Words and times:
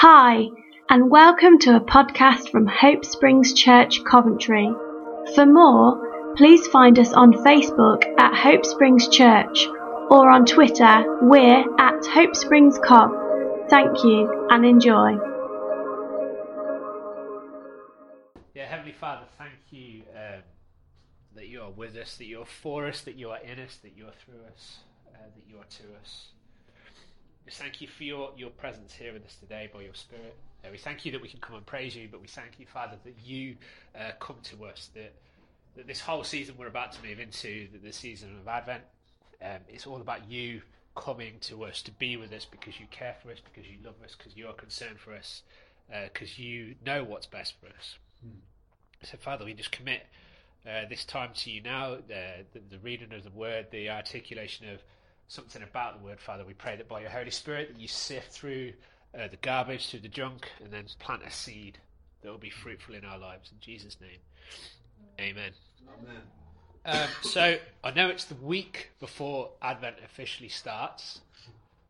Hi, 0.00 0.48
and 0.90 1.10
welcome 1.10 1.58
to 1.60 1.76
a 1.76 1.80
podcast 1.80 2.50
from 2.50 2.66
Hope 2.66 3.02
Springs 3.02 3.54
Church, 3.54 4.04
Coventry. 4.04 4.70
For 5.34 5.46
more, 5.46 6.34
please 6.36 6.66
find 6.66 6.98
us 6.98 7.14
on 7.14 7.32
Facebook 7.32 8.04
at 8.20 8.34
Hope 8.34 8.66
Springs 8.66 9.08
Church 9.08 9.66
or 10.10 10.30
on 10.30 10.44
Twitter, 10.44 11.02
we're 11.22 11.64
at 11.80 12.04
Hope 12.04 12.36
Springs 12.36 12.78
Cov. 12.78 13.10
Thank 13.70 14.04
you 14.04 14.46
and 14.50 14.66
enjoy. 14.66 15.16
Yeah, 18.54 18.66
Heavenly 18.66 18.92
Father, 19.00 19.24
thank 19.38 19.54
you 19.70 20.02
um, 20.14 20.42
that 21.36 21.48
you 21.48 21.62
are 21.62 21.70
with 21.70 21.96
us, 21.96 22.18
that 22.18 22.26
you 22.26 22.42
are 22.42 22.44
for 22.44 22.86
us, 22.86 23.00
that 23.00 23.14
you 23.14 23.30
are 23.30 23.40
in 23.40 23.58
us, 23.60 23.78
that 23.82 23.96
you 23.96 24.04
are 24.04 24.16
through 24.26 24.44
us, 24.52 24.76
uh, 25.14 25.24
that 25.34 25.50
you 25.50 25.56
are 25.56 25.64
to 25.64 25.84
us. 26.02 26.26
We 27.46 27.52
thank 27.52 27.80
you 27.80 27.86
for 27.86 28.02
your, 28.02 28.32
your 28.36 28.50
presence 28.50 28.92
here 28.92 29.12
with 29.12 29.24
us 29.24 29.36
today 29.36 29.70
by 29.72 29.82
your 29.82 29.94
Spirit. 29.94 30.34
Uh, 30.64 30.68
we 30.72 30.78
thank 30.78 31.04
you 31.04 31.12
that 31.12 31.22
we 31.22 31.28
can 31.28 31.38
come 31.38 31.54
and 31.54 31.64
praise 31.64 31.94
you, 31.94 32.08
but 32.10 32.20
we 32.20 32.26
thank 32.26 32.58
you, 32.58 32.66
Father, 32.66 32.96
that 33.04 33.14
you 33.24 33.54
uh, 33.94 34.10
come 34.18 34.34
to 34.42 34.64
us, 34.64 34.90
that, 34.94 35.14
that 35.76 35.86
this 35.86 36.00
whole 36.00 36.24
season 36.24 36.56
we're 36.58 36.66
about 36.66 36.90
to 36.94 37.02
move 37.06 37.20
into, 37.20 37.68
the, 37.72 37.78
the 37.78 37.92
season 37.92 38.36
of 38.40 38.48
Advent, 38.48 38.82
um, 39.40 39.60
it's 39.68 39.86
all 39.86 40.00
about 40.00 40.28
you 40.28 40.60
coming 40.96 41.34
to 41.42 41.64
us 41.64 41.82
to 41.82 41.92
be 41.92 42.16
with 42.16 42.32
us 42.32 42.44
because 42.44 42.80
you 42.80 42.86
care 42.90 43.14
for 43.22 43.30
us, 43.30 43.38
because 43.38 43.70
you 43.70 43.76
love 43.84 43.94
us, 44.04 44.16
because 44.18 44.36
you 44.36 44.48
are 44.48 44.54
concerned 44.54 44.98
for 44.98 45.14
us, 45.14 45.42
because 46.12 46.30
uh, 46.30 46.42
you 46.42 46.74
know 46.84 47.04
what's 47.04 47.26
best 47.26 47.54
for 47.60 47.66
us. 47.66 47.96
Mm. 48.26 48.40
So, 49.04 49.18
Father, 49.18 49.44
we 49.44 49.54
just 49.54 49.70
commit 49.70 50.04
uh, 50.66 50.88
this 50.88 51.04
time 51.04 51.30
to 51.32 51.50
you 51.52 51.62
now, 51.62 51.92
uh, 51.92 51.98
the, 52.52 52.60
the, 52.70 52.78
reading 52.78 53.12
of 53.12 53.22
the 53.22 53.30
word, 53.30 53.66
the 53.70 53.88
articulation 53.88 54.68
of 54.68 54.82
something 55.28 55.62
about 55.62 55.98
the 55.98 56.04
word, 56.04 56.20
Father. 56.20 56.44
We 56.44 56.54
pray 56.54 56.76
that 56.76 56.88
by 56.88 57.00
your 57.00 57.10
Holy 57.10 57.30
Spirit 57.30 57.68
that 57.68 57.80
you 57.80 57.88
sift 57.88 58.32
through 58.32 58.72
uh, 59.18 59.28
the 59.28 59.36
garbage, 59.36 59.90
through 59.90 60.00
the 60.00 60.08
junk, 60.08 60.50
and 60.62 60.72
then 60.72 60.84
plant 60.98 61.22
a 61.26 61.30
seed 61.30 61.78
that 62.22 62.30
will 62.30 62.38
be 62.38 62.50
fruitful 62.50 62.94
in 62.94 63.04
our 63.04 63.18
lives. 63.18 63.50
In 63.52 63.58
Jesus' 63.60 63.96
name, 64.00 64.18
amen. 65.20 65.52
Amen. 66.02 66.22
Um, 66.84 67.08
so 67.22 67.58
I 67.82 67.90
know 67.90 68.08
it's 68.08 68.24
the 68.24 68.34
week 68.36 68.90
before 69.00 69.50
Advent 69.60 69.96
officially 70.04 70.48
starts, 70.48 71.20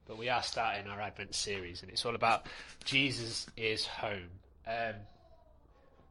but 0.07 0.17
we 0.17 0.29
are 0.29 0.43
starting 0.43 0.87
our 0.91 1.01
Advent 1.01 1.35
series, 1.35 1.83
and 1.83 1.91
it's 1.91 2.07
all 2.07 2.15
about 2.15 2.47
Jesus 2.85 3.47
is 3.57 3.85
home. 3.85 4.31
Um, 4.67 4.95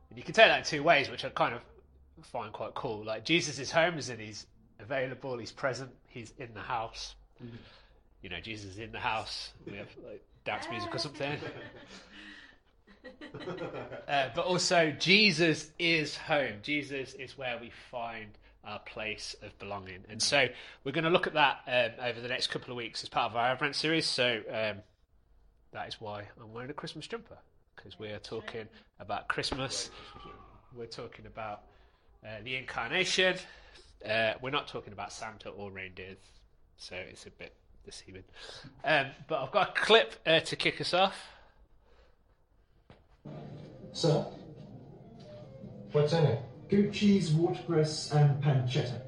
and 0.09 0.17
you 0.17 0.23
can 0.23 0.33
take 0.33 0.47
that 0.47 0.59
in 0.59 0.65
two 0.65 0.83
ways, 0.83 1.09
which 1.09 1.25
I 1.25 1.29
kind 1.29 1.55
of 1.55 1.61
find 2.25 2.53
quite 2.53 2.75
cool. 2.75 3.03
Like 3.03 3.25
Jesus 3.25 3.57
is 3.57 3.71
home, 3.71 3.97
as 3.97 4.09
in 4.09 4.19
he's 4.19 4.45
available, 4.79 5.37
he's 5.37 5.51
present, 5.51 5.91
he's 6.07 6.33
in 6.37 6.53
the 6.53 6.61
house. 6.61 7.15
Mm-hmm. 7.43 7.55
You 8.21 8.29
know, 8.29 8.39
Jesus 8.41 8.71
is 8.71 8.79
in 8.79 8.91
the 8.91 8.99
house. 8.99 9.51
We 9.69 9.77
have 9.77 9.89
like 10.03 10.23
dance 10.45 10.65
music 10.69 10.93
or 10.93 10.97
something. 10.97 11.37
uh, 14.07 14.29
but 14.35 14.45
also, 14.45 14.91
Jesus 14.91 15.71
is 15.77 16.17
home. 16.17 16.55
Jesus 16.63 17.13
is 17.13 17.37
where 17.37 17.57
we 17.59 17.71
find 17.91 18.31
our 18.65 18.79
place 18.79 19.35
of 19.43 19.57
belonging. 19.59 20.03
And 20.09 20.21
so 20.21 20.47
we're 20.83 20.91
going 20.91 21.03
to 21.03 21.09
look 21.09 21.27
at 21.27 21.33
that 21.35 21.59
um, 21.67 22.05
over 22.05 22.19
the 22.19 22.27
next 22.27 22.47
couple 22.47 22.71
of 22.71 22.77
weeks 22.77 23.03
as 23.03 23.09
part 23.09 23.31
of 23.31 23.37
our 23.37 23.51
Advent 23.51 23.75
series. 23.75 24.07
So 24.07 24.41
um, 24.49 24.77
that 25.71 25.87
is 25.87 26.01
why 26.01 26.27
I'm 26.41 26.53
wearing 26.53 26.69
a 26.69 26.73
Christmas 26.73 27.05
jumper 27.05 27.37
because 27.75 27.99
we 27.99 28.09
are 28.09 28.19
talking 28.19 28.67
about 28.99 29.27
Christmas. 29.27 29.91
We're 30.75 30.87
talking 30.87 31.25
about 31.25 31.61
uh, 32.23 32.41
the 32.43 32.55
incarnation. 32.55 33.35
Uh, 34.03 34.33
we're 34.41 34.49
not 34.49 34.67
talking 34.67 34.93
about 34.93 35.11
Santa 35.11 35.49
or 35.49 35.71
reindeers, 35.71 36.17
so 36.77 36.95
it's 36.95 37.25
a 37.25 37.31
bit 37.31 37.53
deceiving. 37.83 38.23
Um, 38.83 39.07
but 39.27 39.41
I've 39.41 39.51
got 39.51 39.69
a 39.69 39.79
clip 39.79 40.15
uh, 40.25 40.39
to 40.41 40.55
kick 40.55 40.81
us 40.81 40.93
off. 40.93 41.15
Sir, 43.93 44.25
what's 45.91 46.13
in 46.13 46.25
it? 46.25 46.39
goat 46.69 46.91
cheese, 46.91 47.31
watercress, 47.31 48.11
and 48.11 48.43
pancetta. 48.43 49.01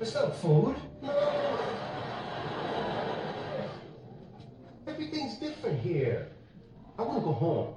It's 0.00 0.14
not 0.14 0.36
food. 0.36 0.76
Everything's 4.86 5.36
different 5.36 5.80
here. 5.80 6.28
I 6.98 7.02
want 7.02 7.18
to 7.18 7.24
go 7.24 7.32
home. 7.32 7.74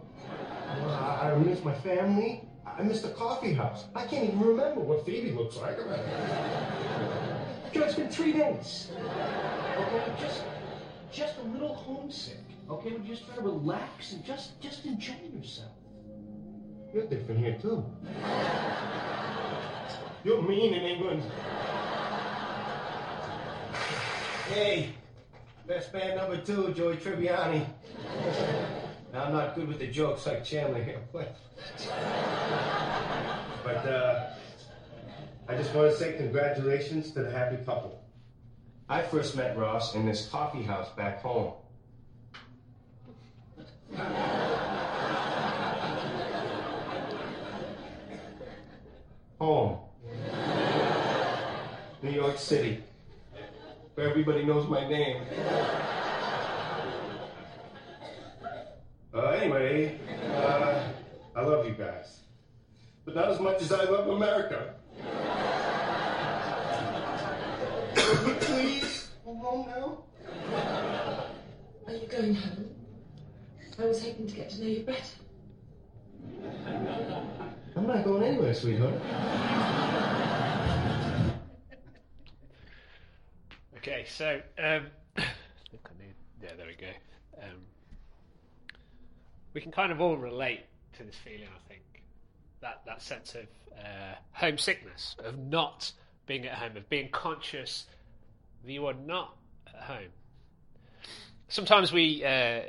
I, 0.88 1.32
I 1.32 1.38
miss 1.38 1.64
my 1.64 1.74
family. 1.74 2.49
I 2.80 2.84
missed 2.84 3.04
the 3.04 3.10
coffee 3.10 3.54
house. 3.54 3.88
I 3.94 4.06
can't 4.06 4.30
even 4.30 4.40
remember 4.40 4.80
what 4.80 5.06
Phoebe 5.06 5.32
looks 5.32 5.58
like. 5.58 5.76
Joe, 7.74 7.84
it's 7.84 7.96
been 7.96 8.08
three 8.08 8.32
days. 8.32 8.90
Okay, 9.78 10.14
just, 10.18 10.44
just 11.12 11.38
a 11.40 11.42
little 11.50 11.76
homesick. 11.76 12.40
Okay, 12.70 12.94
we're 12.94 13.00
just 13.00 13.26
trying 13.26 13.40
to 13.40 13.44
relax 13.44 14.14
and 14.14 14.24
just 14.24 14.62
just 14.62 14.86
enjoy 14.86 15.16
yourself. 15.36 15.72
You're 16.94 17.06
different 17.08 17.42
here 17.42 17.58
too. 17.62 17.84
You're 20.24 20.42
mean 20.42 20.74
in 20.74 20.84
England. 20.84 21.24
Hey, 24.54 24.94
best 25.68 25.94
man 25.94 26.16
number 26.16 26.38
two, 26.38 26.74
Joey 26.74 26.96
Tribbiani. 26.96 27.66
now 29.12 29.26
I'm 29.26 29.34
not 29.34 29.56
good 29.56 29.68
with 29.68 29.80
the 29.80 29.88
jokes 29.88 30.26
like 30.26 30.46
Chandler 30.46 30.82
here, 30.82 31.02
but 31.12 31.36
uh, 33.86 34.30
I 35.48 35.56
just 35.70 35.78
want 35.78 35.92
to 35.92 35.98
say 36.00 36.14
congratulations 36.14 37.12
to 37.12 37.22
the 37.22 37.30
happy 37.30 37.58
couple. 37.58 38.04
I 38.90 39.04
first 39.04 39.36
met 39.36 39.56
Ross 39.56 39.94
in 39.94 40.04
this 40.04 40.28
coffee 40.28 40.64
house 40.64 40.90
back 40.98 41.22
home. 41.22 41.54
Home. 49.38 49.78
New 52.02 52.10
York 52.10 52.40
City. 52.40 52.84
Where 53.94 54.10
everybody 54.10 54.44
knows 54.46 54.68
my 54.68 54.90
name. 54.90 55.22
Uh, 59.14 59.20
anyway, 59.40 60.00
uh, 60.34 60.84
I 61.36 61.42
love 61.42 61.68
you 61.68 61.74
guys. 61.74 62.22
But 63.06 63.14
not 63.14 63.30
as 63.30 63.40
much 63.40 63.62
as 63.62 63.72
I 63.72 63.84
love 63.84 64.08
America. 64.08 64.79
Please, 68.10 69.08
go 69.24 69.36
home 69.36 69.68
now. 69.68 69.98
Are 71.86 71.94
you 71.94 72.08
going 72.08 72.34
home? 72.34 72.66
I 73.78 73.86
was 73.86 74.04
hoping 74.04 74.26
to 74.26 74.34
get 74.34 74.50
to 74.50 74.62
know 74.62 74.68
you 74.68 74.80
better. 74.82 75.04
I'm 77.76 77.86
not 77.86 78.04
going 78.04 78.24
anywhere, 78.24 78.56
sweetheart. 78.56 78.96
Okay, 83.78 84.06
so 84.08 84.42
um, 84.58 84.88
yeah, 85.18 86.56
there 86.58 86.66
we 86.66 86.74
go. 86.74 86.92
Um, 87.44 87.62
we 89.54 89.62
can 89.62 89.72
kind 89.72 89.92
of 89.92 90.02
all 90.02 90.18
relate 90.18 90.66
to 90.98 91.04
this 91.04 91.16
feeling, 91.16 91.48
I 91.56 91.68
think, 91.70 91.84
that 92.62 92.82
that 92.88 93.04
sense 93.04 93.36
of 93.36 93.46
uh, 93.78 94.16
homesickness, 94.32 95.16
of 95.24 95.38
not 95.38 95.92
being 96.26 96.48
at 96.48 96.56
home, 96.56 96.76
of 96.76 96.90
being 96.90 97.10
conscious 97.12 97.86
you 98.66 98.86
are 98.88 98.94
not 98.94 99.36
at 99.68 99.82
home. 99.82 100.10
Sometimes 101.48 101.92
we 101.92 102.24
uh, 102.24 102.62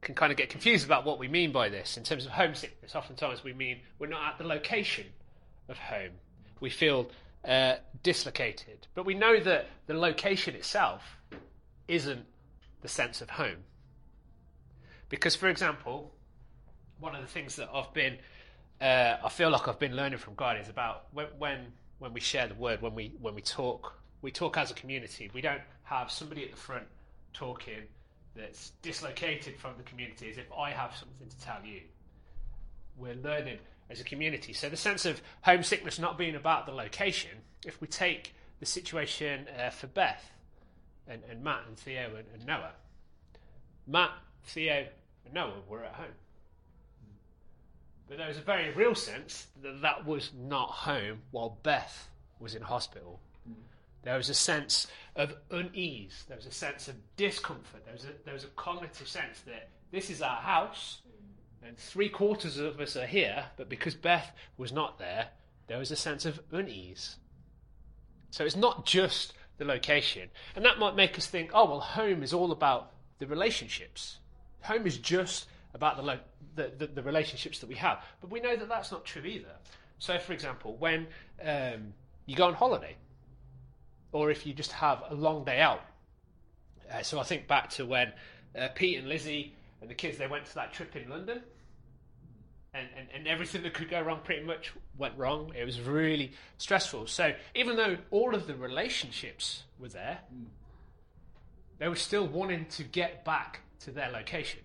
can 0.00 0.14
kind 0.14 0.30
of 0.30 0.36
get 0.38 0.50
confused 0.50 0.84
about 0.84 1.04
what 1.04 1.18
we 1.18 1.28
mean 1.28 1.52
by 1.52 1.68
this. 1.68 1.96
In 1.96 2.02
terms 2.02 2.26
of 2.26 2.32
homesickness, 2.32 2.94
oftentimes 2.94 3.42
we 3.42 3.52
mean 3.52 3.80
we're 3.98 4.08
not 4.08 4.32
at 4.32 4.38
the 4.38 4.44
location 4.44 5.06
of 5.68 5.78
home. 5.78 6.12
We 6.60 6.70
feel 6.70 7.10
uh, 7.44 7.76
dislocated. 8.02 8.86
But 8.94 9.06
we 9.06 9.14
know 9.14 9.40
that 9.40 9.66
the 9.86 9.94
location 9.94 10.54
itself 10.54 11.02
isn't 11.86 12.26
the 12.82 12.88
sense 12.88 13.20
of 13.20 13.30
home. 13.30 13.64
Because, 15.08 15.34
for 15.34 15.48
example, 15.48 16.12
one 17.00 17.14
of 17.14 17.22
the 17.22 17.28
things 17.28 17.56
that 17.56 17.70
I've 17.72 17.92
been, 17.94 18.18
uh, 18.80 19.16
I 19.24 19.28
feel 19.30 19.50
like 19.50 19.68
I've 19.68 19.78
been 19.78 19.96
learning 19.96 20.18
from 20.18 20.34
God 20.34 20.60
is 20.60 20.68
about 20.68 21.06
when, 21.12 21.26
when, 21.38 21.72
when 21.98 22.12
we 22.12 22.20
share 22.20 22.46
the 22.46 22.54
word, 22.54 22.82
when 22.82 22.94
we, 22.94 23.14
when 23.20 23.34
we 23.34 23.40
talk, 23.40 23.97
we 24.22 24.30
talk 24.30 24.56
as 24.56 24.70
a 24.70 24.74
community. 24.74 25.30
We 25.32 25.40
don't 25.40 25.62
have 25.84 26.10
somebody 26.10 26.44
at 26.44 26.50
the 26.50 26.56
front 26.56 26.86
talking 27.32 27.82
that's 28.34 28.70
dislocated 28.82 29.56
from 29.58 29.72
the 29.76 29.82
community 29.84 30.30
as 30.30 30.38
if 30.38 30.46
I 30.56 30.70
have 30.70 30.94
something 30.96 31.28
to 31.28 31.40
tell 31.40 31.60
you. 31.64 31.80
We're 32.96 33.14
learning 33.14 33.58
as 33.90 34.00
a 34.00 34.04
community. 34.04 34.52
So 34.52 34.68
the 34.68 34.76
sense 34.76 35.06
of 35.06 35.22
homesickness 35.42 35.98
not 35.98 36.18
being 36.18 36.34
about 36.34 36.66
the 36.66 36.72
location, 36.72 37.30
if 37.64 37.80
we 37.80 37.86
take 37.86 38.34
the 38.60 38.66
situation 38.66 39.46
uh, 39.58 39.70
for 39.70 39.86
Beth 39.86 40.32
and, 41.06 41.22
and, 41.30 41.42
Matt 41.42 41.62
and 41.68 41.76
Theo 41.78 42.10
and, 42.16 42.24
and 42.34 42.46
Noah, 42.46 42.72
Matt, 43.86 44.10
Theo, 44.44 44.86
and 45.24 45.34
Noah 45.34 45.60
were 45.68 45.84
at 45.84 45.94
home. 45.94 46.06
But 48.08 48.18
there 48.18 48.28
was 48.28 48.38
a 48.38 48.42
very 48.42 48.70
real 48.72 48.94
sense 48.94 49.46
that 49.62 49.82
that 49.82 50.06
was 50.06 50.30
not 50.36 50.70
home 50.70 51.20
while 51.30 51.58
Beth 51.62 52.08
was 52.40 52.54
in 52.54 52.62
hospital. 52.62 53.20
There 54.02 54.16
was 54.16 54.28
a 54.28 54.34
sense 54.34 54.86
of 55.16 55.34
unease. 55.50 56.24
There 56.28 56.36
was 56.36 56.46
a 56.46 56.52
sense 56.52 56.88
of 56.88 56.94
discomfort. 57.16 57.84
There 57.84 57.94
was 57.94 58.04
a, 58.04 58.12
there 58.24 58.34
was 58.34 58.44
a 58.44 58.48
cognitive 58.48 59.08
sense 59.08 59.40
that 59.46 59.68
this 59.90 60.10
is 60.10 60.22
our 60.22 60.36
house, 60.36 61.00
and 61.66 61.76
three 61.76 62.08
quarters 62.08 62.58
of 62.58 62.80
us 62.80 62.96
are 62.96 63.06
here, 63.06 63.46
but 63.56 63.68
because 63.68 63.94
Beth 63.94 64.32
was 64.56 64.72
not 64.72 64.98
there, 64.98 65.28
there 65.66 65.78
was 65.78 65.90
a 65.90 65.96
sense 65.96 66.24
of 66.24 66.40
unease. 66.52 67.16
So 68.30 68.44
it's 68.44 68.56
not 68.56 68.86
just 68.86 69.34
the 69.58 69.64
location. 69.64 70.30
And 70.54 70.64
that 70.64 70.78
might 70.78 70.94
make 70.94 71.18
us 71.18 71.26
think, 71.26 71.50
oh, 71.52 71.68
well, 71.68 71.80
home 71.80 72.22
is 72.22 72.32
all 72.32 72.52
about 72.52 72.92
the 73.18 73.26
relationships. 73.26 74.18
Home 74.62 74.86
is 74.86 74.98
just 74.98 75.46
about 75.74 75.96
the, 75.96 76.02
lo- 76.02 76.20
the, 76.54 76.72
the, 76.78 76.86
the 76.86 77.02
relationships 77.02 77.58
that 77.58 77.68
we 77.68 77.74
have. 77.74 78.04
But 78.20 78.30
we 78.30 78.40
know 78.40 78.56
that 78.56 78.68
that's 78.68 78.92
not 78.92 79.04
true 79.04 79.22
either. 79.22 79.56
So, 79.98 80.18
for 80.18 80.32
example, 80.32 80.76
when 80.76 81.08
um, 81.44 81.92
you 82.26 82.36
go 82.36 82.46
on 82.46 82.54
holiday, 82.54 82.96
or 84.12 84.30
if 84.30 84.46
you 84.46 84.52
just 84.54 84.72
have 84.72 85.02
a 85.10 85.14
long 85.14 85.44
day 85.44 85.60
out. 85.60 85.82
Uh, 86.92 87.02
so 87.02 87.18
I 87.18 87.22
think 87.22 87.46
back 87.46 87.70
to 87.70 87.84
when 87.84 88.12
uh, 88.58 88.68
Pete 88.74 88.98
and 88.98 89.08
Lizzie 89.08 89.54
and 89.80 89.90
the 89.90 89.94
kids 89.94 90.18
they 90.18 90.26
went 90.26 90.46
to 90.46 90.54
that 90.54 90.72
trip 90.72 90.96
in 90.96 91.08
London, 91.08 91.42
and, 92.74 92.88
and, 92.96 93.08
and 93.14 93.26
everything 93.26 93.62
that 93.62 93.74
could 93.74 93.90
go 93.90 94.00
wrong 94.00 94.20
pretty 94.24 94.44
much 94.44 94.72
went 94.96 95.16
wrong. 95.16 95.52
It 95.58 95.64
was 95.64 95.80
really 95.80 96.32
stressful. 96.58 97.06
So 97.06 97.32
even 97.54 97.76
though 97.76 97.96
all 98.10 98.34
of 98.34 98.46
the 98.46 98.54
relationships 98.54 99.64
were 99.78 99.88
there, 99.88 100.18
they 101.78 101.88
were 101.88 101.96
still 101.96 102.26
wanting 102.26 102.66
to 102.66 102.84
get 102.84 103.24
back 103.24 103.60
to 103.80 103.90
their 103.90 104.10
location. 104.10 104.60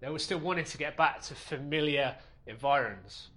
They 0.00 0.10
were 0.10 0.18
still 0.18 0.38
wanting 0.38 0.66
to 0.66 0.78
get 0.78 0.96
back 0.96 1.22
to 1.22 1.34
familiar 1.34 2.16
environs 2.46 3.30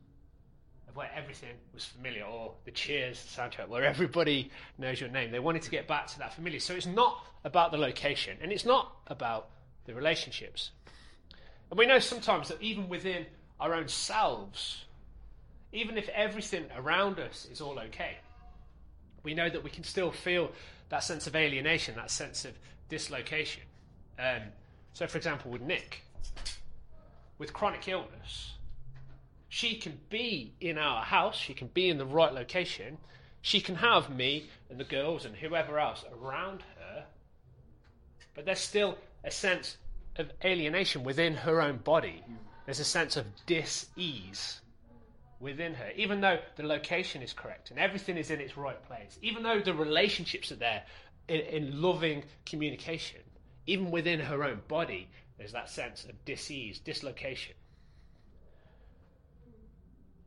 where 0.94 1.09
everything 1.15 1.56
was 1.74 1.86
familiar, 1.86 2.24
or 2.24 2.53
the 2.65 2.71
Cheers 2.71 3.18
soundtrack 3.18 3.68
where 3.68 3.83
everybody 3.83 4.51
knows 4.77 5.00
your 5.00 5.09
name. 5.09 5.31
They 5.31 5.39
wanted 5.39 5.62
to 5.63 5.71
get 5.71 5.88
back 5.88 6.07
to 6.07 6.19
that 6.19 6.33
familiar. 6.33 6.59
So 6.59 6.74
it's 6.74 6.86
not 6.86 7.25
about 7.44 7.71
the 7.71 7.77
location, 7.77 8.38
and 8.41 8.51
it's 8.51 8.65
not 8.65 8.95
about 9.07 9.50
the 9.86 9.94
relationships. 9.94 10.71
And 11.69 11.77
we 11.77 11.86
know 11.86 12.00
sometimes 12.00 12.47
that 12.50 12.62
even 12.62 12.89
within 12.89 13.25
our 13.59 13.74
own 13.74 13.88
selves, 13.88 14.86
even 15.71 15.97
if 15.97 16.09
everything 16.09 16.65
around 16.75 17.19
us 17.19 17.47
is 17.51 17.62
all 17.62 17.80
okay, 17.80 18.18
we 19.24 19.33
know 19.33 19.50
that 19.50 19.63
we 19.63 19.69
can 19.69 19.83
still 19.83 20.12
feel 20.12 20.51
that 20.89 21.03
sense 21.03 21.27
of 21.27 21.35
alienation, 21.35 21.95
that 21.95 22.09
sense 22.09 22.45
of 22.45 22.53
dislocation. 22.89 23.63
Um, 24.18 24.42
so, 24.94 25.07
for 25.07 25.18
example, 25.18 25.51
with 25.51 25.62
Nick, 25.62 26.01
with 27.38 27.53
chronic 27.53 27.88
illness, 27.88 28.53
she 29.49 29.75
can 29.75 29.99
be 30.09 30.53
in 30.61 30.77
our 30.77 31.03
house, 31.03 31.35
she 31.35 31.53
can 31.53 31.67
be 31.67 31.89
in 31.89 31.97
the 31.97 32.05
right 32.05 32.33
location, 32.33 32.97
she 33.41 33.59
can 33.59 33.75
have 33.75 34.15
me 34.15 34.49
and 34.69 34.79
the 34.79 34.83
girls 34.83 35.25
and 35.25 35.35
whoever 35.35 35.79
else 35.79 36.05
around 36.13 36.61
her, 36.77 37.05
but 38.35 38.45
there's 38.45 38.59
still 38.59 38.97
a 39.23 39.31
sense 39.31 39.77
of 40.17 40.31
alienation 40.45 41.03
within 41.03 41.33
her 41.33 41.61
own 41.61 41.77
body. 41.77 42.23
There's 42.65 42.79
a 42.79 42.85
sense 42.85 43.17
of 43.17 43.25
dis 43.45 43.87
ease 43.95 44.61
within 45.39 45.73
her, 45.73 45.91
even 45.95 46.21
though 46.21 46.39
the 46.55 46.63
location 46.63 47.21
is 47.21 47.33
correct 47.33 47.71
and 47.71 47.79
everything 47.79 48.17
is 48.17 48.29
in 48.29 48.39
its 48.39 48.57
right 48.57 48.81
place, 48.85 49.17
even 49.21 49.41
though 49.41 49.59
the 49.59 49.73
relationships 49.73 50.51
are 50.51 50.57
there 50.57 50.83
in, 51.27 51.41
in 51.41 51.81
loving 51.81 52.23
communication, 52.45 53.21
even 53.65 53.89
within 53.89 54.19
her 54.19 54.43
own 54.43 54.61
body, 54.67 55.07
there's 55.37 55.53
that 55.53 55.69
sense 55.69 56.03
of 56.05 56.23
dis 56.25 56.51
ease, 56.51 56.79
dislocation. 56.79 57.55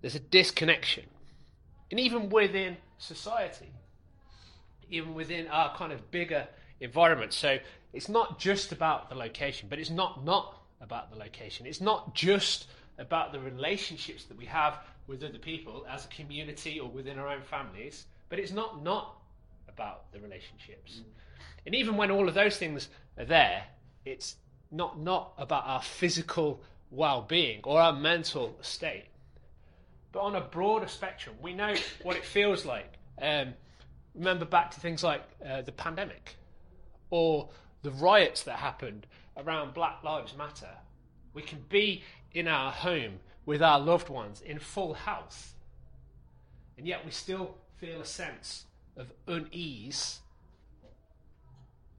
There's 0.03 0.15
a 0.15 0.21
disconnection. 0.21 1.05
And 1.91 1.99
even 1.99 2.29
within 2.29 2.77
society, 2.99 3.73
even 4.91 5.15
within 5.15 5.49
our 5.49 5.75
kind 5.77 5.93
of 5.93 6.11
bigger 6.11 6.47
environment. 6.81 7.33
So 7.33 7.59
it's 7.93 8.09
not 8.09 8.39
just 8.39 8.73
about 8.73 9.09
the 9.09 9.15
location, 9.15 9.69
but 9.71 9.79
it's 9.79 9.91
not 9.91 10.25
not 10.25 10.59
about 10.81 11.11
the 11.11 11.17
location. 11.17 11.67
It's 11.67 11.81
not 11.81 12.15
just 12.15 12.67
about 12.99 13.33
the 13.33 13.41
relationships 13.41 14.25
that 14.25 14.37
we 14.37 14.47
have 14.47 14.79
with 15.07 15.23
other 15.23 15.39
people 15.39 15.87
as 15.89 16.05
a 16.05 16.09
community 16.09 16.79
or 16.79 16.89
within 16.89 17.19
our 17.19 17.29
own 17.29 17.43
families, 17.43 18.07
but 18.29 18.39
it's 18.39 18.53
not 18.53 18.83
not 18.83 19.17
about 19.69 20.13
the 20.13 20.21
relationships. 20.21 21.01
Mm. 21.01 21.05
And 21.67 21.75
even 21.75 21.97
when 21.97 22.11
all 22.11 22.29
of 22.29 22.35
those 22.35 22.57
things 22.57 22.89
are 23.17 23.25
there, 23.25 23.65
it's 24.05 24.37
not 24.71 24.99
not 24.99 25.33
about 25.39 25.65
our 25.67 25.83
physical 25.83 26.61
well-being 26.91 27.61
or 27.65 27.81
our 27.81 27.93
mental 27.93 28.57
state. 28.61 29.05
But 30.13 30.21
on 30.21 30.35
a 30.37 30.41
broader 30.41 30.89
spectrum, 30.89 31.37
we 31.41 31.55
know 31.55 31.75
what 32.03 32.17
it 32.17 32.25
feels 32.25 32.65
like. 32.65 32.99
Um, 33.21 33.55
remember 34.15 34.45
back 34.45 34.71
to 34.73 34.81
things 34.81 35.03
like 35.03 35.23
uh, 35.45 35.63
the 35.63 35.73
pandemic 35.73 36.37
or 37.11 37.49
the 37.83 37.91
riots 37.91 38.43
that 38.45 38.57
happened 38.57 39.07
around 39.37 39.75
Black 39.75 40.03
Lives 40.05 40.37
Matter. 40.37 40.69
We 41.35 41.43
can 41.43 41.65
be 41.69 42.05
in 42.33 42.47
our 42.47 42.71
home 42.71 43.21
with 43.47 43.63
our 43.63 43.81
loved 43.81 44.09
ones 44.09 44.43
in 44.43 44.59
full 44.59 44.95
health, 44.95 45.55
and 46.77 46.87
yet 46.87 47.05
we 47.05 47.11
still 47.11 47.57
feel 47.79 48.01
a 48.01 48.07
sense 48.07 48.67
of 48.97 49.13
unease 49.27 50.21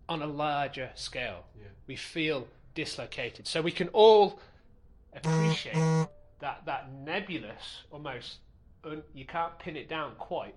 on 0.07 0.21
a 0.21 0.27
larger 0.27 0.91
scale. 0.95 1.45
Yeah. 1.59 1.67
We 1.87 1.95
feel 1.95 2.47
dislocated. 2.75 3.47
So 3.47 3.61
we 3.61 3.71
can 3.71 3.87
all 3.89 4.39
appreciate 5.13 6.07
that, 6.43 6.63
that 6.65 6.91
nebulous, 6.91 7.83
almost, 7.89 8.39
un, 8.83 9.01
you 9.13 9.25
can't 9.25 9.57
pin 9.59 9.77
it 9.77 9.87
down 9.87 10.11
quite, 10.17 10.55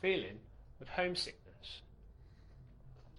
feeling 0.00 0.38
of 0.80 0.88
homesickness. 0.88 1.82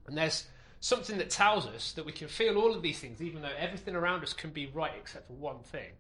And 0.08 0.18
there's 0.18 0.48
something 0.80 1.20
that 1.20 1.30
tells 1.30 1.68
us 1.68 1.92
that 1.92 2.04
we 2.04 2.12
can 2.12 2.28
feel 2.28 2.58
all 2.58 2.74
of 2.74 2.82
these 2.82 2.98
things, 2.98 3.22
even 3.22 3.44
though 3.44 3.54
everything 3.60 3.96
around 3.96 4.24
us 4.24 4.34
can 4.34 4.50
be 4.50 4.66
right 4.74 4.94
except 5.00 5.28
for 5.28 5.34
one 5.34 5.60
thing. 5.60 5.92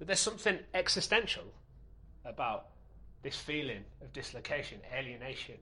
That 0.00 0.06
there's 0.06 0.18
something 0.18 0.58
existential 0.74 1.44
about 2.24 2.66
this 3.22 3.36
feeling 3.36 3.84
of 4.02 4.12
dislocation, 4.12 4.80
alienation, 4.92 5.58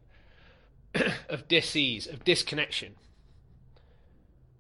of 1.28 1.46
disease, 1.46 2.06
of 2.06 2.24
disconnection. 2.24 2.94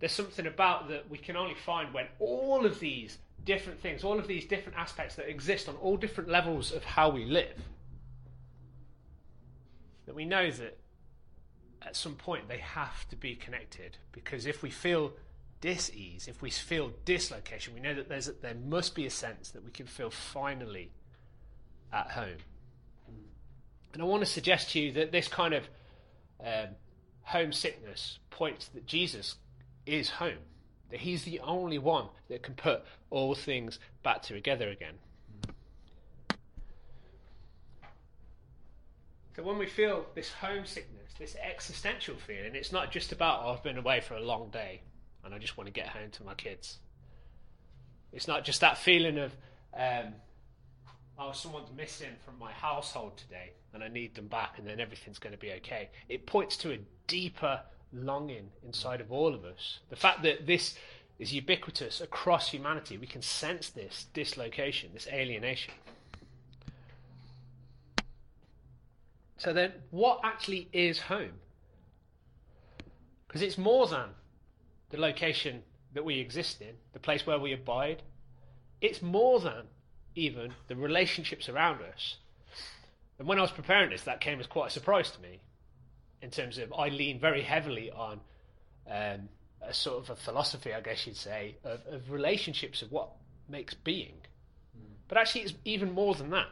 There's 0.00 0.12
something 0.12 0.46
about 0.46 0.88
that 0.88 1.10
we 1.10 1.18
can 1.18 1.36
only 1.36 1.54
find 1.54 1.92
when 1.92 2.06
all 2.18 2.64
of 2.64 2.78
these 2.80 3.18
different 3.44 3.80
things, 3.80 4.04
all 4.04 4.18
of 4.18 4.28
these 4.28 4.44
different 4.44 4.78
aspects 4.78 5.16
that 5.16 5.28
exist 5.28 5.68
on 5.68 5.76
all 5.76 5.96
different 5.96 6.28
levels 6.28 6.72
of 6.72 6.84
how 6.84 7.08
we 7.08 7.24
live, 7.24 7.56
that 10.06 10.14
we 10.14 10.24
know 10.24 10.50
that 10.50 10.78
at 11.82 11.96
some 11.96 12.14
point 12.14 12.48
they 12.48 12.58
have 12.58 13.08
to 13.08 13.16
be 13.16 13.34
connected 13.34 13.96
because 14.12 14.46
if 14.46 14.62
we 14.62 14.70
feel 14.70 15.12
dis-ease, 15.60 16.28
if 16.28 16.42
we 16.42 16.50
feel 16.50 16.92
dislocation, 17.04 17.74
we 17.74 17.80
know 17.80 17.94
that 17.94 18.08
there's 18.08 18.30
there 18.42 18.54
must 18.54 18.94
be 18.94 19.06
a 19.06 19.10
sense 19.10 19.50
that 19.50 19.64
we 19.64 19.70
can 19.70 19.86
feel 19.86 20.10
finally 20.10 20.92
at 21.92 22.10
home. 22.12 22.38
And 23.92 24.02
I 24.02 24.04
want 24.04 24.22
to 24.22 24.26
suggest 24.26 24.70
to 24.72 24.80
you 24.80 24.92
that 24.92 25.12
this 25.12 25.28
kind 25.28 25.54
of 25.54 25.68
um, 26.44 26.68
homesickness 27.22 28.18
points 28.30 28.68
that 28.68 28.86
Jesus 28.86 29.36
is 29.88 30.10
home, 30.10 30.38
that 30.90 31.00
he's 31.00 31.24
the 31.24 31.40
only 31.40 31.78
one 31.78 32.06
that 32.28 32.42
can 32.42 32.54
put 32.54 32.84
all 33.10 33.34
things 33.34 33.78
back 34.02 34.22
together 34.22 34.68
again. 34.68 34.94
So 39.34 39.44
when 39.44 39.56
we 39.56 39.66
feel 39.66 40.04
this 40.14 40.32
homesickness, 40.32 41.12
this 41.18 41.36
existential 41.36 42.16
feeling, 42.16 42.54
it's 42.54 42.72
not 42.72 42.90
just 42.90 43.12
about, 43.12 43.42
oh, 43.44 43.52
I've 43.52 43.62
been 43.62 43.78
away 43.78 44.00
for 44.00 44.14
a 44.14 44.20
long 44.20 44.50
day 44.50 44.82
and 45.24 45.32
I 45.32 45.38
just 45.38 45.56
want 45.56 45.68
to 45.68 45.72
get 45.72 45.86
home 45.86 46.10
to 46.10 46.24
my 46.24 46.34
kids. 46.34 46.78
It's 48.12 48.26
not 48.26 48.44
just 48.44 48.60
that 48.62 48.78
feeling 48.78 49.16
of, 49.18 49.36
um, 49.78 50.14
oh, 51.18 51.30
someone's 51.32 51.70
missing 51.76 52.10
from 52.24 52.36
my 52.38 52.50
household 52.50 53.16
today 53.16 53.52
and 53.72 53.84
I 53.84 53.88
need 53.88 54.16
them 54.16 54.26
back 54.26 54.58
and 54.58 54.66
then 54.66 54.80
everything's 54.80 55.20
going 55.20 55.34
to 55.34 55.38
be 55.38 55.52
okay. 55.52 55.90
It 56.08 56.26
points 56.26 56.56
to 56.58 56.72
a 56.72 56.78
deeper 57.06 57.60
longing 57.92 58.50
inside 58.64 59.00
of 59.00 59.10
all 59.12 59.34
of 59.34 59.44
us. 59.44 59.80
The 59.90 59.96
fact 59.96 60.22
that 60.22 60.46
this 60.46 60.76
is 61.18 61.32
ubiquitous 61.32 62.00
across 62.00 62.50
humanity, 62.50 62.96
we 62.96 63.06
can 63.06 63.22
sense 63.22 63.70
this 63.70 64.06
dislocation, 64.14 64.90
this 64.94 65.08
alienation. 65.08 65.74
So 69.36 69.52
then, 69.52 69.72
what 69.90 70.20
actually 70.24 70.68
is 70.72 71.00
home? 71.00 71.34
Because 73.26 73.42
it's 73.42 73.58
more 73.58 73.86
than 73.86 74.10
the 74.90 74.98
location 74.98 75.62
that 75.94 76.04
we 76.04 76.18
exist 76.18 76.60
in, 76.60 76.74
the 76.92 76.98
place 76.98 77.26
where 77.26 77.38
we 77.38 77.52
abide. 77.52 78.02
It's 78.80 79.02
more 79.02 79.40
than 79.40 79.66
even 80.14 80.52
the 80.66 80.76
relationships 80.76 81.48
around 81.48 81.82
us. 81.82 82.16
And 83.18 83.26
when 83.26 83.38
I 83.38 83.42
was 83.42 83.50
preparing 83.50 83.90
this, 83.90 84.02
that 84.02 84.20
came 84.20 84.40
as 84.40 84.46
quite 84.46 84.68
a 84.68 84.70
surprise 84.70 85.10
to 85.12 85.20
me. 85.20 85.40
In 86.20 86.30
terms 86.30 86.58
of, 86.58 86.72
I 86.72 86.88
lean 86.88 87.20
very 87.20 87.42
heavily 87.42 87.90
on 87.90 88.20
um, 88.90 89.28
a 89.62 89.72
sort 89.72 90.02
of 90.02 90.10
a 90.10 90.16
philosophy, 90.16 90.74
I 90.74 90.80
guess 90.80 91.06
you'd 91.06 91.16
say, 91.16 91.56
of, 91.64 91.80
of 91.90 92.10
relationships 92.10 92.82
of 92.82 92.90
what 92.90 93.10
makes 93.48 93.74
being. 93.74 94.14
Mm. 94.76 94.94
But 95.06 95.18
actually, 95.18 95.42
it's 95.42 95.54
even 95.64 95.92
more 95.92 96.14
than 96.14 96.30
that. 96.30 96.48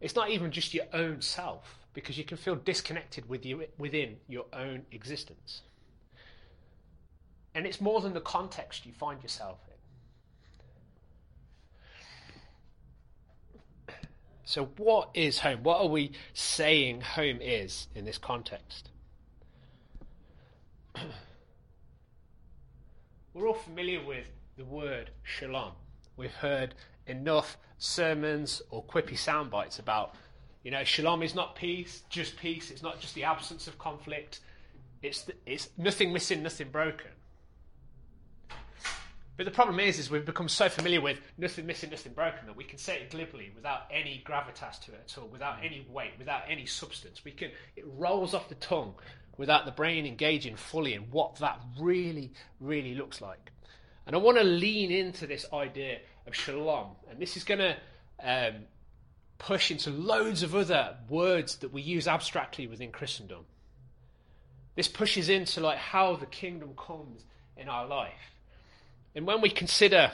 It's 0.00 0.14
not 0.14 0.30
even 0.30 0.52
just 0.52 0.74
your 0.74 0.84
own 0.92 1.22
self, 1.22 1.76
because 1.94 2.18
you 2.18 2.24
can 2.24 2.36
feel 2.36 2.54
disconnected 2.54 3.28
with 3.28 3.44
you, 3.46 3.64
within 3.78 4.16
your 4.28 4.44
own 4.52 4.82
existence. 4.92 5.62
And 7.54 7.66
it's 7.66 7.80
more 7.80 8.00
than 8.02 8.12
the 8.12 8.20
context 8.20 8.84
you 8.84 8.92
find 8.92 9.22
yourself 9.22 9.58
in. 13.88 13.94
So, 14.48 14.66
what 14.76 15.10
is 15.12 15.40
home? 15.40 15.64
What 15.64 15.80
are 15.80 15.88
we 15.88 16.12
saying 16.32 17.00
home 17.00 17.40
is 17.40 17.88
in 17.96 18.04
this 18.04 18.16
context? 18.16 18.90
We're 23.34 23.48
all 23.48 23.54
familiar 23.54 24.00
with 24.06 24.26
the 24.56 24.64
word 24.64 25.10
shalom. 25.24 25.72
We've 26.16 26.32
heard 26.32 26.76
enough 27.08 27.58
sermons 27.78 28.62
or 28.70 28.84
quippy 28.84 29.18
sound 29.18 29.50
bites 29.50 29.80
about, 29.80 30.14
you 30.62 30.70
know, 30.70 30.84
shalom 30.84 31.24
is 31.24 31.34
not 31.34 31.56
peace, 31.56 32.04
just 32.08 32.36
peace. 32.36 32.70
It's 32.70 32.84
not 32.84 33.00
just 33.00 33.16
the 33.16 33.24
absence 33.24 33.66
of 33.66 33.76
conflict. 33.80 34.38
It's, 35.02 35.22
the, 35.22 35.34
it's 35.44 35.70
nothing 35.76 36.12
missing, 36.12 36.44
nothing 36.44 36.68
broken. 36.68 37.10
But 39.36 39.44
the 39.44 39.52
problem 39.52 39.78
is, 39.80 39.98
is 39.98 40.10
we've 40.10 40.24
become 40.24 40.48
so 40.48 40.68
familiar 40.68 41.00
with 41.00 41.18
nothing 41.36 41.66
missing, 41.66 41.90
nothing 41.90 42.12
broken 42.12 42.46
that 42.46 42.56
we 42.56 42.64
can 42.64 42.78
say 42.78 42.96
it 42.96 43.10
glibly 43.10 43.52
without 43.54 43.82
any 43.90 44.22
gravitas 44.26 44.80
to 44.86 44.92
it 44.92 45.02
at 45.04 45.18
all, 45.18 45.28
without 45.28 45.58
any 45.62 45.86
weight, 45.90 46.12
without 46.18 46.42
any 46.48 46.64
substance. 46.64 47.22
We 47.24 47.32
can 47.32 47.50
it 47.76 47.84
rolls 47.86 48.32
off 48.32 48.48
the 48.48 48.54
tongue 48.54 48.94
without 49.36 49.66
the 49.66 49.72
brain 49.72 50.06
engaging 50.06 50.56
fully 50.56 50.94
in 50.94 51.02
what 51.10 51.36
that 51.36 51.60
really, 51.78 52.32
really 52.60 52.94
looks 52.94 53.20
like. 53.20 53.52
And 54.06 54.16
I 54.16 54.18
want 54.18 54.38
to 54.38 54.44
lean 54.44 54.90
into 54.90 55.26
this 55.26 55.44
idea 55.52 55.98
of 56.26 56.34
shalom, 56.34 56.92
and 57.10 57.20
this 57.20 57.36
is 57.36 57.44
going 57.44 57.60
to 57.60 57.76
um, 58.22 58.62
push 59.38 59.70
into 59.70 59.90
loads 59.90 60.42
of 60.42 60.54
other 60.54 60.96
words 61.08 61.56
that 61.56 61.72
we 61.72 61.82
use 61.82 62.08
abstractly 62.08 62.66
within 62.66 62.92
Christendom. 62.92 63.44
This 64.76 64.88
pushes 64.88 65.28
into 65.28 65.60
like 65.60 65.78
how 65.78 66.16
the 66.16 66.26
kingdom 66.26 66.70
comes 66.76 67.24
in 67.56 67.68
our 67.68 67.86
life. 67.86 68.35
And 69.16 69.26
when 69.26 69.40
we 69.40 69.48
consider 69.48 70.12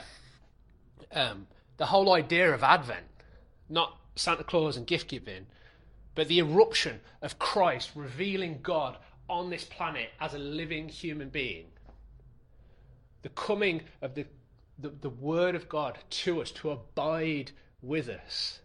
um, 1.11 1.47
the 1.75 1.87
whole 1.87 2.13
idea 2.13 2.53
of 2.53 2.63
Advent, 2.63 3.05
not 3.69 3.97
Santa 4.15 4.45
Claus 4.45 4.77
and 4.77 4.87
gift 4.87 5.09
giving, 5.09 5.45
but 6.15 6.29
the 6.29 6.39
eruption 6.39 7.01
of 7.21 7.37
Christ 7.37 7.91
revealing 7.95 8.59
God 8.63 8.97
on 9.29 9.49
this 9.49 9.65
planet 9.65 10.09
as 10.21 10.33
a 10.33 10.39
living 10.39 10.87
human 10.87 11.27
being, 11.27 11.65
the 13.23 13.29
coming 13.29 13.81
of 14.01 14.15
the, 14.15 14.25
the, 14.79 14.89
the 14.89 15.09
Word 15.09 15.55
of 15.55 15.67
God 15.67 15.97
to 16.09 16.41
us 16.41 16.51
to 16.51 16.71
abide 16.71 17.51
with 17.81 18.07
us. 18.07 18.59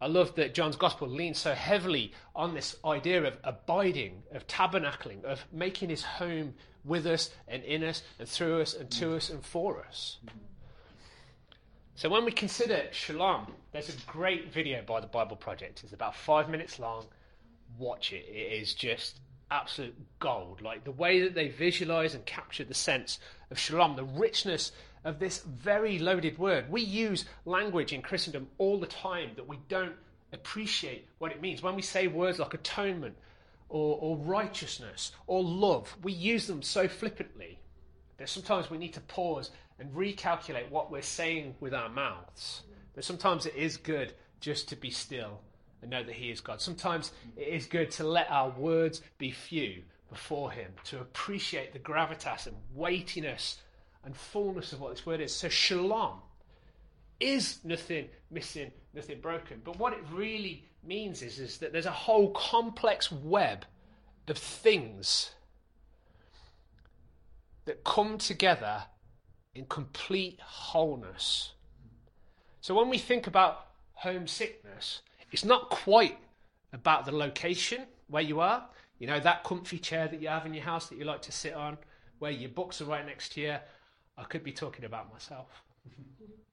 I 0.00 0.06
love 0.06 0.36
that 0.36 0.54
John's 0.54 0.76
Gospel 0.76 1.08
leans 1.08 1.38
so 1.38 1.54
heavily 1.54 2.12
on 2.36 2.54
this 2.54 2.76
idea 2.84 3.24
of 3.24 3.36
abiding, 3.42 4.22
of 4.32 4.46
tabernacling, 4.46 5.24
of 5.24 5.44
making 5.50 5.88
his 5.88 6.04
home 6.04 6.54
with 6.84 7.06
us 7.06 7.30
and 7.46 7.62
in 7.64 7.84
us 7.84 8.02
and 8.18 8.28
through 8.28 8.60
us 8.60 8.74
and 8.74 8.90
to 8.92 9.16
us 9.16 9.30
and 9.30 9.44
for 9.44 9.84
us. 9.86 10.18
So 11.94 12.08
when 12.08 12.24
we 12.24 12.30
consider 12.30 12.84
shalom, 12.92 13.52
there's 13.72 13.88
a 13.88 14.00
great 14.06 14.52
video 14.52 14.82
by 14.86 15.00
the 15.00 15.06
Bible 15.08 15.36
Project. 15.36 15.82
It's 15.82 15.92
about 15.92 16.14
five 16.14 16.48
minutes 16.48 16.78
long. 16.78 17.06
Watch 17.76 18.12
it. 18.12 18.24
It 18.28 18.60
is 18.60 18.72
just 18.74 19.20
absolute 19.50 19.96
gold. 20.20 20.60
Like 20.60 20.84
the 20.84 20.92
way 20.92 21.22
that 21.22 21.34
they 21.34 21.48
visualize 21.48 22.14
and 22.14 22.24
capture 22.24 22.64
the 22.64 22.74
sense 22.74 23.18
of 23.50 23.58
shalom, 23.58 23.96
the 23.96 24.04
richness 24.04 24.72
of 25.04 25.18
this 25.18 25.40
very 25.40 25.98
loaded 25.98 26.38
word. 26.38 26.70
We 26.70 26.82
use 26.82 27.24
language 27.44 27.92
in 27.92 28.02
Christendom 28.02 28.48
all 28.58 28.78
the 28.78 28.86
time 28.86 29.30
that 29.36 29.48
we 29.48 29.58
don't 29.68 29.94
appreciate 30.32 31.08
what 31.18 31.32
it 31.32 31.40
means. 31.40 31.62
When 31.62 31.74
we 31.74 31.82
say 31.82 32.06
words 32.06 32.38
like 32.38 32.54
atonement 32.54 33.16
or, 33.68 33.98
or 34.00 34.16
righteousness 34.16 35.12
or 35.26 35.42
love. 35.42 35.96
We 36.02 36.12
use 36.12 36.46
them 36.46 36.62
so 36.62 36.88
flippantly 36.88 37.58
that 38.18 38.28
sometimes 38.28 38.70
we 38.70 38.78
need 38.78 38.94
to 38.94 39.00
pause 39.00 39.50
and 39.78 39.92
recalculate 39.92 40.70
what 40.70 40.90
we're 40.90 41.02
saying 41.02 41.54
with 41.60 41.74
our 41.74 41.88
mouths. 41.88 42.62
That 42.94 43.04
sometimes 43.04 43.46
it 43.46 43.54
is 43.54 43.76
good 43.76 44.12
just 44.40 44.68
to 44.68 44.76
be 44.76 44.90
still 44.90 45.40
and 45.82 45.90
know 45.90 46.02
that 46.02 46.14
He 46.14 46.30
is 46.30 46.40
God. 46.40 46.60
Sometimes 46.60 47.12
it 47.36 47.48
is 47.48 47.66
good 47.66 47.90
to 47.92 48.04
let 48.04 48.30
our 48.30 48.50
words 48.50 49.02
be 49.18 49.30
few 49.30 49.82
before 50.10 50.50
Him, 50.50 50.72
to 50.84 51.00
appreciate 51.00 51.72
the 51.72 51.78
gravitas 51.78 52.46
and 52.46 52.56
weightiness 52.74 53.60
and 54.04 54.16
fullness 54.16 54.72
of 54.72 54.80
what 54.80 54.94
this 54.94 55.06
word 55.06 55.20
is. 55.20 55.34
So, 55.34 55.48
shalom 55.48 56.20
is 57.20 57.58
nothing 57.64 58.08
missing, 58.30 58.70
nothing 58.94 59.20
broken. 59.20 59.60
But 59.64 59.78
what 59.78 59.92
it 59.92 60.00
really 60.12 60.64
means 60.84 61.22
is, 61.22 61.38
is 61.38 61.58
that 61.58 61.72
there's 61.72 61.86
a 61.86 61.90
whole 61.90 62.30
complex 62.32 63.10
web 63.10 63.64
of 64.28 64.38
things 64.38 65.32
that 67.64 67.84
come 67.84 68.18
together 68.18 68.82
in 69.54 69.66
complete 69.66 70.38
wholeness. 70.40 71.52
So 72.60 72.74
when 72.74 72.88
we 72.88 72.98
think 72.98 73.26
about 73.26 73.66
homesickness, 73.94 75.02
it's 75.32 75.44
not 75.44 75.70
quite 75.70 76.18
about 76.72 77.06
the 77.06 77.12
location 77.12 77.82
where 78.08 78.22
you 78.22 78.40
are. 78.40 78.68
You 78.98 79.06
know, 79.06 79.20
that 79.20 79.44
comfy 79.44 79.78
chair 79.78 80.08
that 80.08 80.20
you 80.20 80.28
have 80.28 80.46
in 80.46 80.54
your 80.54 80.64
house 80.64 80.88
that 80.88 80.98
you 80.98 81.04
like 81.04 81.22
to 81.22 81.32
sit 81.32 81.54
on, 81.54 81.78
where 82.18 82.32
your 82.32 82.50
books 82.50 82.80
are 82.80 82.86
right 82.86 83.04
next 83.06 83.32
to 83.32 83.40
you. 83.40 83.56
I 84.16 84.24
could 84.24 84.42
be 84.42 84.52
talking 84.52 84.84
about 84.84 85.12
myself. 85.12 85.48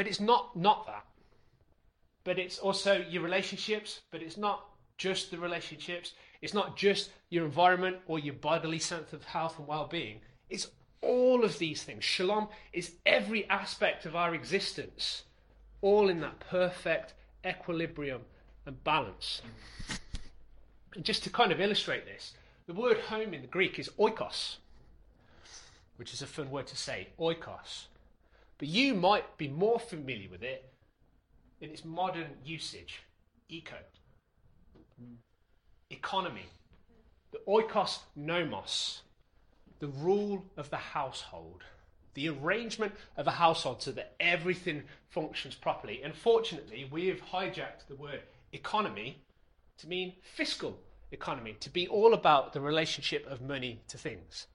but 0.00 0.06
it's 0.06 0.18
not 0.18 0.56
not 0.56 0.86
that 0.86 1.04
but 2.24 2.38
it's 2.38 2.58
also 2.58 3.04
your 3.10 3.22
relationships, 3.22 4.00
but 4.10 4.22
it's 4.22 4.38
not 4.38 4.66
just 4.96 5.30
the 5.30 5.38
relationships. 5.38 6.14
It's 6.40 6.54
not 6.54 6.74
just 6.74 7.10
your 7.28 7.44
environment 7.44 7.98
or 8.06 8.18
your 8.18 8.32
bodily 8.32 8.78
sense 8.78 9.12
of 9.12 9.24
health 9.24 9.58
and 9.58 9.68
well 9.68 9.86
being. 9.86 10.20
It's 10.48 10.68
all 11.02 11.44
of 11.44 11.58
these 11.58 11.82
things. 11.82 12.02
Shalom 12.02 12.48
is 12.72 12.92
every 13.04 13.46
aspect 13.50 14.06
of 14.06 14.16
our 14.16 14.34
existence, 14.34 15.24
all 15.82 16.08
in 16.08 16.20
that 16.20 16.40
perfect 16.40 17.12
equilibrium 17.44 18.22
and 18.64 18.82
balance. 18.84 19.42
And 20.94 21.04
just 21.04 21.24
to 21.24 21.30
kind 21.30 21.52
of 21.52 21.60
illustrate 21.60 22.06
this, 22.06 22.32
the 22.66 22.72
word 22.72 22.98
home 22.98 23.34
in 23.34 23.42
the 23.42 23.48
Greek 23.48 23.78
is 23.78 23.90
oikos, 23.98 24.56
which 25.96 26.14
is 26.14 26.22
a 26.22 26.26
fun 26.26 26.50
word 26.50 26.68
to 26.68 26.76
say, 26.76 27.08
oikos. 27.18 27.84
But 28.60 28.68
you 28.68 28.92
might 28.92 29.38
be 29.38 29.48
more 29.48 29.80
familiar 29.80 30.28
with 30.28 30.42
it 30.42 30.70
in 31.62 31.70
its 31.70 31.82
modern 31.82 32.26
usage, 32.44 33.00
eco, 33.48 33.76
hmm. 35.02 35.14
economy, 35.88 36.44
the 37.32 37.40
oikos 37.48 38.00
nomos, 38.14 39.00
the 39.78 39.88
rule 39.88 40.44
of 40.58 40.68
the 40.68 40.76
household, 40.76 41.64
the 42.12 42.28
arrangement 42.28 42.92
of 43.16 43.26
a 43.26 43.30
household 43.30 43.80
so 43.80 43.92
that 43.92 44.14
everything 44.20 44.82
functions 45.08 45.54
properly. 45.54 46.02
Unfortunately, 46.02 46.86
we 46.92 47.06
have 47.06 47.22
hijacked 47.22 47.86
the 47.88 47.96
word 47.96 48.20
economy 48.52 49.22
to 49.78 49.88
mean 49.88 50.12
fiscal 50.34 50.76
economy, 51.12 51.56
to 51.60 51.70
be 51.70 51.88
all 51.88 52.12
about 52.12 52.52
the 52.52 52.60
relationship 52.60 53.26
of 53.26 53.40
money 53.40 53.80
to 53.88 53.96
things. 53.96 54.48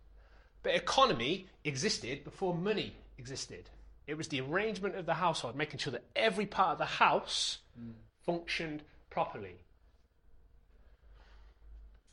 But 0.62 0.76
economy 0.76 1.48
existed 1.64 2.24
before 2.24 2.54
money 2.54 2.94
existed. 3.18 3.72
It 4.08 4.18
was 4.18 4.28
the 4.28 4.42
arrangement 4.42 4.96
of 4.96 5.06
the 5.06 5.16
household, 5.16 5.56
making 5.56 5.80
sure 5.80 5.92
that 5.92 6.06
every 6.16 6.46
part 6.46 6.74
of 6.74 6.78
the 6.78 6.86
house 6.86 7.60
mm. 7.80 7.94
functioned 8.26 8.84
properly. 9.10 9.56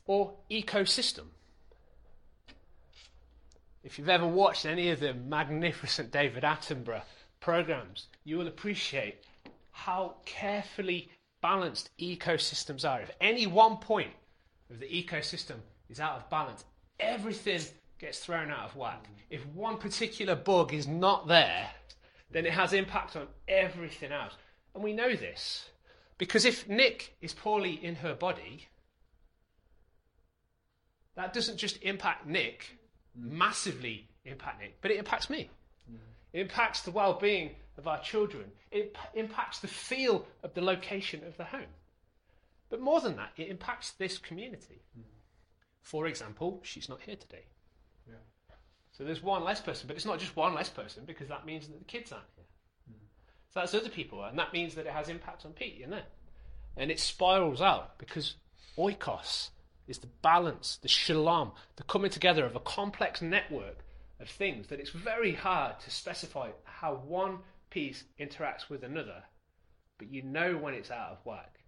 Or 0.05 0.33
ecosystem. 0.49 1.25
If 3.83 3.99
you've 3.99 4.09
ever 4.09 4.27
watched 4.27 4.65
any 4.65 4.89
of 4.89 4.99
the 4.99 5.13
magnificent 5.13 6.11
David 6.11 6.43
Attenborough 6.43 7.03
programs, 7.39 8.07
you 8.23 8.37
will 8.37 8.47
appreciate 8.47 9.23
how 9.71 10.15
carefully 10.25 11.09
balanced 11.41 11.89
ecosystems 11.99 12.89
are. 12.89 13.01
If 13.01 13.11
any 13.19 13.45
one 13.45 13.77
point 13.77 14.11
of 14.69 14.79
the 14.79 14.85
ecosystem 14.85 15.57
is 15.89 15.99
out 15.99 16.15
of 16.15 16.29
balance, 16.29 16.63
everything 16.99 17.59
gets 17.99 18.19
thrown 18.19 18.49
out 18.49 18.65
of 18.65 18.75
whack. 18.75 19.05
If 19.29 19.45
one 19.47 19.77
particular 19.77 20.35
bug 20.35 20.73
is 20.73 20.87
not 20.87 21.27
there, 21.27 21.69
then 22.33 22.45
it 22.45 22.53
has 22.53 22.73
impact 22.73 23.15
on 23.15 23.27
everything 23.47 24.11
else. 24.11 24.33
And 24.73 24.83
we 24.83 24.93
know 24.93 25.15
this 25.15 25.69
because 26.17 26.45
if 26.45 26.67
Nick 26.67 27.15
is 27.21 27.33
poorly 27.33 27.73
in 27.73 27.95
her 27.95 28.15
body, 28.15 28.67
that 31.15 31.33
doesn't 31.33 31.57
just 31.57 31.81
impact 31.83 32.27
Nick, 32.27 32.77
massively 33.15 34.09
impact 34.25 34.61
Nick, 34.61 34.77
but 34.81 34.91
it 34.91 34.97
impacts 34.97 35.29
me. 35.29 35.49
It 36.33 36.41
impacts 36.41 36.81
the 36.81 36.91
well 36.91 37.13
being 37.13 37.51
of 37.77 37.87
our 37.87 37.99
children. 37.99 38.45
It 38.71 38.95
impacts 39.13 39.59
the 39.59 39.67
feel 39.67 40.25
of 40.43 40.53
the 40.55 40.61
location 40.61 41.23
of 41.27 41.37
the 41.37 41.43
home. 41.43 41.71
But 42.69 42.81
more 42.81 43.01
than 43.01 43.15
that, 43.17 43.33
it 43.37 43.49
impacts 43.49 43.91
this 43.91 44.17
community. 44.17 44.81
Mm. 44.97 45.03
For 45.81 46.07
example, 46.07 46.59
she's 46.63 46.89
not 46.89 47.01
here 47.01 47.15
today. 47.15 47.45
So 48.93 49.03
there's 49.03 49.23
one 49.23 49.43
less 49.43 49.59
person, 49.59 49.87
but 49.87 49.95
it's 49.95 50.05
not 50.05 50.19
just 50.19 50.35
one 50.35 50.53
less 50.53 50.69
person 50.69 51.03
because 51.05 51.27
that 51.29 51.45
means 51.45 51.67
that 51.67 51.79
the 51.79 51.85
kids 51.85 52.11
aren't 52.11 52.25
here. 52.35 52.45
Mm. 52.91 53.07
So 53.49 53.59
that's 53.59 53.73
other 53.73 53.89
people, 53.89 54.23
and 54.23 54.37
that 54.37 54.53
means 54.53 54.75
that 54.75 54.85
it 54.85 54.93
has 54.93 55.09
impact 55.09 55.45
on 55.45 55.53
Pete, 55.53 55.79
isn't 55.81 55.93
it? 55.93 56.05
And 56.77 56.91
it 56.91 56.99
spirals 56.99 57.61
out 57.61 57.97
because 57.97 58.35
oikos 58.77 59.49
is 59.87 59.97
the 59.97 60.07
balance, 60.21 60.77
the 60.81 60.87
shalom, 60.87 61.51
the 61.75 61.83
coming 61.83 62.11
together 62.11 62.45
of 62.45 62.55
a 62.55 62.59
complex 62.59 63.21
network 63.21 63.79
of 64.19 64.29
things 64.29 64.67
that 64.67 64.79
it's 64.79 64.91
very 64.91 65.33
hard 65.33 65.79
to 65.81 65.91
specify 65.91 66.49
how 66.63 66.95
one 67.05 67.39
piece 67.69 68.03
interacts 68.19 68.69
with 68.69 68.83
another, 68.83 69.23
but 69.97 70.09
you 70.09 70.21
know 70.21 70.55
when 70.55 70.73
it's 70.73 70.91
out 70.91 71.11
of 71.11 71.17
whack. 71.25 71.59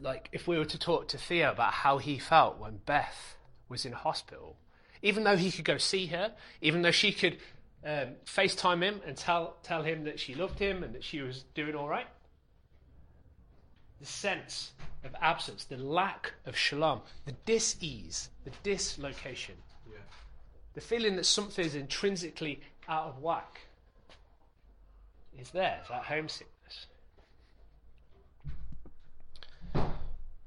Like 0.00 0.28
if 0.32 0.46
we 0.46 0.58
were 0.58 0.64
to 0.66 0.78
talk 0.78 1.08
to 1.08 1.18
Theo 1.18 1.52
about 1.52 1.72
how 1.72 1.98
he 1.98 2.18
felt 2.18 2.58
when 2.58 2.78
Beth 2.84 3.35
was 3.68 3.84
in 3.84 3.92
hospital, 3.92 4.56
even 5.02 5.24
though 5.24 5.36
he 5.36 5.50
could 5.50 5.64
go 5.64 5.78
see 5.78 6.06
her, 6.06 6.32
even 6.60 6.82
though 6.82 6.90
she 6.90 7.12
could 7.12 7.38
um, 7.84 8.08
FaceTime 8.24 8.82
him 8.82 9.00
and 9.06 9.16
tell 9.16 9.56
tell 9.62 9.82
him 9.82 10.04
that 10.04 10.18
she 10.18 10.34
loved 10.34 10.58
him 10.58 10.82
and 10.82 10.94
that 10.94 11.04
she 11.04 11.20
was 11.20 11.44
doing 11.54 11.74
all 11.74 11.88
right, 11.88 12.08
the 14.00 14.06
sense 14.06 14.72
of 15.04 15.14
absence, 15.20 15.64
the 15.64 15.76
lack 15.76 16.32
of 16.44 16.56
shalom, 16.56 17.00
the 17.24 17.32
dis-ease, 17.44 18.30
the 18.44 18.50
dislocation, 18.62 19.54
Yeah. 19.88 19.98
the 20.74 20.80
feeling 20.80 21.16
that 21.16 21.26
something 21.26 21.64
is 21.64 21.74
intrinsically 21.74 22.60
out 22.88 23.06
of 23.08 23.18
whack 23.22 23.60
is 25.38 25.50
there, 25.50 25.80
that 25.88 26.04
homesickness. 26.04 26.86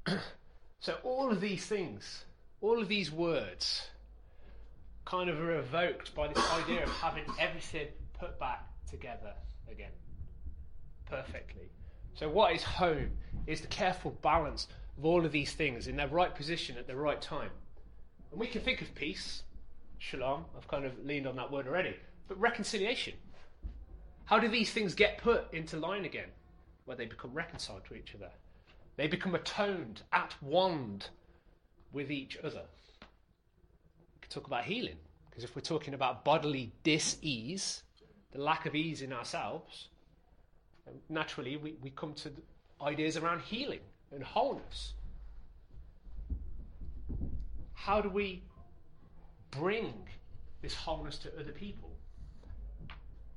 so 0.80 0.98
all 1.02 1.30
of 1.30 1.40
these 1.40 1.64
things, 1.66 2.24
all 2.60 2.80
of 2.80 2.88
these 2.88 3.10
words, 3.10 3.88
kind 5.04 5.30
of 5.30 5.40
are 5.40 5.58
evoked 5.58 6.14
by 6.14 6.28
this 6.28 6.50
idea 6.52 6.84
of 6.84 6.90
having 6.90 7.24
everything 7.38 7.88
put 8.18 8.38
back 8.38 8.66
together 8.88 9.32
again, 9.70 9.92
perfectly. 11.06 11.70
So 12.14 12.28
what 12.28 12.54
is 12.54 12.62
home 12.62 13.10
is 13.46 13.60
the 13.60 13.66
careful 13.68 14.10
balance 14.22 14.68
of 14.98 15.04
all 15.04 15.24
of 15.24 15.32
these 15.32 15.52
things 15.52 15.86
in 15.86 15.96
their 15.96 16.08
right 16.08 16.34
position 16.34 16.76
at 16.76 16.86
the 16.86 16.96
right 16.96 17.20
time. 17.20 17.50
And 18.30 18.38
we 18.38 18.46
can 18.46 18.60
think 18.60 18.82
of 18.82 18.94
peace, 18.94 19.42
shalom, 19.98 20.44
I've 20.56 20.68
kind 20.68 20.84
of 20.84 20.92
leaned 21.04 21.26
on 21.26 21.36
that 21.36 21.50
word 21.50 21.66
already, 21.66 21.96
but 22.28 22.38
reconciliation. 22.38 23.14
How 24.24 24.38
do 24.38 24.48
these 24.48 24.70
things 24.70 24.94
get 24.94 25.18
put 25.18 25.52
into 25.52 25.76
line 25.76 26.04
again? 26.04 26.28
Where 26.84 26.96
they 26.96 27.06
become 27.06 27.32
reconciled 27.32 27.84
to 27.86 27.94
each 27.94 28.14
other. 28.14 28.30
They 28.96 29.06
become 29.06 29.34
atoned, 29.34 30.02
at 30.12 30.34
one 30.40 31.02
with 31.92 32.10
each 32.10 32.38
other. 32.38 32.62
We 33.00 34.20
could 34.20 34.30
talk 34.30 34.46
about 34.46 34.64
healing, 34.64 34.96
because 35.28 35.44
if 35.44 35.54
we're 35.54 35.62
talking 35.62 35.94
about 35.94 36.24
bodily 36.24 36.72
dis-ease, 36.82 37.82
the 38.32 38.40
lack 38.40 38.66
of 38.66 38.74
ease 38.74 39.02
in 39.02 39.12
ourselves, 39.12 39.88
naturally 41.08 41.56
we, 41.56 41.74
we 41.82 41.90
come 41.90 42.14
to 42.14 42.30
ideas 42.82 43.16
around 43.16 43.40
healing 43.42 43.80
and 44.12 44.22
wholeness. 44.22 44.94
How 47.74 48.00
do 48.00 48.08
we 48.08 48.42
bring 49.50 49.94
this 50.62 50.74
wholeness 50.74 51.18
to 51.18 51.40
other 51.40 51.52
people? 51.52 51.90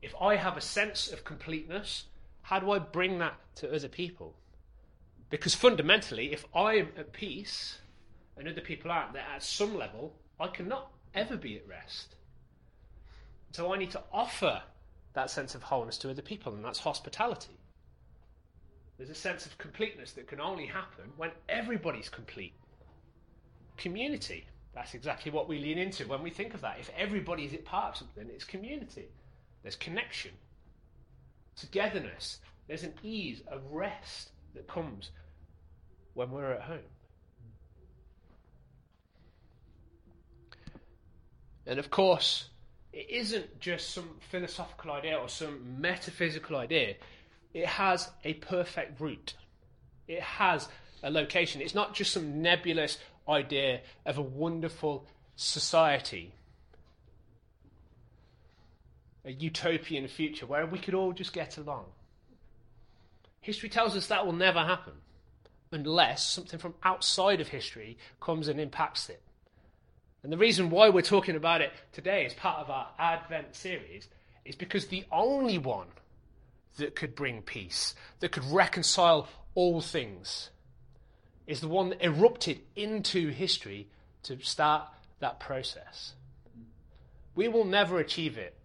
If 0.02 0.14
I 0.20 0.36
have 0.36 0.58
a 0.58 0.62
sense 0.62 1.12
of 1.12 1.24
completeness, 1.24 2.06
how 2.42 2.60
do 2.60 2.72
I 2.72 2.80
bring 2.80 3.20
that 3.20 3.36
to 3.56 3.74
other 3.74 3.88
people? 3.88 4.36
Because 5.30 5.56
fundamentally, 5.56 6.34
if 6.34 6.46
I 6.54 6.74
am 6.74 6.90
at 6.98 7.14
peace 7.14 7.78
and 8.38 8.48
other 8.48 8.62
people 8.62 8.92
aren't, 8.92 9.14
then 9.14 9.24
at 9.34 9.44
some 9.44 9.76
level, 9.76 10.16
I 10.40 10.48
cannot 10.48 10.92
ever 11.14 11.38
be 11.38 11.58
at 11.58 11.68
rest. 11.68 12.16
So 13.52 13.74
I 13.74 13.78
need 13.78 13.92
to 13.92 14.02
offer 14.12 14.62
that 15.14 15.30
sense 15.30 15.54
of 15.54 15.62
wholeness 15.62 15.98
to 16.00 16.10
other 16.10 16.22
people, 16.22 16.54
and 16.54 16.66
that's 16.66 16.80
hospitality. 16.80 17.58
There's 18.98 19.10
a 19.10 19.16
sense 19.16 19.46
of 19.46 19.58
completeness 19.58 20.14
that 20.14 20.28
can 20.28 20.40
only 20.40 20.66
happen 20.66 21.12
when 21.18 21.32
everybody's 21.50 22.10
complete. 22.10 22.54
Community. 23.78 24.46
That's 24.74 24.96
exactly 24.96 25.32
what 25.32 25.48
we 25.48 25.60
lean 25.60 25.78
into 25.78 26.08
when 26.08 26.24
we 26.24 26.32
think 26.32 26.54
of 26.54 26.62
that. 26.62 26.80
If 26.80 26.90
everybody's 26.98 27.54
at 27.54 27.64
part 27.64 27.94
of 27.94 27.98
something, 27.98 28.28
it's 28.34 28.44
community. 28.44 29.08
There's 29.62 29.76
connection, 29.76 30.32
togetherness. 31.56 32.40
There's 32.68 32.84
an 32.84 32.94
ease, 33.04 33.42
a 33.52 33.60
rest 33.70 34.32
that 34.56 34.68
comes 34.68 35.12
when 36.14 36.32
we're 36.32 36.54
at 36.54 36.62
home. 36.62 36.80
And 41.66 41.80
of 41.80 41.90
course, 41.90 42.50
it 42.92 43.10
isn't 43.10 43.60
just 43.60 43.92
some 43.92 44.10
philosophical 44.30 44.92
idea 44.92 45.18
or 45.18 45.30
some 45.30 45.82
metaphysical 45.82 46.58
idea. 46.58 46.96
It 47.54 47.66
has 47.66 48.10
a 48.24 48.34
perfect 48.36 49.00
root. 49.00 49.34
It 50.08 50.22
has 50.22 50.68
a 51.02 51.10
location. 51.10 51.62
It's 51.62 51.76
not 51.76 51.94
just 51.94 52.12
some 52.12 52.42
nebulous 52.42 52.98
idea 53.28 53.82
of 54.06 54.18
a 54.18 54.22
wonderful 54.22 55.08
society, 55.36 56.34
a 59.26 59.32
utopian 59.32 60.08
future 60.08 60.46
where 60.46 60.66
we 60.66 60.80
could 60.80 60.94
all 60.94 61.14
just 61.14 61.34
get 61.34 61.58
along. 61.58 61.86
History 63.42 63.70
tells 63.70 63.96
us 63.96 64.08
that 64.08 64.26
will 64.26 64.34
never 64.34 64.60
happen 64.60 64.94
unless 65.72 66.26
something 66.26 66.60
from 66.60 66.76
outside 66.84 67.42
of 67.42 67.48
history 67.48 67.98
comes 68.22 68.48
and 68.48 68.60
impacts 68.60 69.10
it. 69.10 69.22
And 70.24 70.32
the 70.32 70.38
reason 70.38 70.70
why 70.70 70.90
we're 70.90 71.02
talking 71.02 71.36
about 71.36 71.62
it 71.62 71.74
today 71.92 72.26
as 72.26 72.34
part 72.34 72.60
of 72.60 72.70
our 72.70 72.88
Advent 72.98 73.56
series 73.56 74.08
is 74.46 74.56
because 74.56 74.88
the 74.88 75.04
only 75.12 75.58
one 75.58 75.88
that 76.78 76.96
could 76.96 77.14
bring 77.14 77.42
peace, 77.42 77.94
that 78.22 78.32
could 78.32 78.46
reconcile 78.46 79.28
all 79.54 79.82
things, 79.82 80.50
is 81.46 81.60
the 81.60 81.68
one 81.68 81.90
that 81.90 82.02
erupted 82.02 82.62
into 82.76 83.30
history 83.30 83.88
to 84.24 84.40
start 84.40 84.88
that 85.20 85.42
process. 85.42 86.14
We 87.36 87.50
will 87.50 87.66
never 87.66 88.00
achieve 88.00 88.38
it. 88.38 88.56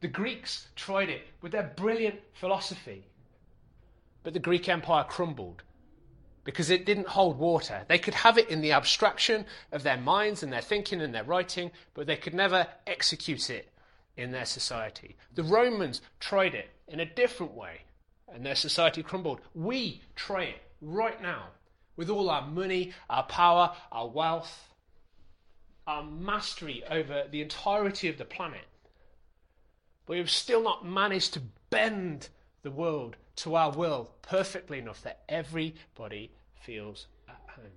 The 0.00 0.08
Greeks 0.08 0.68
tried 0.76 1.08
it 1.08 1.22
with 1.40 1.52
their 1.52 1.72
brilliant 1.76 2.20
philosophy, 2.34 3.06
but 4.22 4.34
the 4.34 4.38
Greek 4.38 4.68
Empire 4.68 5.04
crumbled 5.04 5.62
because 6.46 6.70
it 6.70 6.86
didn't 6.86 7.08
hold 7.08 7.38
water. 7.38 7.84
They 7.88 7.98
could 7.98 8.14
have 8.14 8.38
it 8.38 8.48
in 8.48 8.60
the 8.60 8.70
abstraction 8.70 9.44
of 9.72 9.82
their 9.82 9.96
minds 9.96 10.44
and 10.44 10.52
their 10.52 10.62
thinking 10.62 11.02
and 11.02 11.12
their 11.12 11.24
writing, 11.24 11.72
but 11.92 12.06
they 12.06 12.16
could 12.16 12.34
never 12.34 12.68
execute 12.86 13.50
it 13.50 13.68
in 14.16 14.30
their 14.30 14.44
society. 14.44 15.16
The 15.34 15.42
Romans 15.42 16.00
tried 16.20 16.54
it 16.54 16.70
in 16.86 17.00
a 17.00 17.04
different 17.04 17.52
way, 17.52 17.80
and 18.32 18.46
their 18.46 18.54
society 18.54 19.02
crumbled. 19.02 19.40
We 19.54 20.02
try 20.14 20.44
it 20.44 20.62
right 20.80 21.20
now 21.20 21.48
with 21.96 22.08
all 22.08 22.30
our 22.30 22.46
money, 22.46 22.92
our 23.10 23.24
power, 23.24 23.74
our 23.90 24.06
wealth, 24.08 24.72
our 25.84 26.04
mastery 26.04 26.84
over 26.88 27.24
the 27.28 27.42
entirety 27.42 28.08
of 28.08 28.18
the 28.18 28.24
planet. 28.24 28.66
But 30.06 30.18
we've 30.18 30.30
still 30.30 30.62
not 30.62 30.86
managed 30.86 31.34
to 31.34 31.42
bend 31.70 32.28
the 32.62 32.70
world 32.70 33.16
to 33.36 33.54
our 33.54 33.70
will 33.72 34.10
perfectly 34.22 34.78
enough 34.78 35.02
that 35.02 35.22
everybody 35.28 36.30
feels 36.54 37.06
at 37.28 37.40
home. 37.48 37.70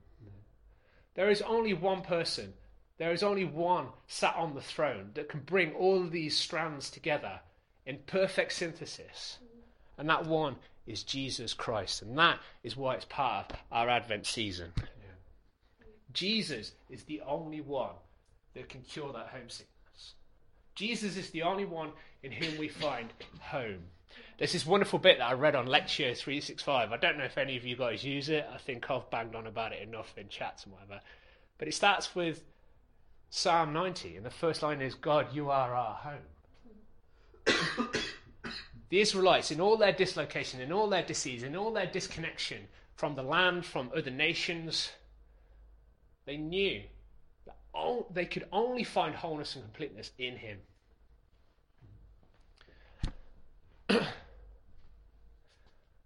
There 1.16 1.30
is 1.30 1.42
only 1.42 1.74
one 1.74 2.02
person, 2.02 2.54
there 2.98 3.12
is 3.12 3.24
only 3.24 3.46
one 3.46 3.88
sat 4.08 4.36
on 4.36 4.56
the 4.56 4.62
throne 4.62 5.12
that 5.14 5.30
can 5.30 5.42
bring 5.42 5.74
all 5.74 6.02
of 6.02 6.12
these 6.12 6.36
strands 6.36 6.90
together 6.90 7.40
in 7.86 7.98
perfect 8.06 8.54
synthesis. 8.54 9.38
And 9.98 10.10
that 10.10 10.26
one 10.26 10.56
is 10.86 11.04
Jesus 11.04 11.54
Christ. 11.54 12.02
And 12.02 12.18
that 12.18 12.40
is 12.64 12.78
why 12.78 12.96
it's 12.96 13.06
part 13.06 13.52
of 13.52 13.58
our 13.72 13.90
Advent 13.90 14.26
season. 14.26 14.74
Jesus 16.14 16.74
is 16.90 17.04
the 17.04 17.22
only 17.22 17.62
one 17.62 17.96
that 18.54 18.70
can 18.70 18.82
cure 18.82 19.14
that 19.14 19.28
homesickness. 19.28 20.14
Jesus 20.76 21.18
is 21.18 21.30
the 21.30 21.44
only 21.44 21.66
one 21.66 21.92
in 22.24 22.32
whom 22.32 22.58
we 22.58 22.68
find 22.68 23.10
home. 23.40 23.84
There's 24.40 24.54
this 24.54 24.66
wonderful 24.66 25.00
bit 25.00 25.18
that 25.18 25.28
I 25.28 25.34
read 25.34 25.54
on 25.54 25.68
Lectio 25.68 26.16
365. 26.16 26.94
I 26.94 26.98
don't 26.98 27.18
know 27.18 27.26
if 27.26 27.38
any 27.38 27.58
of 27.58 27.66
you 27.66 27.76
guys 27.76 28.06
use 28.06 28.30
it. 28.30 28.48
I 28.54 28.58
think 28.58 28.90
I've 28.90 29.10
banged 29.10 29.36
on 29.36 29.46
about 29.46 29.74
it 29.74 29.86
enough 29.86 30.18
in 30.18 30.30
chats 30.30 30.64
and 30.64 30.72
whatever. 30.72 31.02
But 31.58 31.68
it 31.68 31.74
starts 31.74 32.16
with 32.16 32.46
Psalm 33.30 33.74
90, 33.74 34.16
and 34.16 34.26
the 34.26 34.30
first 34.30 34.64
line 34.64 34.82
is 34.82 34.96
God, 34.96 35.28
you 35.34 35.52
are 35.52 35.76
our 35.76 35.94
home. 35.94 36.22
the 38.90 39.02
Israelites, 39.02 39.52
in 39.52 39.60
all 39.60 39.76
their 39.76 39.92
dislocation, 39.92 40.62
in 40.62 40.72
all 40.72 40.88
their 40.88 41.04
disease, 41.04 41.44
in 41.44 41.58
all 41.58 41.74
their 41.74 41.88
disconnection 41.88 42.70
from 42.96 43.16
the 43.16 43.24
land, 43.24 43.66
from 43.66 43.92
other 43.94 44.10
nations, 44.10 44.90
they 46.26 46.38
knew 46.38 46.82
that 47.46 47.58
all, 47.74 48.10
they 48.14 48.26
could 48.26 48.48
only 48.54 48.86
find 48.86 49.16
wholeness 49.16 49.56
and 49.56 49.66
completeness 49.66 50.12
in 50.18 50.38
Him. 50.38 50.60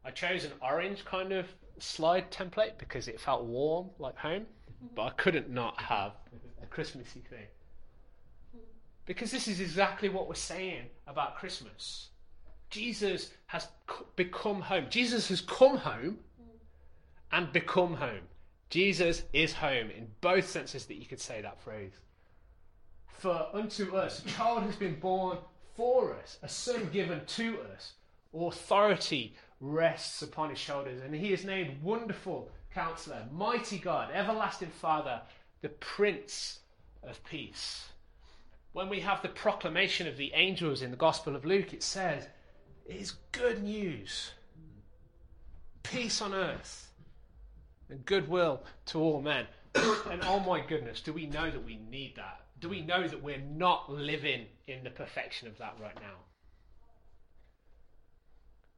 I 0.06 0.12
chose 0.12 0.44
an 0.46 0.52
orange 0.62 1.06
kind 1.06 1.32
of 1.32 1.48
slide 1.80 2.32
template 2.32 2.78
because 2.78 3.08
it 3.08 3.20
felt 3.20 3.46
warm 3.46 3.90
like 4.00 4.18
home, 4.18 4.46
but 4.96 5.04
I 5.04 5.10
couldn't 5.12 5.50
not 5.50 5.82
have 5.82 6.14
a 6.62 6.66
Christmassy 6.66 7.22
thing. 7.30 7.48
Because 9.06 9.32
this 9.32 9.48
is 9.48 9.60
exactly 9.60 10.10
what 10.10 10.28
we're 10.28 10.36
saying 10.36 10.84
about 11.08 11.36
Christmas. 11.36 12.10
Jesus 12.70 13.32
has 13.48 13.68
become 14.16 14.62
home. 14.62 14.88
Jesus 14.90 15.28
has 15.30 15.42
come 15.42 15.78
home 15.78 16.18
and 17.32 17.52
become 17.52 17.96
home. 17.96 18.22
Jesus 18.70 19.24
is 19.34 19.54
home 19.54 19.90
in 19.92 20.08
both 20.22 20.50
senses 20.50 20.86
that 20.86 20.96
you 20.96 21.06
could 21.06 21.20
say 21.20 21.42
that 21.42 21.62
phrase. 21.62 21.92
For 23.20 23.48
unto 23.54 23.96
us 23.96 24.26
a 24.26 24.28
child 24.28 24.64
has 24.64 24.76
been 24.76 25.00
born 25.00 25.38
for 25.76 26.16
us, 26.16 26.40
a 26.42 26.50
son 26.50 26.90
given 26.92 27.22
to 27.26 27.60
us. 27.74 27.94
Authority 28.34 29.36
rests 29.64 30.22
upon 30.22 30.50
his 30.50 30.60
shoulders, 30.60 31.02
and 31.02 31.16
he 31.16 31.32
is 31.32 31.46
named 31.46 31.82
Wonderful 31.82 32.52
Counselor, 32.74 33.26
Mighty 33.32 33.78
God, 33.78 34.12
Everlasting 34.14 34.70
Father, 34.70 35.22
the 35.62 35.70
Prince 35.70 36.60
of 37.02 37.24
Peace. 37.24 37.88
When 38.74 38.90
we 38.90 39.00
have 39.00 39.22
the 39.22 39.30
proclamation 39.30 40.06
of 40.06 40.18
the 40.18 40.34
angels 40.34 40.82
in 40.82 40.92
the 40.92 40.98
Gospel 40.98 41.36
of 41.36 41.46
Luke, 41.46 41.74
it 41.74 41.82
says, 41.82 42.28
It 42.86 42.98
is 42.98 43.14
good 43.32 43.64
news, 43.64 44.32
peace 45.82 46.22
on 46.22 46.34
earth, 46.34 46.92
and 47.90 48.06
goodwill 48.06 48.64
to 48.88 49.00
all 49.00 49.22
men. 49.22 49.46
and 49.76 50.22
oh 50.24 50.42
my 50.42 50.60
goodness, 50.60 51.00
do 51.00 51.14
we 51.14 51.26
know 51.26 51.50
that 51.50 51.64
we 51.64 51.78
need 51.90 52.18
that? 52.18 52.42
Do 52.60 52.68
we 52.68 52.82
know 52.82 53.08
that 53.08 53.24
we're 53.24 53.38
not 53.38 53.90
living 53.90 54.46
in 54.68 54.84
the 54.84 54.90
perfection 54.90 55.48
of 55.48 55.58
that 55.60 55.78
right 55.82 55.96
now? 55.96 56.16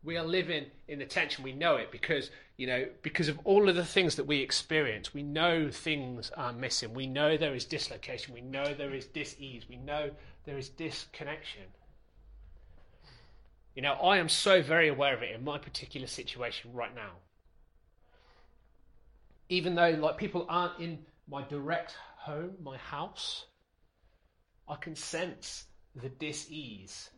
We 0.05 0.17
are 0.17 0.23
living 0.23 0.67
in 0.87 0.99
the 0.99 1.05
tension. 1.05 1.43
We 1.43 1.51
know 1.51 1.77
it 1.77 1.91
because, 1.91 2.29
you 2.57 2.67
know, 2.67 2.85
because 3.01 3.27
of 3.27 3.39
all 3.43 3.67
of 3.67 3.75
the 3.75 3.83
things 3.83 4.15
that 4.15 4.27
we 4.27 4.39
experience. 4.41 5.13
We 5.15 5.23
know 5.23 5.71
things 5.71 6.31
are 6.37 6.53
missing. 6.53 6.93
We 6.93 7.07
know 7.07 7.37
there 7.37 7.55
is 7.55 7.65
dislocation. 7.65 8.33
We 8.33 8.41
know 8.41 8.75
there 8.75 8.93
is 8.93 9.07
dis-ease. 9.07 9.67
We 9.67 9.77
know 9.77 10.11
there 10.45 10.59
is 10.59 10.69
disconnection. 10.69 11.63
You 13.75 13.81
know, 13.81 13.93
I 13.93 14.17
am 14.17 14.29
so 14.29 14.61
very 14.61 14.87
aware 14.89 15.15
of 15.15 15.23
it 15.23 15.35
in 15.35 15.43
my 15.43 15.57
particular 15.57 16.07
situation 16.07 16.71
right 16.73 16.95
now. 16.95 17.11
Even 19.49 19.73
though, 19.73 19.89
like, 19.89 20.17
people 20.17 20.45
aren't 20.47 20.79
in 20.79 20.99
my 21.27 21.43
direct 21.43 21.95
home, 22.17 22.51
my 22.63 22.77
house, 22.77 23.45
I 24.67 24.75
can 24.75 24.95
sense 24.95 25.65
the 25.95 26.09
dis-ease 26.09 27.09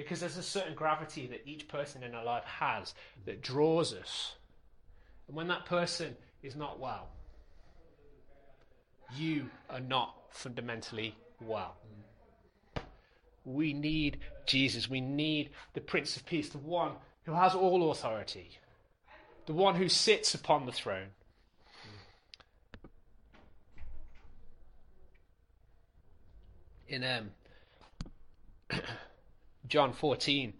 because 0.00 0.20
there's 0.20 0.38
a 0.38 0.42
certain 0.42 0.74
gravity 0.74 1.26
that 1.26 1.42
each 1.44 1.68
person 1.68 2.02
in 2.02 2.14
our 2.14 2.24
life 2.24 2.44
has 2.44 2.94
that 3.26 3.42
draws 3.42 3.92
us. 3.92 4.32
And 5.28 5.36
when 5.36 5.46
that 5.48 5.66
person 5.66 6.16
is 6.42 6.56
not 6.56 6.80
well, 6.80 7.10
you 9.14 9.50
are 9.68 9.78
not 9.78 10.14
fundamentally 10.30 11.14
well. 11.38 11.76
We 13.44 13.74
need 13.74 14.20
Jesus. 14.46 14.88
We 14.88 15.02
need 15.02 15.50
the 15.74 15.82
Prince 15.82 16.16
of 16.16 16.24
Peace, 16.24 16.48
the 16.48 16.56
one 16.56 16.92
who 17.24 17.32
has 17.32 17.54
all 17.54 17.90
authority, 17.90 18.52
the 19.44 19.52
one 19.52 19.74
who 19.74 19.90
sits 19.90 20.32
upon 20.32 20.64
the 20.64 20.72
throne. 20.72 21.08
In 26.88 27.04
um, 27.04 27.30
John 29.70 29.92
14, 29.92 30.52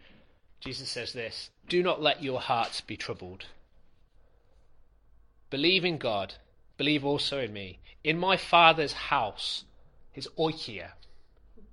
Jesus 0.61 0.89
says 0.89 1.13
this 1.13 1.51
Do 1.69 1.83
not 1.83 2.01
let 2.01 2.23
your 2.23 2.41
hearts 2.41 2.81
be 2.81 2.97
troubled. 2.97 3.47
Believe 5.51 5.85
in 5.85 5.99
God, 5.99 6.35
believe 6.79 7.05
also 7.05 7.41
in 7.41 7.53
me. 7.53 7.81
In 8.05 8.17
my 8.17 8.37
Father's 8.37 8.93
house, 8.93 9.65
his 10.13 10.29
oikia, 10.39 10.93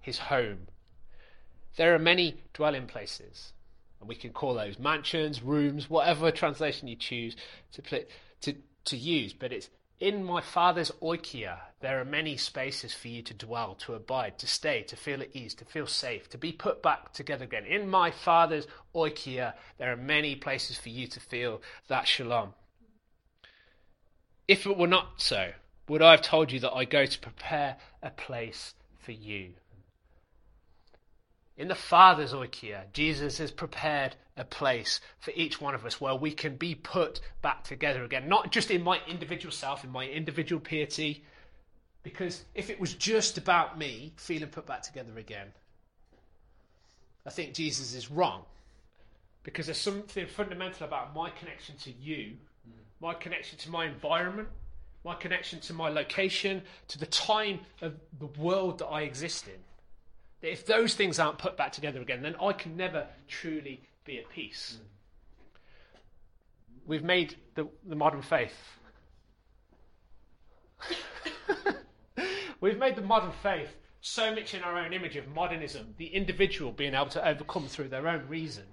his 0.02 0.18
home, 0.18 0.68
there 1.76 1.94
are 1.94 2.00
many 2.00 2.42
dwelling 2.54 2.88
places. 2.88 3.54
And 4.00 4.10
we 4.10 4.16
can 4.16 4.32
call 4.32 4.56
those 4.56 4.80
mansions, 4.80 5.44
rooms, 5.44 5.90
whatever 5.90 6.32
translation 6.32 6.88
you 6.88 6.96
choose 6.96 7.36
to, 7.74 8.06
to, 8.42 8.56
to 8.86 8.98
use. 8.98 9.34
But 9.34 9.54
it's 9.54 9.70
in 10.00 10.24
my 10.24 10.42
Father's 10.42 10.92
oikia, 11.02 11.58
there 11.80 12.00
are 12.00 12.06
many 12.06 12.38
spaces 12.38 12.94
for 12.94 13.08
you 13.08 13.22
to 13.24 13.34
dwell, 13.34 13.76
to 13.76 13.96
abide, 13.96 14.38
to 14.40 14.48
stay, 14.48 14.84
to 14.84 14.96
feel 14.96 15.22
at 15.22 15.36
ease, 15.36 15.56
to 15.56 15.66
feel 15.66 15.88
safe, 15.88 16.30
to 16.30 16.38
be 16.38 16.52
put 16.52 16.84
back 16.84 17.14
together 17.14 17.46
again. 17.46 17.66
In 17.66 17.90
my 17.90 18.12
Father's 18.12 18.68
oikia, 18.96 19.54
there 19.78 19.92
are 19.92 19.98
many 19.98 20.36
places 20.36 20.78
for 20.78 20.90
you 20.90 21.08
to 21.08 21.20
feel 21.20 21.62
that 21.88 22.08
shalom. 22.08 22.54
If 24.48 24.66
it 24.66 24.78
were 24.78 24.88
not 24.88 25.22
so, 25.22 25.52
would 25.88 26.02
I 26.02 26.12
have 26.12 26.22
told 26.22 26.52
you 26.52 26.60
that 26.60 26.74
I 26.74 26.86
go 26.86 27.06
to 27.06 27.20
prepare 27.20 27.78
a 28.04 28.12
place 28.12 28.76
for 29.00 29.12
you? 29.14 29.54
In 31.58 31.68
the 31.68 31.76
Father's 31.76 32.34
oikia, 32.34 32.84
Jesus 32.94 33.40
has 33.40 33.50
prepared 33.50 34.16
a 34.38 34.44
place 34.44 35.00
for 35.20 35.32
each 35.36 35.60
one 35.60 35.74
of 35.74 35.86
us 35.88 36.00
where 36.00 36.14
we 36.14 36.32
can 36.32 36.56
be 36.56 36.76
put 36.76 37.20
back 37.42 37.64
together 37.64 38.04
again. 38.04 38.30
Not 38.30 38.52
just 38.52 38.70
in 38.70 38.84
my 38.84 39.00
individual 39.08 39.52
self, 39.52 39.84
in 39.84 39.90
my 39.90 40.06
individual 40.06 40.62
piety, 40.62 41.24
because 42.04 42.44
if 42.54 42.70
it 42.70 42.80
was 42.80 42.94
just 42.94 43.40
about 43.40 43.78
me 43.78 44.14
feeling 44.18 44.50
put 44.50 44.68
back 44.68 44.84
together 44.84 45.18
again, 45.18 45.48
I 47.26 47.32
think 47.32 47.56
Jesus 47.56 47.96
is 47.96 48.12
wrong. 48.12 48.44
Because 49.42 49.66
there's 49.66 49.80
something 49.80 50.28
fundamental 50.28 50.86
about 50.86 51.16
my 51.16 51.32
connection 51.32 51.76
to 51.78 51.92
you, 51.92 52.34
my 53.02 53.16
connection 53.16 53.58
to 53.60 53.72
my 53.72 53.86
environment, 53.86 54.50
my 55.04 55.16
connection 55.16 55.60
to 55.62 55.74
my 55.74 55.90
location, 55.90 56.62
to 56.90 57.00
the 57.00 57.06
time 57.08 57.62
of 57.82 57.96
the 58.20 58.28
world 58.40 58.78
that 58.80 58.88
I 58.88 59.02
exist 59.02 59.48
in 59.48 59.56
that 60.42 60.52
if 60.52 60.66
those 60.66 60.94
things 60.94 61.20
aren't 61.20 61.38
put 61.38 61.58
back 61.58 61.72
together 61.72 62.02
again, 62.02 62.22
then 62.22 62.36
I 62.42 62.54
can 62.54 62.78
never 62.78 63.08
truly 63.28 63.82
be 64.06 64.20
at 64.20 64.30
peace. 64.30 64.78
We've 66.86 67.04
made 67.04 67.36
the, 67.56 67.68
the 67.86 67.96
modern 67.96 68.22
faith. 68.22 68.56
We've 72.62 72.78
made 72.78 72.96
the 72.96 73.02
modern 73.02 73.32
faith 73.44 73.76
so 74.02 74.34
much 74.34 74.54
in 74.54 74.64
our 74.64 74.78
own 74.78 74.94
image 74.94 75.16
of 75.16 75.28
modernism, 75.28 75.96
the 75.98 76.08
individual 76.08 76.72
being 76.72 76.94
able 76.94 77.08
to 77.08 77.28
overcome 77.28 77.68
through 77.68 77.90
their 77.90 78.08
own 78.08 78.28
reason, 78.28 78.64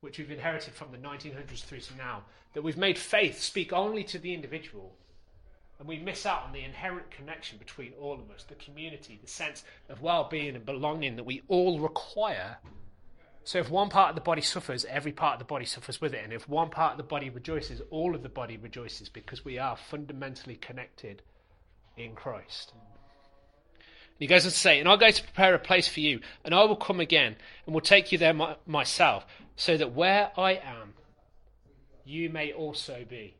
which 0.00 0.18
we've 0.18 0.30
inherited 0.30 0.74
from 0.74 0.92
the 0.92 0.98
1900s 0.98 1.64
through 1.64 1.80
to 1.80 1.96
now, 1.96 2.22
that 2.52 2.62
we've 2.62 2.76
made 2.76 2.98
faith 2.98 3.40
speak 3.40 3.72
only 3.72 4.04
to 4.04 4.18
the 4.18 4.34
individual 4.34 4.92
and 5.78 5.88
we 5.88 5.98
miss 5.98 6.26
out 6.26 6.44
on 6.44 6.52
the 6.52 6.62
inherent 6.62 7.10
connection 7.10 7.58
between 7.58 7.92
all 8.00 8.14
of 8.14 8.30
us, 8.30 8.44
the 8.44 8.54
community, 8.54 9.18
the 9.20 9.28
sense 9.28 9.64
of 9.88 10.00
well 10.00 10.28
being 10.30 10.54
and 10.54 10.64
belonging 10.64 11.16
that 11.16 11.24
we 11.24 11.42
all 11.48 11.80
require. 11.80 12.58
So, 13.44 13.58
if 13.58 13.68
one 13.68 13.88
part 13.88 14.10
of 14.10 14.14
the 14.14 14.20
body 14.20 14.42
suffers, 14.42 14.84
every 14.84 15.10
part 15.10 15.34
of 15.34 15.38
the 15.40 15.44
body 15.44 15.64
suffers 15.64 16.00
with 16.00 16.14
it. 16.14 16.22
And 16.22 16.32
if 16.32 16.48
one 16.48 16.70
part 16.70 16.92
of 16.92 16.98
the 16.98 17.02
body 17.02 17.30
rejoices, 17.30 17.82
all 17.90 18.14
of 18.14 18.22
the 18.22 18.28
body 18.28 18.56
rejoices 18.56 19.08
because 19.08 19.44
we 19.44 19.58
are 19.58 19.76
fundamentally 19.76 20.54
connected 20.54 21.22
in 21.96 22.14
Christ. 22.14 22.72
And 22.74 24.20
he 24.20 24.26
goes 24.28 24.44
on 24.44 24.52
to 24.52 24.56
say, 24.56 24.78
And 24.78 24.88
I'll 24.88 24.96
go 24.96 25.10
to 25.10 25.22
prepare 25.22 25.54
a 25.54 25.58
place 25.58 25.88
for 25.88 25.98
you, 25.98 26.20
and 26.44 26.54
I 26.54 26.64
will 26.64 26.76
come 26.76 27.00
again, 27.00 27.34
and 27.66 27.74
will 27.74 27.80
take 27.80 28.12
you 28.12 28.18
there 28.18 28.32
my, 28.32 28.54
myself, 28.66 29.26
so 29.56 29.76
that 29.76 29.92
where 29.92 30.30
I 30.36 30.52
am, 30.52 30.94
you 32.04 32.30
may 32.30 32.52
also 32.52 33.04
be. 33.08 33.34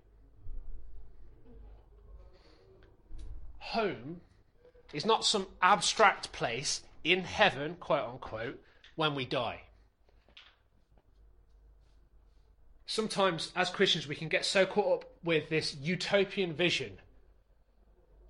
Home 3.62 4.20
is 4.92 5.07
not 5.07 5.25
some 5.25 5.46
abstract 5.62 6.33
place 6.33 6.83
in 7.05 7.25
heaven, 7.25 7.77
quote 7.81 8.09
unquote, 8.09 8.61
when 8.96 9.14
we 9.14 9.25
die. 9.25 9.62
Sometimes, 12.87 13.53
as 13.57 13.70
Christians, 13.70 14.07
we 14.07 14.16
can 14.16 14.29
get 14.29 14.44
so 14.44 14.66
caught 14.66 14.92
up 14.92 15.11
with 15.25 15.48
this 15.48 15.77
utopian 15.77 16.53
vision. 16.53 16.98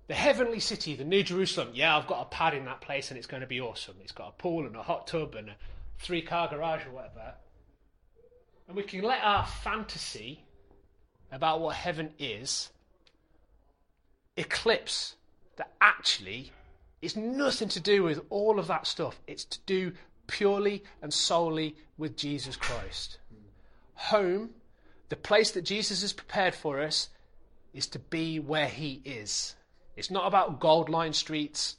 The 0.07 0.13
heavenly 0.13 0.59
city, 0.59 0.95
the 0.95 1.03
New 1.03 1.23
Jerusalem, 1.23 1.69
yeah, 1.73 1.97
I've 1.97 2.07
got 2.07 2.21
a 2.21 2.25
pad 2.25 2.53
in 2.53 2.65
that 2.65 2.81
place 2.81 3.09
and 3.09 3.17
it's 3.17 3.27
going 3.27 3.41
to 3.41 3.47
be 3.47 3.59
awesome. 3.59 3.95
It's 4.01 4.11
got 4.11 4.29
a 4.29 4.41
pool 4.41 4.65
and 4.65 4.75
a 4.75 4.83
hot 4.83 5.07
tub 5.07 5.35
and 5.35 5.49
a 5.49 5.55
three 5.99 6.21
car 6.21 6.47
garage 6.47 6.85
or 6.85 6.91
whatever. 6.91 7.33
And 8.67 8.77
we 8.77 8.83
can 8.83 9.01
let 9.01 9.23
our 9.23 9.45
fantasy 9.45 10.45
about 11.31 11.59
what 11.59 11.75
heaven 11.75 12.11
is 12.19 12.69
eclipse 14.37 15.15
that 15.57 15.71
actually 15.81 16.51
it's 17.03 17.17
nothing 17.17 17.67
to 17.67 17.81
do 17.81 18.01
with 18.01 18.21
all 18.29 18.57
of 18.57 18.67
that 18.67 18.87
stuff. 18.87 19.19
It's 19.27 19.43
to 19.43 19.59
do 19.65 19.91
purely 20.27 20.85
and 21.01 21.13
solely 21.13 21.75
with 21.97 22.15
Jesus 22.15 22.55
Christ. 22.55 23.17
Home, 23.95 24.51
the 25.09 25.17
place 25.17 25.51
that 25.51 25.63
Jesus 25.63 26.01
has 26.01 26.13
prepared 26.13 26.55
for 26.55 26.79
us, 26.79 27.09
is 27.73 27.87
to 27.87 27.99
be 27.99 28.39
where 28.39 28.69
He 28.69 29.01
is. 29.03 29.55
It's 29.97 30.09
not 30.09 30.27
about 30.27 30.61
gold 30.61 30.87
line 30.87 31.11
streets. 31.11 31.75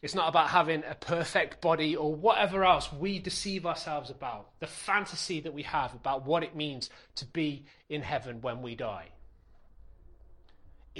It's 0.00 0.14
not 0.14 0.30
about 0.30 0.48
having 0.48 0.84
a 0.88 0.94
perfect 0.94 1.60
body 1.60 1.94
or 1.94 2.14
whatever 2.14 2.64
else 2.64 2.90
we 2.90 3.18
deceive 3.18 3.66
ourselves 3.66 4.08
about. 4.08 4.48
The 4.60 4.66
fantasy 4.66 5.40
that 5.40 5.52
we 5.52 5.64
have 5.64 5.92
about 5.92 6.24
what 6.24 6.42
it 6.42 6.56
means 6.56 6.88
to 7.16 7.26
be 7.26 7.66
in 7.90 8.00
heaven 8.00 8.40
when 8.40 8.62
we 8.62 8.74
die. 8.74 9.08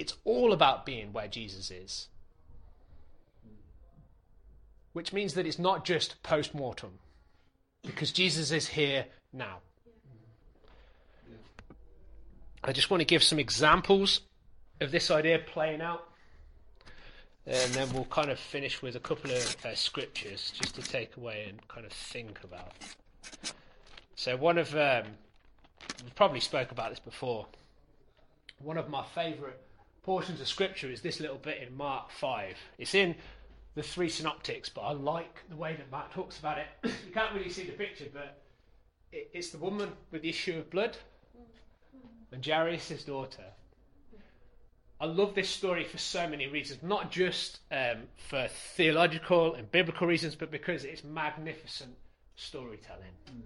It's 0.00 0.16
all 0.24 0.54
about 0.54 0.86
being 0.86 1.12
where 1.12 1.28
Jesus 1.28 1.70
is. 1.70 2.08
Which 4.94 5.12
means 5.12 5.34
that 5.34 5.46
it's 5.46 5.58
not 5.58 5.84
just 5.84 6.22
post 6.22 6.54
mortem. 6.54 6.98
because 7.84 8.10
Jesus 8.10 8.50
is 8.50 8.68
here 8.68 9.04
now. 9.32 9.58
I 12.64 12.72
just 12.72 12.90
want 12.90 13.00
to 13.02 13.04
give 13.04 13.22
some 13.22 13.38
examples 13.38 14.22
of 14.80 14.90
this 14.90 15.10
idea 15.10 15.38
playing 15.38 15.80
out. 15.82 16.06
And 17.46 17.72
then 17.72 17.92
we'll 17.92 18.04
kind 18.04 18.30
of 18.30 18.38
finish 18.38 18.82
with 18.82 18.96
a 18.96 19.00
couple 19.00 19.30
of 19.30 19.56
uh, 19.64 19.74
scriptures 19.74 20.52
just 20.58 20.74
to 20.74 20.82
take 20.82 21.16
away 21.16 21.46
and 21.48 21.66
kind 21.68 21.86
of 21.86 21.92
think 21.92 22.38
about. 22.44 22.72
So, 24.14 24.36
one 24.36 24.58
of, 24.58 24.74
um, 24.74 25.04
we 26.04 26.10
probably 26.14 26.40
spoke 26.40 26.70
about 26.70 26.90
this 26.90 27.00
before. 27.00 27.46
One 28.62 28.76
of 28.76 28.90
my 28.90 29.04
favourite 29.14 29.56
portions 30.02 30.40
of 30.40 30.48
scripture 30.48 30.90
is 30.90 31.02
this 31.02 31.20
little 31.20 31.38
bit 31.38 31.62
in 31.62 31.76
Mark 31.76 32.10
5. 32.10 32.56
It's 32.78 32.94
in 32.94 33.14
the 33.74 33.82
three 33.82 34.08
synoptics, 34.08 34.68
but 34.68 34.82
I 34.82 34.92
like 34.92 35.48
the 35.48 35.56
way 35.56 35.74
that 35.76 35.90
Mark 35.90 36.12
talks 36.12 36.38
about 36.38 36.58
it. 36.58 36.66
you 36.84 37.12
can't 37.12 37.34
really 37.34 37.50
see 37.50 37.64
the 37.64 37.72
picture, 37.72 38.06
but 38.12 38.40
it, 39.12 39.30
it's 39.32 39.50
the 39.50 39.58
woman 39.58 39.90
with 40.10 40.22
the 40.22 40.28
issue 40.28 40.58
of 40.58 40.70
blood 40.70 40.96
and 42.32 42.44
Jairus' 42.44 43.04
daughter. 43.04 43.44
I 45.00 45.06
love 45.06 45.34
this 45.34 45.48
story 45.48 45.84
for 45.84 45.96
so 45.96 46.28
many 46.28 46.46
reasons, 46.46 46.82
not 46.82 47.10
just 47.10 47.60
um, 47.72 48.02
for 48.28 48.48
theological 48.76 49.54
and 49.54 49.70
biblical 49.70 50.06
reasons, 50.06 50.34
but 50.34 50.50
because 50.50 50.84
it's 50.84 51.02
magnificent 51.02 51.96
storytelling. 52.36 53.14
Mm. 53.26 53.40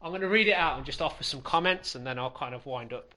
I'm 0.00 0.10
going 0.10 0.20
to 0.20 0.28
read 0.28 0.46
it 0.46 0.54
out 0.54 0.76
and 0.76 0.86
just 0.86 1.02
offer 1.02 1.24
some 1.24 1.42
comments, 1.42 1.96
and 1.96 2.06
then 2.06 2.16
I'll 2.16 2.30
kind 2.30 2.54
of 2.54 2.64
wind 2.64 2.92
up. 2.92 3.12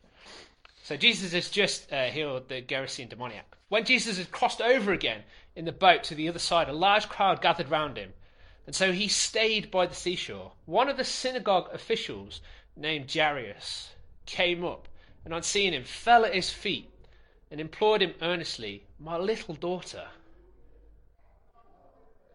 So 0.84 0.98
Jesus 0.98 1.34
has 1.34 1.50
just 1.50 1.91
uh, 1.94 2.06
healed 2.06 2.50
the 2.50 2.62
Gerasene 2.62 3.10
demoniac. 3.10 3.56
When 3.70 3.86
Jesus 3.86 4.17
had 4.17 4.32
crossed 4.32 4.62
over 4.62 4.91
again 4.91 5.24
in 5.56 5.65
the 5.65 5.72
boat 5.72 6.04
to 6.06 6.15
the 6.15 6.28
other 6.28 6.39
side, 6.39 6.70
a 6.70 6.74
large 6.74 7.08
crowd 7.08 7.41
gathered 7.41 7.70
round 7.70 7.98
him, 7.98 8.13
and 8.65 8.76
so 8.76 8.91
he 8.91 9.08
stayed 9.08 9.70
by 9.70 9.86
the 9.86 9.96
seashore. 9.96 10.54
One 10.65 10.89
of 10.89 10.98
the 10.98 11.04
synagogue 11.04 11.70
officials, 11.72 12.41
named 12.76 13.12
Jairus, 13.13 13.91
came 14.26 14.65
up, 14.65 14.88
and 15.24 15.34
on 15.34 15.44
seeing 15.44 15.74
him, 15.74 15.84
fell 15.84 16.26
at 16.26 16.34
his 16.34 16.50
feet 16.50 16.89
and 17.52 17.62
implored 17.62 18.02
him 18.02 18.13
earnestly, 18.22 18.84
My 19.00 19.17
little 19.17 19.56
daughter. 19.56 20.08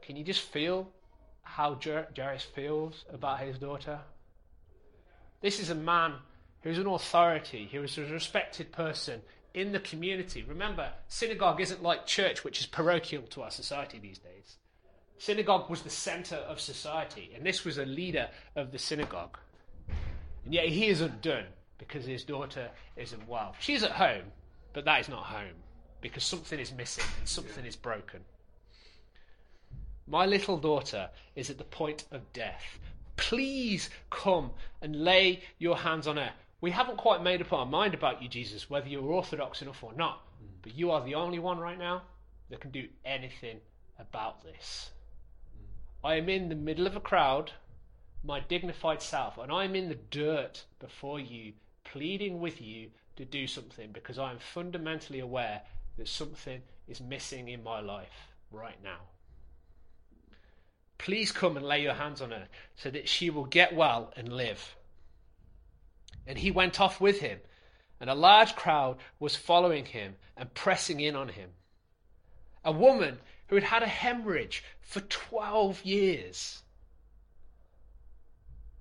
Can 0.02 0.16
you 0.16 0.22
just 0.22 0.42
feel 0.42 0.88
how 1.42 1.78
Jairus 2.14 2.44
feels 2.44 3.04
about 3.12 3.40
his 3.40 3.58
daughter? 3.58 3.98
This 5.40 5.58
is 5.58 5.70
a 5.70 5.74
man 5.74 6.14
who's 6.62 6.78
an 6.78 6.86
authority, 6.86 7.68
who 7.70 7.82
is 7.82 7.98
a 7.98 8.04
respected 8.04 8.72
person 8.72 9.22
in 9.54 9.72
the 9.72 9.80
community. 9.80 10.44
Remember, 10.46 10.90
synagogue 11.08 11.60
isn't 11.60 11.82
like 11.82 12.06
church, 12.06 12.44
which 12.44 12.60
is 12.60 12.66
parochial 12.66 13.22
to 13.22 13.42
our 13.42 13.50
society 13.50 13.98
these 13.98 14.18
days. 14.18 14.56
Synagogue 15.18 15.70
was 15.70 15.82
the 15.82 15.90
center 15.90 16.36
of 16.36 16.60
society, 16.60 17.32
and 17.34 17.44
this 17.44 17.64
was 17.64 17.78
a 17.78 17.86
leader 17.86 18.28
of 18.54 18.70
the 18.70 18.78
synagogue. 18.78 19.38
And 20.44 20.52
yet 20.52 20.68
he 20.68 20.88
isn't 20.88 21.22
done 21.22 21.44
because 21.78 22.04
his 22.04 22.22
daughter 22.22 22.68
isn't 22.96 23.26
well. 23.26 23.54
She's 23.58 23.82
at 23.82 23.92
home, 23.92 24.24
but 24.72 24.84
that 24.84 25.00
is 25.00 25.08
not 25.08 25.24
home 25.24 25.54
because 26.00 26.24
something 26.24 26.60
is 26.60 26.72
missing 26.72 27.04
and 27.18 27.28
something 27.28 27.64
is 27.64 27.76
broken. 27.76 28.20
My 30.06 30.26
little 30.26 30.58
daughter 30.58 31.10
is 31.34 31.50
at 31.50 31.58
the 31.58 31.64
point 31.64 32.04
of 32.12 32.32
death. 32.32 32.78
Please 33.16 33.90
come 34.10 34.50
and 34.82 35.02
lay 35.02 35.42
your 35.58 35.76
hands 35.78 36.06
on 36.06 36.18
her. 36.18 36.32
We 36.60 36.70
haven't 36.70 36.96
quite 36.96 37.22
made 37.22 37.42
up 37.42 37.52
our 37.52 37.66
mind 37.66 37.94
about 37.94 38.22
you, 38.22 38.28
Jesus, 38.28 38.70
whether 38.70 38.88
you're 38.88 39.02
orthodox 39.02 39.62
enough 39.62 39.84
or 39.84 39.92
not. 39.92 40.22
Hmm. 40.38 40.46
But 40.62 40.74
you 40.74 40.90
are 40.90 41.04
the 41.04 41.14
only 41.14 41.38
one 41.38 41.58
right 41.58 41.78
now 41.78 42.02
that 42.50 42.60
can 42.60 42.70
do 42.70 42.88
anything 43.04 43.60
about 43.98 44.42
this. 44.42 44.90
Hmm. 45.54 46.06
I 46.06 46.14
am 46.16 46.28
in 46.28 46.48
the 46.48 46.54
middle 46.54 46.86
of 46.86 46.96
a 46.96 47.00
crowd, 47.00 47.52
my 48.24 48.40
dignified 48.40 49.02
self, 49.02 49.38
and 49.38 49.52
I 49.52 49.64
am 49.64 49.74
in 49.74 49.88
the 49.88 49.98
dirt 50.10 50.64
before 50.78 51.20
you, 51.20 51.52
pleading 51.84 52.40
with 52.40 52.60
you 52.60 52.90
to 53.16 53.24
do 53.24 53.46
something 53.46 53.92
because 53.92 54.18
I 54.18 54.30
am 54.30 54.38
fundamentally 54.38 55.20
aware 55.20 55.62
that 55.96 56.08
something 56.08 56.62
is 56.88 57.00
missing 57.00 57.48
in 57.48 57.62
my 57.62 57.80
life 57.80 58.28
right 58.50 58.82
now. 58.82 58.98
Please 60.98 61.32
come 61.32 61.56
and 61.56 61.66
lay 61.66 61.82
your 61.82 61.94
hands 61.94 62.20
on 62.20 62.30
her 62.30 62.48
so 62.76 62.90
that 62.90 63.08
she 63.08 63.30
will 63.30 63.44
get 63.44 63.74
well 63.74 64.12
and 64.16 64.32
live. 64.32 64.76
And 66.26 66.38
he 66.38 66.50
went 66.50 66.80
off 66.80 67.00
with 67.00 67.20
him, 67.20 67.40
and 68.00 68.10
a 68.10 68.14
large 68.14 68.56
crowd 68.56 68.98
was 69.18 69.36
following 69.36 69.84
him 69.84 70.16
and 70.36 70.52
pressing 70.54 71.00
in 71.00 71.14
on 71.16 71.28
him. 71.28 71.50
A 72.64 72.72
woman 72.72 73.18
who 73.48 73.54
had 73.54 73.64
had 73.64 73.82
a 73.82 73.88
hemorrhage 73.88 74.64
for 74.80 75.00
12 75.00 75.84
years. 75.84 76.62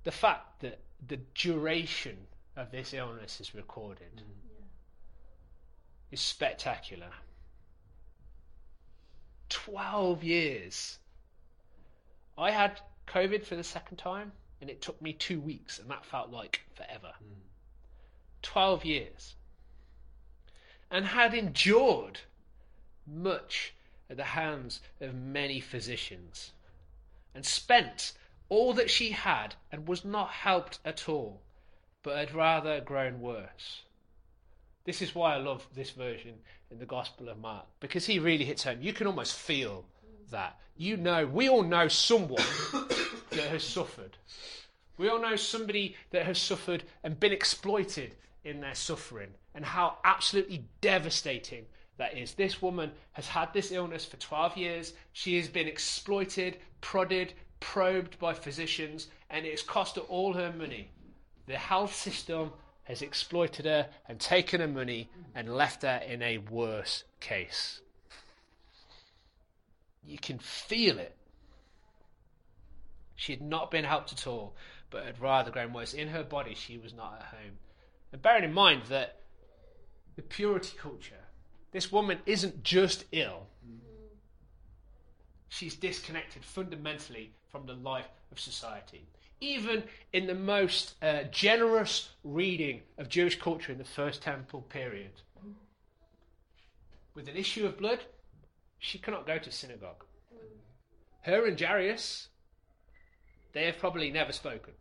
The 0.04 0.12
fact 0.12 0.62
that 0.62 0.80
the 1.08 1.18
duration 1.36 2.18
of 2.56 2.72
this 2.72 2.94
illness 2.94 3.40
is 3.40 3.54
recorded 3.54 4.16
mm. 4.16 4.66
is 6.12 6.22
spectacular. 6.22 7.10
12 9.50 10.24
years. 10.24 11.00
I 12.38 12.52
had 12.52 12.80
COVID 13.08 13.46
for 13.46 13.56
the 13.56 13.64
second 13.64 13.98
time, 13.98 14.32
and 14.62 14.70
it 14.70 14.82
took 14.82 15.02
me 15.02 15.14
two 15.14 15.40
weeks, 15.40 15.80
and 15.80 15.90
that 15.90 16.06
felt 16.06 16.32
like 16.32 16.62
forever. 16.76 17.14
Mm. 17.24 17.42
12 18.42 18.86
years. 18.86 19.36
And 20.92 21.06
had 21.06 21.34
endured 21.34 22.20
much 23.08 23.74
at 24.10 24.18
the 24.18 24.24
hands 24.24 24.82
of 25.02 25.16
many 25.16 25.60
physicians, 25.60 26.52
and 27.34 27.46
spent 27.46 28.14
all 28.50 28.74
that 28.74 28.90
she 28.90 29.12
had, 29.12 29.56
and 29.72 29.88
was 29.88 30.06
not 30.06 30.30
helped 30.30 30.80
at 30.86 31.10
all 31.10 31.42
but 32.06 32.18
had 32.18 32.36
rather 32.36 32.80
grown 32.82 33.20
worse. 33.20 33.82
This 34.86 35.02
is 35.02 35.16
why 35.16 35.34
I 35.34 35.38
love 35.38 35.68
this 35.74 35.90
version 35.90 36.36
in 36.70 36.78
the 36.78 36.86
Gospel 36.86 37.30
of 37.30 37.40
Mark, 37.40 37.66
because 37.80 38.06
he 38.06 38.20
really 38.20 38.46
hits 38.46 38.64
home. 38.64 38.78
You 38.80 38.94
can 38.94 39.08
almost 39.08 39.34
feel 39.34 39.86
that. 40.30 40.60
You 40.78 40.98
know, 40.98 41.26
we 41.26 41.50
all 41.50 41.64
know 41.64 41.88
someone 41.88 42.44
that 43.36 43.50
has 43.50 43.64
suffered. 43.64 44.18
We 44.98 45.10
all 45.10 45.22
know 45.22 45.36
somebody 45.36 45.96
that 46.12 46.26
has 46.26 46.38
suffered 46.40 46.84
and 47.04 47.20
been 47.20 47.34
exploited 47.34 48.16
in 48.44 48.62
their 48.62 48.76
suffering, 48.76 49.30
and 49.54 49.66
how 49.66 49.98
absolutely 50.04 50.64
devastating 50.80 51.66
that 51.98 52.18
is. 52.18 52.34
This 52.34 52.62
woman 52.62 52.92
has 53.14 53.28
had 53.28 53.52
this 53.54 53.72
illness 53.72 54.06
for 54.06 54.18
12 54.18 54.58
years. 54.58 54.94
She 55.14 55.38
has 55.38 55.48
been 55.48 55.68
exploited, 55.68 56.58
prodded, 56.82 57.34
probed 57.60 58.20
by 58.20 58.34
physicians, 58.34 59.08
and 59.30 59.46
it 59.46 59.52
has 59.52 59.62
cost 59.62 59.96
her 59.96 60.02
all 60.04 60.34
her 60.34 60.54
money. 60.54 60.90
The 61.48 61.58
health 61.58 61.96
system 61.96 62.52
has 62.84 63.02
exploited 63.02 63.66
her 63.66 63.90
and 64.08 64.20
taken 64.20 64.62
her 64.62 64.68
money 64.68 65.10
and 65.34 65.56
left 65.56 65.82
her 65.82 66.02
in 66.08 66.22
a 66.22 66.38
worse 66.38 67.04
case. 67.20 67.82
You 70.06 70.20
can 70.20 70.38
feel 70.38 71.00
it. 71.00 71.16
She 73.16 73.32
had 73.32 73.42
not 73.42 73.72
been 73.72 73.86
helped 73.86 74.12
at 74.12 74.28
all, 74.28 74.56
but 74.90 75.06
had 75.06 75.22
rather 75.22 75.52
grown 75.52 75.74
worse. 75.74 75.94
In 75.94 76.10
her 76.10 76.24
body, 76.24 76.54
she 76.54 76.78
was 76.78 76.94
not 76.94 77.16
at 77.20 77.28
home. 77.28 77.58
And 78.12 78.22
bearing 78.22 78.44
in 78.44 78.54
mind 78.54 78.84
that 78.90 79.22
the 80.16 80.22
purity 80.22 80.78
culture, 80.78 81.24
this 81.72 81.92
woman 81.92 82.20
isn't 82.26 82.64
just 82.64 83.06
ill, 83.12 83.48
mm-hmm. 83.66 84.16
she's 85.50 85.76
disconnected 85.76 86.44
fundamentally 86.44 87.32
from 87.50 87.66
the 87.66 87.74
life 87.74 88.10
of 88.32 88.40
society 88.40 89.08
even 89.42 89.84
in 90.14 90.28
the 90.28 90.36
most 90.36 90.96
uh, 91.02 91.24
generous 91.32 92.10
reading 92.24 92.82
of 92.98 93.10
Jewish 93.10 93.40
culture 93.40 93.72
in 93.72 93.78
the 93.78 93.84
First 93.84 94.22
Temple 94.22 94.62
period. 94.62 95.12
Mm-hmm. 95.40 95.52
With 97.14 97.28
an 97.28 97.36
issue 97.36 97.66
of 97.66 97.78
blood, 97.78 98.00
she 98.80 98.98
cannot 98.98 99.28
go 99.28 99.38
to 99.38 99.52
synagogue. 99.52 100.04
Mm-hmm. 100.34 101.32
Her 101.32 101.46
and 101.46 101.60
Jairus, 101.60 102.30
they 103.56 103.66
have 103.66 103.80
probably 103.80 104.12
never 104.12 104.34
spoken. 104.34 104.74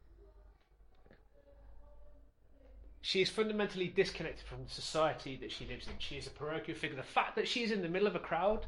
She 3.00 3.22
is 3.22 3.30
fundamentally 3.30 3.86
disconnected 3.86 4.44
from 4.44 4.64
the 4.64 4.70
society 4.70 5.36
that 5.36 5.52
she 5.52 5.64
lives 5.64 5.86
in. 5.86 5.92
She 5.98 6.16
is 6.16 6.26
a 6.26 6.30
parochial 6.30 6.76
figure. 6.76 6.96
The 6.96 7.04
fact 7.04 7.36
that 7.36 7.46
she 7.46 7.62
is 7.62 7.70
in 7.70 7.82
the 7.82 7.88
middle 7.88 8.08
of 8.08 8.16
a 8.16 8.18
crowd 8.18 8.66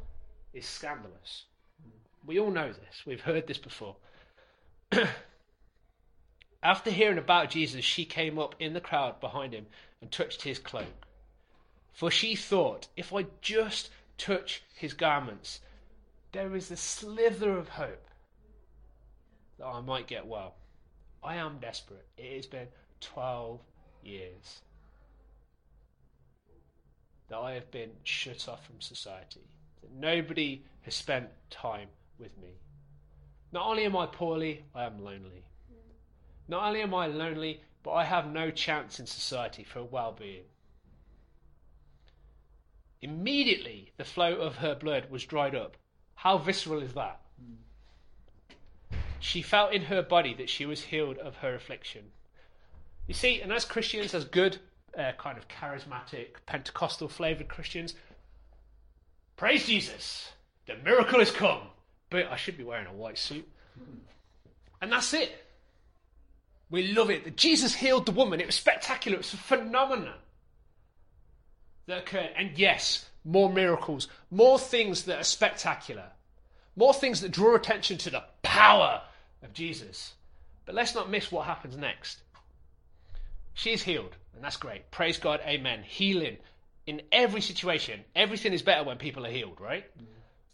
is 0.53 0.65
scandalous. 0.65 1.43
We 2.25 2.39
all 2.39 2.51
know 2.51 2.69
this. 2.69 3.03
We've 3.05 3.19
heard 3.19 3.47
this 3.47 3.57
before. 3.57 3.97
After 6.63 6.89
hearing 6.89 7.17
about 7.17 7.49
Jesus, 7.49 7.83
she 7.83 8.05
came 8.05 8.39
up 8.39 8.55
in 8.59 8.73
the 8.73 8.79
crowd 8.79 9.19
behind 9.19 9.53
him 9.53 9.65
and 10.01 10.09
touched 10.09 10.43
his 10.43 10.57
cloak. 10.57 11.05
For 11.91 12.09
she 12.09 12.33
thought, 12.33 12.87
if 12.95 13.13
I 13.13 13.25
just 13.41 13.89
touch 14.17 14.63
his 14.73 14.93
garments, 14.93 15.59
there 16.31 16.55
is 16.55 16.71
a 16.71 16.77
slither 16.77 17.57
of 17.57 17.67
hope 17.69 18.07
that 19.59 19.65
I 19.65 19.81
might 19.81 20.07
get 20.07 20.25
well. 20.25 20.55
I 21.23 21.35
am 21.35 21.59
desperate. 21.59 22.05
It 22.17 22.35
has 22.35 22.45
been 22.45 22.67
12 23.01 23.59
years 24.03 24.61
that 27.29 27.37
I 27.37 27.53
have 27.53 27.69
been 27.71 27.91
shut 28.03 28.47
off 28.47 28.65
from 28.65 28.79
society, 28.79 29.41
that 29.81 29.91
nobody 29.91 30.63
has 30.83 30.95
spent 30.95 31.27
time 31.49 31.89
with 32.17 32.37
me. 32.37 32.49
Not 33.51 33.67
only 33.67 33.85
am 33.85 33.95
I 33.95 34.05
poorly, 34.05 34.63
I 34.73 34.85
am 34.85 35.03
lonely. 35.03 35.43
Not 36.47 36.67
only 36.67 36.81
am 36.81 36.93
I 36.93 37.07
lonely, 37.07 37.61
but 37.83 37.91
I 37.91 38.05
have 38.05 38.31
no 38.31 38.51
chance 38.51 38.99
in 38.99 39.05
society 39.05 39.63
for 39.63 39.83
well 39.83 40.15
being. 40.17 40.43
Immediately, 43.01 43.91
the 43.97 44.03
flow 44.03 44.35
of 44.35 44.55
her 44.57 44.75
blood 44.75 45.09
was 45.09 45.25
dried 45.25 45.55
up. 45.55 45.77
How 46.15 46.37
visceral 46.37 46.81
is 46.81 46.93
that? 46.93 47.21
Hmm. 47.39 47.55
She 49.19 49.41
felt 49.41 49.73
in 49.73 49.83
her 49.83 50.01
body 50.01 50.33
that 50.35 50.49
she 50.49 50.65
was 50.65 50.83
healed 50.83 51.17
of 51.17 51.37
her 51.37 51.55
affliction. 51.55 52.11
You 53.07 53.13
see, 53.13 53.41
and 53.41 53.51
as 53.51 53.65
Christians, 53.65 54.13
as 54.13 54.25
good, 54.25 54.57
uh, 54.97 55.13
kind 55.17 55.37
of 55.37 55.47
charismatic, 55.47 56.45
Pentecostal 56.45 57.07
flavored 57.07 57.47
Christians, 57.47 57.95
praise 59.35 59.65
Jesus, 59.65 60.31
the 60.65 60.75
miracle 60.75 61.19
has 61.19 61.31
come. 61.31 61.61
But 62.09 62.27
I 62.27 62.35
should 62.37 62.57
be 62.57 62.63
wearing 62.63 62.87
a 62.87 62.93
white 62.93 63.17
suit. 63.17 63.47
And 64.81 64.91
that's 64.91 65.13
it. 65.13 65.45
We 66.69 66.93
love 66.93 67.09
it. 67.09 67.23
That 67.23 67.37
Jesus 67.37 67.75
healed 67.75 68.05
the 68.05 68.11
woman. 68.11 68.39
It 68.39 68.45
was 68.45 68.55
spectacular. 68.55 69.15
It 69.15 69.19
was 69.19 69.33
a 69.33 69.37
phenomenon 69.37 70.15
that 71.87 71.99
occurred. 71.99 72.31
And 72.35 72.57
yes, 72.57 73.09
more 73.23 73.51
miracles, 73.51 74.07
more 74.31 74.59
things 74.59 75.03
that 75.03 75.19
are 75.19 75.23
spectacular, 75.23 76.11
more 76.75 76.93
things 76.93 77.21
that 77.21 77.31
draw 77.31 77.55
attention 77.55 77.97
to 77.99 78.09
the 78.09 78.23
power 78.57 79.01
of 79.43 79.53
Jesus. 79.53 80.13
But 80.65 80.75
let's 80.75 80.95
not 80.95 81.09
miss 81.09 81.31
what 81.31 81.45
happens 81.45 81.77
next. 81.77 82.21
She's 83.53 83.83
healed, 83.83 84.15
and 84.35 84.43
that's 84.43 84.57
great. 84.57 84.91
Praise 84.91 85.17
God, 85.17 85.39
amen. 85.45 85.83
Healing 85.83 86.37
in 86.85 87.01
every 87.11 87.41
situation. 87.41 88.01
Everything 88.15 88.53
is 88.53 88.61
better 88.61 88.83
when 88.83 88.97
people 88.97 89.25
are 89.25 89.31
healed, 89.31 89.59
right? 89.59 89.85
Mm. 89.97 90.05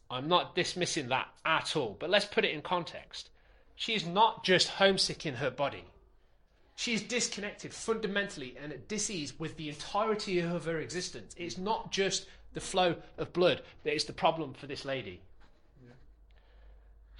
I'm 0.10 0.28
not 0.28 0.56
dismissing 0.56 1.10
that 1.10 1.28
at 1.46 1.76
all. 1.76 1.98
But 2.00 2.10
let's 2.10 2.26
put 2.26 2.46
it 2.46 2.52
in 2.52 2.62
context. 2.62 3.30
She's 3.76 4.06
not 4.06 4.44
just 4.44 4.68
homesick 4.68 5.26
in 5.26 5.36
her 5.36 5.50
body. 5.50 5.84
She's 6.76 7.02
disconnected 7.02 7.74
fundamentally 7.74 8.56
and 8.62 8.72
at 8.72 8.88
disease 8.88 9.40
with 9.40 9.58
the 9.58 9.70
entirety 9.70 10.40
of 10.40 10.66
her 10.66 10.80
existence. 10.80 11.36
It's 11.38 11.58
not 11.58 11.92
just 11.92 12.26
the 12.54 12.62
flow 12.62 12.96
of 13.18 13.34
blood 13.34 13.62
that 13.84 13.96
is 13.96 14.06
the 14.06 14.14
problem 14.14 14.54
for 14.54 14.68
this 14.68 14.86
lady. 14.86 15.22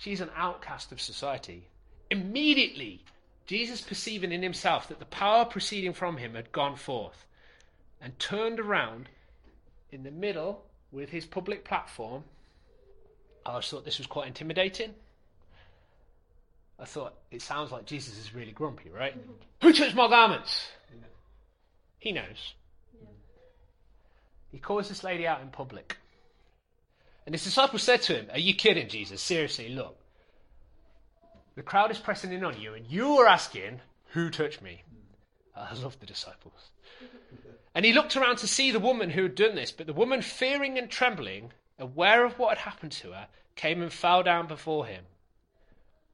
She's 0.04 0.20
an 0.20 0.32
outcast 0.36 0.92
of 0.92 1.00
society. 1.00 1.70
Immediately, 2.12 3.06
Jesus, 3.46 3.80
perceiving 3.80 4.34
in 4.34 4.44
himself 4.44 4.90
that 4.90 5.00
the 5.00 5.06
power 5.06 5.46
proceeding 5.46 5.94
from 5.94 6.18
him 6.18 6.36
had 6.36 6.52
gone 6.52 6.76
forth, 6.76 7.26
and 8.02 8.20
turned 8.20 8.60
around 8.60 9.08
in 9.94 10.04
the 10.04 10.12
middle 10.12 10.62
with 10.92 11.10
his 11.10 11.26
public 11.26 11.64
platform. 11.64 12.26
I 13.46 13.62
thought 13.62 13.86
this 13.86 13.98
was 13.98 14.08
quite 14.08 14.28
intimidating. 14.28 14.94
I 16.78 16.84
thought 16.84 17.16
it 17.32 17.42
sounds 17.42 17.72
like 17.72 17.86
Jesus 17.86 18.18
is 18.18 18.36
really 18.36 18.52
grumpy, 18.52 18.90
right? 18.90 19.16
Who 19.62 19.72
touched 19.72 19.96
my 19.96 20.10
garments? 20.10 20.68
He 22.00 22.12
knows. 22.12 22.56
He 24.52 24.60
calls 24.60 24.90
this 24.90 25.02
lady 25.02 25.26
out 25.26 25.40
in 25.40 25.48
public. 25.48 25.96
And 27.26 27.34
his 27.34 27.44
disciples 27.44 27.84
said 27.84 28.02
to 28.04 28.16
him, 28.16 28.28
Are 28.32 28.40
you 28.40 28.54
kidding, 28.54 28.90
Jesus? 28.90 29.22
Seriously, 29.22 29.70
look. 29.70 29.98
The 31.56 31.64
crowd 31.64 31.92
is 31.92 32.00
pressing 32.00 32.34
in 32.34 32.44
on 32.44 32.60
you, 32.60 32.74
and 32.74 32.86
you 32.88 33.18
are 33.20 33.28
asking, 33.28 33.82
Who 34.08 34.30
touched 34.30 34.62
me? 34.62 34.84
I 35.56 35.74
love 35.76 36.00
the 36.00 36.06
disciples. 36.06 36.72
And 37.76 37.86
he 37.86 37.92
looked 37.92 38.16
around 38.16 38.36
to 38.38 38.48
see 38.48 38.70
the 38.70 38.80
woman 38.80 39.10
who 39.10 39.24
had 39.24 39.34
done 39.34 39.56
this, 39.56 39.72
but 39.72 39.88
the 39.88 39.94
woman, 39.94 40.22
fearing 40.22 40.78
and 40.78 40.92
trembling, 40.92 41.52
aware 41.80 42.24
of 42.24 42.38
what 42.38 42.60
had 42.60 42.70
happened 42.70 42.92
to 42.92 43.14
her, 43.14 43.28
came 43.56 43.82
and 43.82 43.92
fell 43.92 44.22
down 44.22 44.46
before 44.46 44.86
him. 44.86 45.04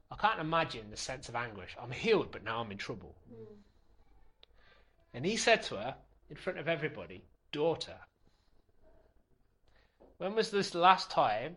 I 0.09 0.15
can't 0.15 0.39
imagine 0.39 0.89
the 0.89 0.95
sense 0.95 1.27
of 1.27 1.35
anguish. 1.35 1.75
I'm 1.77 1.91
healed, 1.91 2.31
but 2.31 2.45
now 2.45 2.61
I'm 2.61 2.71
in 2.71 2.77
trouble. 2.77 3.13
Hmm. 3.27 3.55
And 5.13 5.25
he 5.25 5.35
said 5.35 5.63
to 5.63 5.75
her, 5.75 5.95
in 6.29 6.37
front 6.37 6.59
of 6.59 6.69
everybody, 6.69 7.23
Daughter, 7.51 7.97
when 10.19 10.35
was 10.35 10.51
this 10.51 10.75
last 10.75 11.09
time 11.09 11.55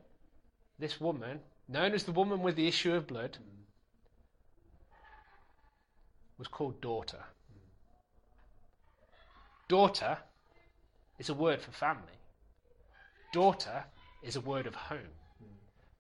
this 0.79 1.01
woman, 1.01 1.41
known 1.69 1.93
as 1.93 2.05
the 2.05 2.13
woman 2.13 2.43
with 2.43 2.57
the 2.57 2.67
issue 2.67 2.95
of 2.95 3.07
blood, 3.07 3.37
was 6.39 6.49
called 6.49 6.81
daughter? 6.81 7.25
Daughter 9.69 10.17
is 11.19 11.29
a 11.29 11.35
word 11.35 11.61
for 11.61 11.73
family. 11.73 12.19
Daughter 13.33 13.85
is 14.23 14.37
a 14.37 14.41
word 14.41 14.67
of 14.67 14.75
home. 14.75 15.13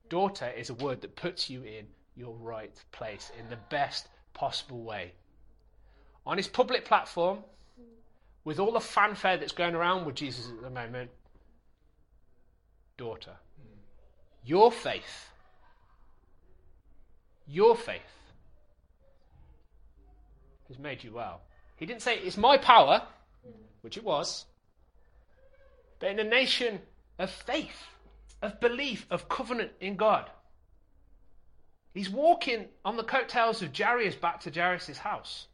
Daughter 0.08 0.50
is 0.56 0.70
a 0.70 0.74
word 0.74 1.00
that 1.00 1.16
puts 1.16 1.50
you 1.50 1.62
in 1.62 1.86
your 2.14 2.34
right 2.34 2.74
place 2.92 3.32
in 3.40 3.48
the 3.50 3.58
best 3.70 4.08
possible 4.34 4.82
way. 4.84 5.12
On 6.26 6.36
his 6.36 6.46
public 6.46 6.84
platform, 6.84 7.38
with 8.44 8.60
all 8.60 8.72
the 8.72 8.80
fanfare 8.80 9.36
that's 9.36 9.52
going 9.52 9.74
around 9.74 10.04
with 10.04 10.14
Jesus 10.14 10.48
at 10.48 10.62
the 10.62 10.70
moment, 10.70 11.10
daughter, 12.96 13.36
your 14.44 14.72
faith, 14.72 15.30
your 17.46 17.76
faith 17.76 18.00
has 20.68 20.78
made 20.78 21.04
you 21.04 21.12
well. 21.12 21.40
He 21.76 21.86
didn't 21.86 22.02
say 22.02 22.18
it's 22.18 22.36
my 22.36 22.56
power, 22.56 23.02
which 23.82 23.96
it 23.96 24.04
was, 24.04 24.46
but 25.98 26.10
in 26.10 26.18
a 26.18 26.24
nation 26.24 26.80
of 27.18 27.30
faith, 27.30 27.86
of 28.40 28.60
belief, 28.60 29.06
of 29.10 29.28
covenant 29.28 29.72
in 29.80 29.96
God. 29.96 30.30
He's 31.94 32.08
walking 32.08 32.66
on 32.84 32.96
the 32.96 33.04
coattails 33.04 33.62
of 33.62 33.76
Jairus 33.76 34.16
back 34.16 34.40
to 34.40 34.50
Jairus' 34.50 34.98
house. 34.98 35.46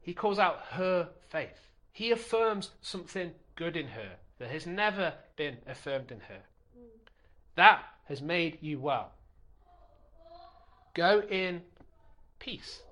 He 0.00 0.14
calls 0.14 0.38
out 0.38 0.60
her 0.70 1.10
faith. 1.28 1.68
He 1.92 2.10
affirms 2.12 2.70
something 2.80 3.32
good 3.56 3.76
in 3.76 3.88
her 3.88 4.16
that 4.38 4.50
has 4.50 4.66
never 4.66 5.14
been 5.36 5.58
affirmed 5.66 6.10
in 6.10 6.20
her. 6.20 6.42
Mm. 6.76 6.88
That 7.56 7.82
has 8.04 8.22
made 8.22 8.58
you 8.60 8.78
well. 8.78 9.12
Go 10.94 11.22
in 11.28 11.62
peace. 12.38 12.82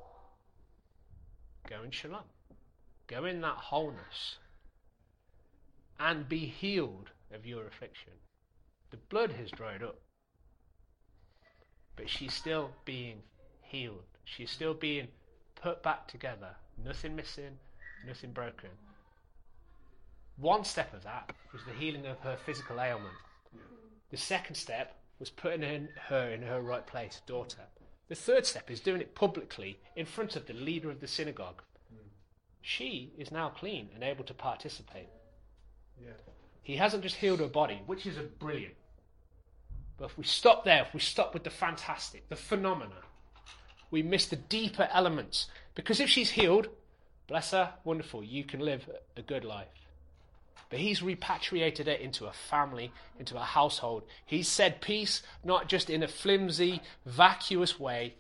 Go 1.68 1.82
in 1.82 1.90
shalom. 1.90 2.22
Go 3.06 3.24
in 3.24 3.40
that 3.40 3.56
wholeness. 3.56 4.38
And 5.98 6.28
be 6.28 6.46
healed 6.46 7.10
of 7.32 7.46
your 7.46 7.66
affliction. 7.66 8.12
The 8.90 8.98
blood 9.08 9.32
has 9.32 9.50
dried 9.50 9.82
up. 9.82 9.98
But 11.96 12.10
she's 12.10 12.34
still 12.34 12.70
being 12.84 13.22
healed. 13.62 14.04
She's 14.24 14.50
still 14.50 14.74
being 14.74 15.08
put 15.54 15.82
back 15.82 16.06
together. 16.06 16.54
Nothing 16.84 17.16
missing, 17.16 17.58
nothing 18.06 18.32
broken. 18.32 18.70
One 20.38 20.64
step 20.64 20.92
of 20.92 21.02
that 21.04 21.32
was 21.52 21.62
the 21.64 21.72
healing 21.72 22.06
of 22.06 22.18
her 22.20 22.36
physical 22.44 22.80
ailment. 22.80 23.14
The 24.10 24.16
second 24.16 24.54
step 24.54 24.96
was 25.18 25.30
putting 25.30 25.62
in 25.62 25.88
her 26.08 26.28
in 26.30 26.42
her 26.42 26.60
right 26.60 26.86
place, 26.86 27.22
daughter. 27.26 27.62
The 28.08 28.14
third 28.14 28.46
step 28.46 28.70
is 28.70 28.80
doing 28.80 29.00
it 29.00 29.14
publicly 29.14 29.78
in 29.96 30.06
front 30.06 30.36
of 30.36 30.46
the 30.46 30.52
leader 30.52 30.90
of 30.90 31.00
the 31.00 31.08
synagogue. 31.08 31.62
She 32.60 33.12
is 33.16 33.30
now 33.30 33.48
clean 33.48 33.88
and 33.94 34.04
able 34.04 34.24
to 34.24 34.34
participate. 34.34 35.08
Yeah. 36.00 36.12
He 36.62 36.76
hasn't 36.76 37.02
just 37.04 37.16
healed 37.16 37.40
her 37.40 37.46
body, 37.46 37.80
which 37.86 38.06
is 38.06 38.16
a 38.16 38.22
brilliant. 38.22 38.74
But 39.96 40.06
if 40.06 40.18
we 40.18 40.24
stop 40.24 40.64
there, 40.64 40.82
if 40.82 40.92
we 40.92 41.00
stop 41.00 41.32
with 41.32 41.44
the 41.44 41.50
fantastic, 41.50 42.28
the 42.28 42.36
phenomena, 42.36 43.02
we 43.90 44.02
miss 44.02 44.26
the 44.26 44.36
deeper 44.36 44.88
elements. 44.92 45.46
Because 45.74 46.00
if 46.00 46.10
she's 46.10 46.30
healed, 46.30 46.68
bless 47.28 47.52
her, 47.52 47.72
wonderful, 47.84 48.22
you 48.22 48.44
can 48.44 48.60
live 48.60 48.88
a 49.16 49.22
good 49.22 49.44
life. 49.44 49.68
But 50.68 50.80
he's 50.80 51.02
repatriated 51.02 51.86
it 51.88 52.00
into 52.00 52.26
a 52.26 52.32
family, 52.32 52.92
into 53.18 53.36
a 53.36 53.40
household. 53.40 54.04
He's 54.24 54.48
said 54.48 54.80
peace, 54.80 55.22
not 55.44 55.68
just 55.68 55.90
in 55.90 56.02
a 56.02 56.08
flimsy, 56.08 56.82
vacuous 57.04 57.78
way. 57.78 58.14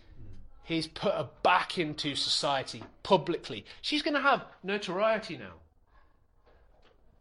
He's 0.62 0.86
put 0.86 1.12
her 1.12 1.28
back 1.42 1.78
into 1.78 2.14
society 2.14 2.82
publicly. 3.02 3.64
She's 3.82 4.02
going 4.02 4.14
to 4.14 4.20
have 4.20 4.44
notoriety 4.62 5.36
now. 5.36 5.54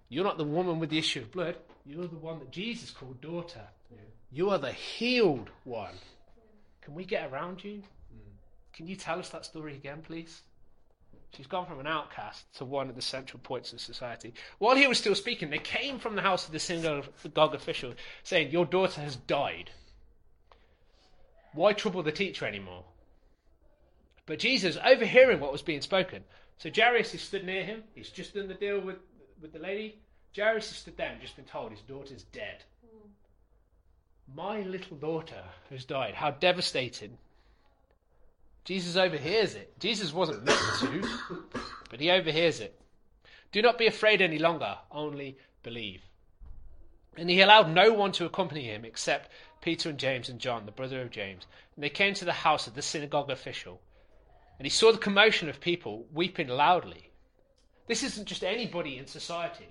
You're 0.10 0.24
not 0.24 0.38
the 0.38 0.44
woman 0.44 0.80
with 0.80 0.90
the 0.90 0.98
issue 0.98 1.22
of 1.22 1.32
blood. 1.32 1.56
You're 1.86 2.08
the 2.08 2.16
one 2.16 2.40
that 2.40 2.52
Jesus 2.52 2.92
called 2.92 3.22
daughter. 3.22 3.62
You 4.32 4.50
are 4.50 4.58
the 4.58 4.72
healed 4.72 5.50
one. 5.64 5.94
Can 6.82 6.94
we 6.94 7.06
get 7.06 7.32
around 7.32 7.64
you? 7.64 7.82
Can 8.74 8.88
you 8.88 8.96
tell 8.96 9.20
us 9.20 9.30
that 9.30 9.46
story 9.46 9.76
again, 9.76 10.02
please? 10.02 10.42
She's 11.36 11.48
gone 11.48 11.66
from 11.66 11.80
an 11.80 11.88
outcast 11.88 12.46
to 12.56 12.66
one 12.66 12.90
of 12.90 12.96
the 12.96 13.02
central 13.02 13.40
points 13.42 13.74
of 13.74 13.82
society. 13.82 14.34
While 14.60 14.76
he 14.76 14.88
was 14.88 14.98
still 14.98 15.16
speaking, 15.16 15.50
they 15.50 15.58
came 15.58 16.00
from 16.00 16.16
the 16.16 16.22
house 16.22 16.46
of 16.46 16.54
the 16.54 16.60
synagogue 16.60 17.54
official 17.54 17.94
saying, 18.24 18.52
Your 18.52 18.66
daughter 18.66 19.02
has 19.02 19.16
died. 19.16 19.72
Why 21.54 21.74
trouble 21.74 22.04
the 22.04 22.12
teacher 22.12 22.46
anymore? 22.46 22.86
But 24.26 24.40
Jesus, 24.40 24.78
overhearing 24.84 25.40
what 25.40 25.52
was 25.52 25.62
being 25.62 25.82
spoken, 25.82 26.24
so 26.58 26.70
Jairus 26.74 27.14
is 27.14 27.22
stood 27.22 27.46
near 27.46 27.64
him. 27.64 27.84
He's 27.94 28.10
just 28.10 28.34
done 28.34 28.48
the 28.48 28.54
deal 28.54 28.80
with, 28.80 28.98
with 29.42 29.54
the 29.54 29.60
lady. 29.60 30.00
Jairus 30.36 30.70
has 30.70 30.78
stood 30.78 30.98
there 30.98 31.12
and 31.12 31.22
just 31.22 31.36
been 31.36 31.46
told 31.46 31.72
his 31.72 31.82
daughter's 31.82 32.24
dead. 32.24 32.64
Hmm. 32.82 33.10
My 34.36 34.62
little 34.62 34.98
daughter 34.98 35.44
has 35.70 35.86
died. 35.86 36.16
How 36.16 36.32
devastating. 36.32 37.18
Jesus 38.66 38.96
overhears 38.96 39.54
it. 39.54 39.80
Jesus 39.80 40.12
wasn't 40.12 40.44
meant 40.44 40.60
to, 40.80 41.08
but 41.90 42.00
he 42.00 42.10
overhears 42.10 42.60
it. 42.60 42.80
Do 43.52 43.62
not 43.62 43.78
be 43.78 43.88
afraid 43.88 44.22
any 44.22 44.40
longer, 44.40 44.76
only 44.92 45.38
believe. 45.64 46.02
And 47.16 47.30
he 47.30 47.42
allowed 47.42 47.70
no 47.70 47.94
one 47.94 48.12
to 48.14 48.26
accompany 48.26 48.64
him 48.64 48.84
except 48.84 49.32
Peter 49.62 49.90
and 49.90 50.00
James 50.00 50.30
and 50.30 50.40
John, 50.40 50.66
the 50.66 50.72
brother 50.72 51.02
of 51.02 51.12
James. 51.12 51.46
And 51.76 51.84
they 51.84 51.90
came 51.90 52.14
to 52.16 52.26
the 52.26 52.34
house 52.34 52.68
of 52.68 52.74
the 52.74 52.82
synagogue 52.82 53.30
official. 53.30 53.80
And 54.58 54.66
he 54.66 54.70
saw 54.70 54.92
the 54.92 54.98
commotion 54.98 55.48
of 55.48 55.62
people 55.62 56.06
weeping 56.12 56.48
loudly. 56.48 57.12
This 57.88 58.04
isn't 58.04 58.26
just 58.26 58.44
anybody 58.44 58.98
in 58.98 59.08
society. 59.08 59.68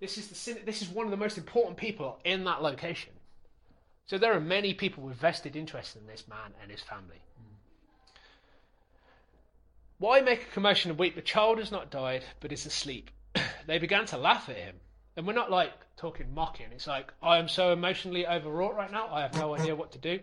This 0.00 0.18
is, 0.18 0.28
the, 0.28 0.58
this 0.64 0.82
is 0.82 0.88
one 0.88 1.06
of 1.06 1.10
the 1.10 1.16
most 1.16 1.38
important 1.38 1.76
people 1.76 2.18
in 2.24 2.44
that 2.44 2.62
location. 2.62 3.12
So 4.06 4.18
there 4.18 4.34
are 4.34 4.40
many 4.40 4.74
people 4.74 5.02
with 5.02 5.16
vested 5.16 5.54
interest 5.54 5.96
in 5.96 6.06
this 6.06 6.26
man 6.28 6.52
and 6.60 6.70
his 6.70 6.80
family. 6.80 7.22
Why 9.98 10.20
make 10.20 10.42
a 10.42 10.52
commotion 10.52 10.90
and 10.90 10.98
weep? 10.98 11.14
The 11.14 11.22
child 11.22 11.58
has 11.58 11.70
not 11.70 11.90
died, 11.90 12.24
but 12.40 12.52
is 12.52 12.66
asleep. 12.66 13.10
they 13.66 13.78
began 13.78 14.06
to 14.06 14.16
laugh 14.16 14.48
at 14.48 14.56
him. 14.56 14.76
And 15.16 15.26
we're 15.26 15.32
not 15.32 15.50
like 15.50 15.72
talking 15.96 16.34
mocking. 16.34 16.66
It's 16.72 16.86
like, 16.86 17.12
I 17.22 17.38
am 17.38 17.48
so 17.48 17.72
emotionally 17.72 18.26
overwrought 18.26 18.74
right 18.74 18.90
now, 18.90 19.08
I 19.12 19.22
have 19.22 19.34
no 19.34 19.54
idea 19.54 19.76
what 19.76 19.92
to 19.92 19.98
do. 19.98 20.20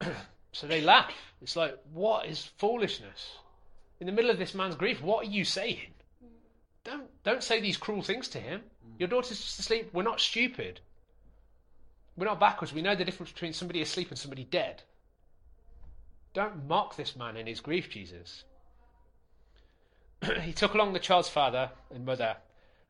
so 0.52 0.66
they 0.66 0.80
laugh. 0.80 1.12
It's 1.42 1.56
like, 1.56 1.78
what 1.92 2.26
is 2.26 2.50
foolishness? 2.56 3.36
In 4.00 4.06
the 4.06 4.12
middle 4.12 4.30
of 4.30 4.38
this 4.38 4.54
man's 4.54 4.74
grief, 4.74 5.02
what 5.02 5.26
are 5.26 5.30
you 5.30 5.44
saying? 5.44 5.92
Don't, 6.84 7.08
don't 7.22 7.42
say 7.42 7.60
these 7.60 7.76
cruel 7.76 8.02
things 8.02 8.28
to 8.28 8.38
him. 8.38 8.62
Your 8.98 9.08
daughter's 9.08 9.38
just 9.38 9.60
asleep. 9.60 9.90
We're 9.92 10.02
not 10.02 10.20
stupid. 10.20 10.80
We're 12.16 12.26
not 12.26 12.40
backwards. 12.40 12.72
We 12.72 12.82
know 12.82 12.94
the 12.94 13.04
difference 13.04 13.32
between 13.32 13.52
somebody 13.52 13.82
asleep 13.82 14.10
and 14.10 14.18
somebody 14.18 14.44
dead. 14.44 14.82
Don't 16.34 16.66
mock 16.66 16.96
this 16.96 17.14
man 17.14 17.36
in 17.36 17.46
his 17.46 17.60
grief, 17.60 17.90
Jesus. 17.90 18.44
he 20.42 20.52
took 20.52 20.74
along 20.74 20.92
the 20.92 20.98
child's 20.98 21.28
father 21.28 21.70
and 21.90 22.06
mother 22.06 22.36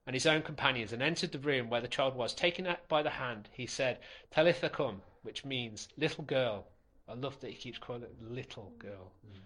and 0.07 0.15
his 0.15 0.27
own 0.27 0.43
companions 0.43 0.93
and 0.93 1.03
entered 1.03 1.33
the 1.33 1.39
room 1.39 1.71
where 1.71 1.81
the 1.81 1.89
child 1.89 2.15
was. 2.15 2.35
Taking 2.35 2.67
it 2.67 2.81
by 2.89 3.03
the 3.03 3.11
hand, 3.11 3.49
he 3.53 3.67
said, 3.67 3.99
Talitha 4.31 4.69
cum, 4.69 5.03
which 5.23 5.45
means 5.45 5.89
little 5.97 6.25
girl. 6.25 6.67
I 7.09 7.15
love 7.15 7.39
that 7.41 7.51
he 7.51 7.57
keeps 7.57 7.79
calling 7.79 8.03
it 8.03 8.15
little 8.21 8.73
girl. 8.79 9.13
Mm. 9.27 9.41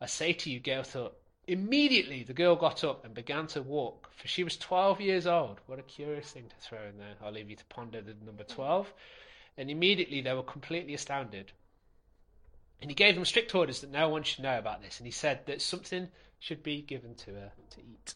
I 0.00 0.06
say 0.06 0.32
to 0.32 0.50
you, 0.50 0.60
get 0.60 0.96
up. 0.96 1.16
Immediately 1.46 2.22
the 2.22 2.32
girl 2.32 2.54
got 2.54 2.84
up 2.84 3.04
and 3.04 3.14
began 3.14 3.46
to 3.48 3.62
walk, 3.62 4.10
for 4.14 4.28
she 4.28 4.44
was 4.44 4.56
12 4.56 5.00
years 5.00 5.26
old. 5.26 5.60
What 5.66 5.78
a 5.78 5.82
curious 5.82 6.30
thing 6.30 6.48
to 6.48 6.56
throw 6.56 6.86
in 6.86 6.98
there. 6.98 7.14
I'll 7.22 7.32
leave 7.32 7.50
you 7.50 7.56
to 7.56 7.64
ponder 7.66 8.00
the 8.00 8.14
number 8.24 8.44
12. 8.44 8.92
And 9.58 9.70
immediately 9.70 10.20
they 10.20 10.32
were 10.32 10.42
completely 10.42 10.94
astounded. 10.94 11.52
And 12.80 12.90
he 12.90 12.94
gave 12.94 13.14
them 13.14 13.24
strict 13.24 13.54
orders 13.54 13.80
that 13.80 13.90
no 13.90 14.08
one 14.08 14.22
should 14.22 14.42
know 14.42 14.58
about 14.58 14.82
this. 14.82 14.98
And 14.98 15.06
he 15.06 15.10
said 15.10 15.40
that 15.46 15.60
something 15.60 16.08
should 16.38 16.62
be 16.62 16.80
given 16.80 17.14
to 17.16 17.30
her 17.32 17.52
to 17.70 17.80
eat. 17.80 18.14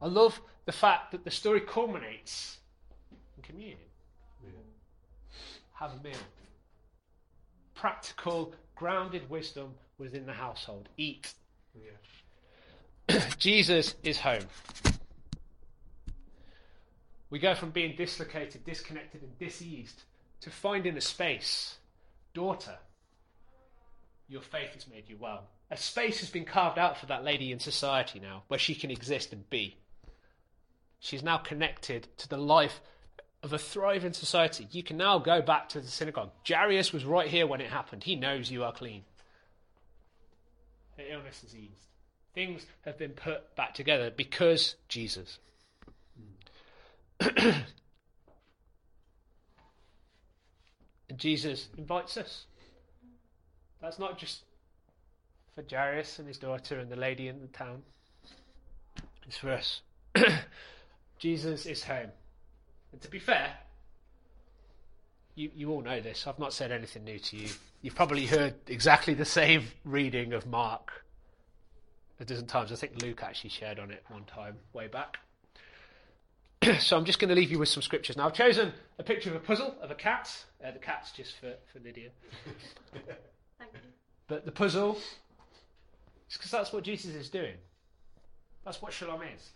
I 0.00 0.06
love 0.06 0.40
the 0.64 0.72
fact 0.72 1.12
that 1.12 1.24
the 1.24 1.30
story 1.30 1.60
culminates 1.60 2.58
in 3.36 3.42
communion. 3.42 3.78
Yeah. 4.44 4.50
Have 5.74 5.92
a 5.92 6.02
meal. 6.02 6.14
Practical, 7.74 8.54
grounded 8.76 9.28
wisdom 9.28 9.74
within 9.98 10.26
the 10.26 10.32
household. 10.32 10.88
Eat. 10.96 11.32
Yeah. 11.74 13.20
Jesus 13.38 13.96
is 14.04 14.18
home. 14.20 14.46
We 17.30 17.38
go 17.38 17.54
from 17.54 17.70
being 17.70 17.96
dislocated, 17.96 18.64
disconnected, 18.64 19.22
and 19.22 19.38
diseased 19.38 20.02
to 20.42 20.50
finding 20.50 20.96
a 20.96 21.00
space. 21.00 21.76
Daughter, 22.34 22.76
your 24.32 24.40
faith 24.40 24.72
has 24.72 24.88
made 24.88 25.08
you 25.08 25.16
well. 25.20 25.44
A 25.70 25.76
space 25.76 26.20
has 26.20 26.30
been 26.30 26.46
carved 26.46 26.78
out 26.78 26.96
for 26.96 27.04
that 27.06 27.22
lady 27.22 27.52
in 27.52 27.60
society 27.60 28.18
now 28.18 28.44
where 28.48 28.58
she 28.58 28.74
can 28.74 28.90
exist 28.90 29.30
and 29.32 29.48
be. 29.50 29.76
She's 30.98 31.22
now 31.22 31.36
connected 31.36 32.08
to 32.16 32.28
the 32.28 32.38
life 32.38 32.80
of 33.42 33.52
a 33.52 33.58
thriving 33.58 34.14
society. 34.14 34.66
You 34.70 34.82
can 34.82 34.96
now 34.96 35.18
go 35.18 35.42
back 35.42 35.68
to 35.70 35.80
the 35.80 35.88
synagogue. 35.88 36.30
Jairus 36.48 36.94
was 36.94 37.04
right 37.04 37.28
here 37.28 37.46
when 37.46 37.60
it 37.60 37.68
happened. 37.68 38.04
He 38.04 38.16
knows 38.16 38.50
you 38.50 38.64
are 38.64 38.72
clean. 38.72 39.02
Her 40.96 41.04
illness 41.10 41.44
is 41.44 41.54
eased. 41.54 41.88
Things 42.34 42.64
have 42.86 42.96
been 42.96 43.10
put 43.10 43.54
back 43.54 43.74
together 43.74 44.10
because 44.10 44.76
Jesus. 44.88 45.38
Jesus 51.16 51.68
invites 51.76 52.16
us. 52.16 52.46
That's 53.82 53.98
not 53.98 54.16
just 54.16 54.44
for 55.54 55.64
Jairus 55.68 56.18
and 56.20 56.28
his 56.28 56.38
daughter 56.38 56.78
and 56.78 56.90
the 56.90 56.96
lady 56.96 57.28
in 57.28 57.40
the 57.40 57.48
town. 57.48 57.82
It's 59.26 59.36
for 59.36 59.50
us. 59.50 59.82
Jesus 61.18 61.66
is 61.66 61.82
home. 61.82 62.10
And 62.92 63.00
to 63.00 63.10
be 63.10 63.18
fair, 63.18 63.54
you, 65.34 65.50
you 65.54 65.70
all 65.70 65.82
know 65.82 66.00
this. 66.00 66.26
I've 66.26 66.38
not 66.38 66.52
said 66.52 66.70
anything 66.70 67.04
new 67.04 67.18
to 67.18 67.36
you. 67.36 67.48
You've 67.80 67.94
probably 67.96 68.26
heard 68.26 68.54
exactly 68.68 69.14
the 69.14 69.24
same 69.24 69.64
reading 69.84 70.32
of 70.32 70.46
Mark 70.46 71.04
a 72.20 72.24
dozen 72.24 72.46
times. 72.46 72.70
I 72.70 72.76
think 72.76 73.02
Luke 73.02 73.22
actually 73.22 73.50
shared 73.50 73.80
on 73.80 73.90
it 73.90 74.04
one 74.08 74.24
time 74.24 74.56
way 74.72 74.86
back. 74.86 75.18
so 76.78 76.96
I'm 76.96 77.04
just 77.04 77.18
going 77.18 77.30
to 77.30 77.34
leave 77.34 77.50
you 77.50 77.58
with 77.58 77.68
some 77.68 77.82
scriptures. 77.82 78.16
Now 78.16 78.26
I've 78.26 78.34
chosen 78.34 78.72
a 78.98 79.02
picture 79.02 79.30
of 79.30 79.36
a 79.36 79.40
puzzle 79.40 79.74
of 79.82 79.90
a 79.90 79.96
cat. 79.96 80.44
Uh, 80.64 80.70
the 80.70 80.78
cat's 80.78 81.10
just 81.10 81.34
for, 81.40 81.54
for 81.72 81.80
Lydia. 81.80 82.10
But 84.28 84.46
the 84.46 84.52
puzzle, 84.52 84.98
it's 86.26 86.36
because 86.36 86.50
that's 86.50 86.72
what 86.72 86.84
Jesus 86.84 87.14
is 87.14 87.28
doing. 87.28 87.54
That's 88.64 88.80
what 88.80 88.92
shalom 88.92 89.22
is. 89.22 89.50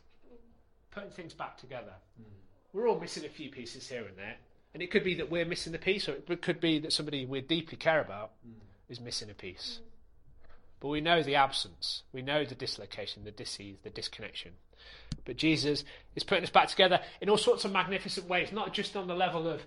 Putting 0.91 1.11
things 1.11 1.33
back 1.33 1.57
together. 1.57 1.93
Mm. 2.21 2.25
We're 2.73 2.89
all 2.89 2.99
missing 2.99 3.25
a 3.25 3.29
few 3.29 3.51
pieces 3.51 3.89
here 3.89 4.05
and 4.05 4.17
there. 4.17 4.37
And 4.75 4.83
it 4.83 4.91
could 4.91 5.05
be 5.05 5.15
that 5.15 5.31
we're 5.31 5.47
missing 5.47 5.73
the 5.73 5.79
piece, 5.79 6.09
or 6.09 6.13
it 6.13 6.43
could 6.43 6.61
be 6.61 6.79
that 6.81 6.93
somebody 6.93 7.25
we 7.25 7.41
deeply 7.41 7.79
care 7.79 8.01
about 8.01 8.33
mm. 8.47 8.53
is 8.89 9.01
missing 9.01 9.31
a 9.31 9.35
piece. 9.35 9.81
Mm. 9.81 9.87
But 10.81 10.89
we 10.89 11.01
know 11.01 11.23
the 11.23 11.37
absence. 11.37 12.03
We 12.13 12.23
know 12.23 12.45
the 12.45 12.55
dislocation, 12.55 13.25
the 13.25 13.31
disease, 13.31 13.77
the 13.83 13.91
disconnection. 13.91 14.53
But 15.25 15.37
Jesus 15.37 15.85
is 16.15 16.23
putting 16.23 16.45
us 16.45 16.51
back 16.51 16.69
together 16.69 17.01
in 17.21 17.31
all 17.31 17.39
sorts 17.39 17.65
of 17.65 17.73
magnificent 17.73 18.29
ways, 18.29 18.53
not 18.53 18.75
just 18.75 18.97
on 18.97 19.07
the 19.07 19.15
level 19.15 19.49
of 19.49 19.63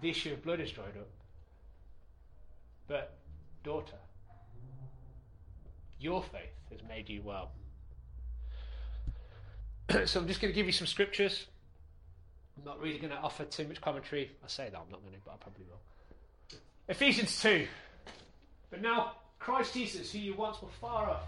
the 0.00 0.10
issue 0.10 0.32
of 0.32 0.42
blood 0.42 0.60
is 0.60 0.70
dried 0.70 0.96
up, 0.98 1.08
but, 2.90 3.12
daughter, 3.62 3.96
your 6.00 6.24
faith 6.24 6.50
has 6.72 6.80
made 6.88 7.08
you 7.08 7.22
well. 7.22 7.52
so 10.06 10.18
I'm 10.18 10.26
just 10.26 10.40
going 10.40 10.52
to 10.52 10.56
give 10.56 10.66
you 10.66 10.72
some 10.72 10.88
scriptures. 10.88 11.46
I'm 12.58 12.64
not 12.64 12.80
really 12.80 12.98
going 12.98 13.12
to 13.12 13.18
offer 13.18 13.44
too 13.44 13.68
much 13.68 13.80
commentary. 13.80 14.32
I 14.44 14.48
say 14.48 14.70
that 14.70 14.76
I'm 14.76 14.90
not 14.90 15.02
going 15.02 15.14
to, 15.14 15.20
but 15.24 15.34
I 15.34 15.36
probably 15.36 15.66
will. 15.70 16.58
Ephesians 16.88 17.40
2. 17.40 17.68
But 18.70 18.82
now 18.82 19.12
Christ 19.38 19.74
Jesus, 19.74 20.10
who 20.10 20.18
you 20.18 20.34
once 20.34 20.60
were 20.60 20.68
far 20.80 21.10
off, 21.10 21.22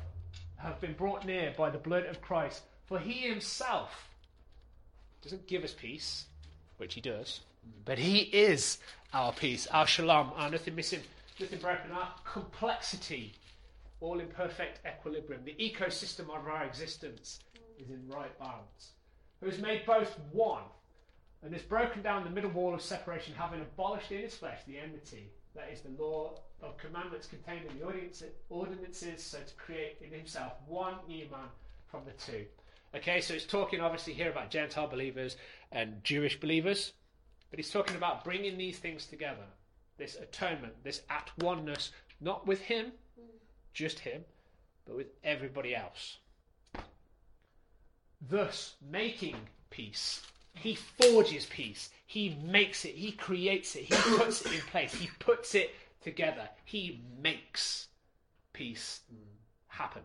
have 0.56 0.80
been 0.80 0.94
brought 0.94 1.24
near 1.24 1.54
by 1.56 1.70
the 1.70 1.78
blood 1.78 2.06
of 2.06 2.20
Christ. 2.20 2.62
For 2.86 2.98
he 2.98 3.28
himself 3.28 4.08
doesn't 5.22 5.46
give 5.46 5.62
us 5.62 5.74
peace, 5.74 6.24
which 6.78 6.94
he 6.94 7.00
does, 7.00 7.40
but 7.84 8.00
he 8.00 8.18
is 8.18 8.78
our 9.14 9.32
peace, 9.32 9.68
our 9.68 9.86
shalom, 9.86 10.32
our 10.34 10.50
nothing 10.50 10.74
missing, 10.74 11.02
nothing 11.42 11.58
broken, 11.58 11.90
our 11.92 12.14
complexity, 12.24 13.32
all 14.00 14.20
in 14.20 14.28
perfect 14.28 14.80
equilibrium. 14.86 15.42
The 15.44 15.54
ecosystem 15.54 16.22
of 16.22 16.46
our 16.46 16.64
existence 16.64 17.40
is 17.78 17.90
in 17.90 18.08
right 18.08 18.36
balance. 18.38 18.92
Who 19.40 19.46
has 19.46 19.58
made 19.58 19.84
both 19.84 20.18
one 20.30 20.62
and 21.42 21.52
has 21.52 21.62
broken 21.62 22.02
down 22.02 22.24
the 22.24 22.30
middle 22.30 22.50
wall 22.50 22.74
of 22.74 22.80
separation, 22.80 23.34
having 23.34 23.60
abolished 23.60 24.12
in 24.12 24.22
his 24.22 24.36
flesh 24.36 24.60
the 24.66 24.78
enmity, 24.78 25.30
that 25.56 25.68
is 25.72 25.80
the 25.80 26.02
law 26.02 26.34
of 26.62 26.76
commandments 26.78 27.26
contained 27.26 27.66
in 27.68 27.78
the 27.78 28.30
ordinances, 28.48 29.22
so 29.22 29.38
to 29.38 29.54
create 29.54 29.96
in 30.00 30.10
himself 30.16 30.52
one 30.66 30.94
new 31.08 31.24
man 31.30 31.48
from 31.90 32.02
the 32.04 32.12
two. 32.12 32.46
Okay, 32.94 33.20
so 33.20 33.34
it's 33.34 33.44
talking 33.44 33.80
obviously 33.80 34.12
here 34.12 34.30
about 34.30 34.50
Gentile 34.50 34.86
believers 34.86 35.36
and 35.72 36.04
Jewish 36.04 36.38
believers, 36.38 36.92
but 37.50 37.58
he's 37.58 37.70
talking 37.70 37.96
about 37.96 38.22
bringing 38.22 38.56
these 38.56 38.78
things 38.78 39.06
together 39.06 39.46
this 39.98 40.16
atonement, 40.16 40.74
this 40.82 41.02
at 41.10 41.30
oneness, 41.38 41.92
not 42.20 42.46
with 42.46 42.60
him, 42.60 42.92
just 43.72 43.98
him, 43.98 44.24
but 44.86 44.96
with 44.96 45.08
everybody 45.24 45.74
else. 45.74 46.18
Thus, 48.28 48.74
making 48.90 49.36
peace. 49.70 50.22
He 50.54 50.74
forges 50.74 51.46
peace. 51.46 51.90
He 52.06 52.36
makes 52.44 52.84
it. 52.84 52.94
He 52.94 53.12
creates 53.12 53.74
it. 53.74 53.84
He 53.84 54.16
puts 54.16 54.42
it 54.42 54.52
in 54.52 54.60
place. 54.60 54.94
He 54.94 55.08
puts 55.18 55.54
it 55.54 55.74
together. 56.02 56.48
He 56.64 57.02
makes 57.20 57.88
peace 58.52 59.00
happen. 59.68 60.02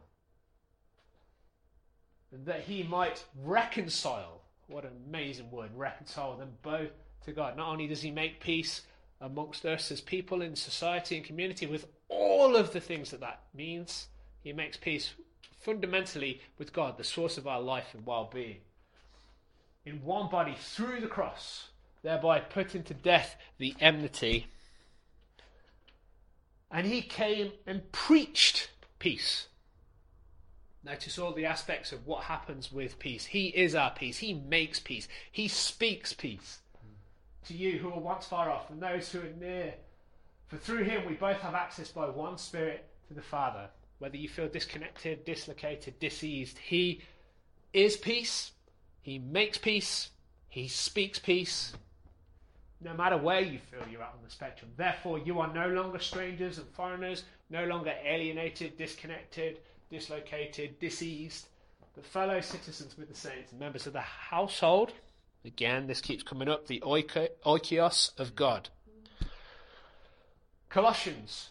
That 2.32 2.62
he 2.62 2.84
might 2.84 3.24
reconcile, 3.44 4.42
what 4.68 4.84
an 4.84 4.92
amazing 5.08 5.52
word, 5.52 5.72
reconcile 5.76 6.38
them 6.38 6.54
both 6.62 6.92
to 7.26 7.32
God. 7.32 7.58
Not 7.58 7.70
only 7.70 7.88
does 7.88 8.02
he 8.02 8.12
make 8.12 8.40
peace, 8.40 8.82
amongst 9.20 9.66
us 9.66 9.92
as 9.92 10.02
people 10.02 10.42
in 10.42 10.56
society 10.56 11.18
and 11.18 11.26
community 11.26 11.66
with 11.66 11.88
all 12.10 12.56
of 12.56 12.74
the 12.74 12.80
things 12.80 13.12
that 13.12 13.20
that 13.20 13.42
means. 13.54 14.08
He 14.42 14.54
makes 14.54 14.78
peace 14.78 15.14
fundamentally 15.60 16.42
with 16.58 16.74
God, 16.74 16.98
the 16.98 17.04
source 17.04 17.38
of 17.38 17.48
our 17.48 17.62
life 17.62 17.94
and 17.94 18.06
well 18.06 18.30
being. 18.32 18.58
In 19.86 20.04
one 20.04 20.30
body 20.30 20.56
through 20.60 21.02
the 21.02 21.08
cross, 21.08 21.70
thereby 22.04 22.40
putting 22.40 22.84
to 22.84 22.94
death 22.94 23.36
the 23.58 23.76
enmity. 23.80 24.48
And 26.70 26.86
he 26.86 27.02
came 27.02 27.52
and 27.66 27.92
preached 27.92 28.70
peace. 29.00 29.48
Notice 30.84 31.18
all 31.18 31.34
the 31.34 31.46
aspects 31.46 31.92
of 31.92 32.06
what 32.06 32.26
happens 32.26 32.72
with 32.72 33.00
peace. 33.00 33.26
He 33.26 33.48
is 33.48 33.76
our 33.76 33.92
peace. 33.92 34.20
He 34.20 34.34
makes 34.34 34.80
peace. 34.80 35.08
He 35.32 35.48
speaks 35.48 36.14
peace 36.14 36.60
to 37.46 37.54
you 37.54 37.78
who 37.78 37.92
are 37.92 38.00
once 38.00 38.26
far 38.26 38.50
off 38.50 38.70
and 38.70 38.82
those 38.82 39.12
who 39.12 39.20
are 39.20 39.34
near. 39.40 39.74
For 40.48 40.58
through 40.58 40.84
him 40.84 41.06
we 41.06 41.14
both 41.14 41.40
have 41.42 41.56
access 41.56 41.92
by 41.92 42.08
one 42.10 42.38
Spirit 42.38 42.86
to 43.08 43.14
the 43.14 43.22
Father. 43.22 43.70
Whether 44.00 44.18
you 44.18 44.30
feel 44.30 44.48
disconnected, 44.48 45.26
dislocated, 45.26 46.00
diseased, 46.00 46.58
He 46.60 47.02
is 47.74 47.98
peace. 47.98 48.52
He 49.02 49.20
makes 49.20 49.58
peace. 49.58 50.12
He 50.48 50.68
speaks 50.68 51.20
peace. 51.20 51.74
No 52.80 52.94
matter 52.94 53.18
where 53.18 53.42
you 53.42 53.58
feel 53.58 53.88
you're 53.90 54.04
at 54.04 54.14
on 54.14 54.24
the 54.24 54.30
spectrum. 54.30 54.72
Therefore, 54.78 55.18
you 55.18 55.40
are 55.40 55.52
no 55.52 55.68
longer 55.70 56.00
strangers 56.00 56.60
and 56.60 56.68
foreigners, 56.70 57.24
no 57.50 57.66
longer 57.66 57.94
alienated, 58.06 58.78
disconnected, 58.78 59.60
dislocated, 59.90 60.80
diseased, 60.80 61.48
but 61.96 62.06
fellow 62.06 62.40
citizens 62.42 62.98
with 62.98 63.10
the 63.10 63.16
saints 63.16 63.52
members 63.54 63.88
of 63.88 63.94
the 63.94 64.02
household. 64.02 64.94
Again, 65.46 65.88
this 65.88 66.02
keeps 66.02 66.24
coming 66.24 66.50
up 66.50 66.68
the 66.68 66.82
oikos 66.86 68.20
of 68.20 68.36
God. 68.36 68.70
Colossians. 70.70 71.50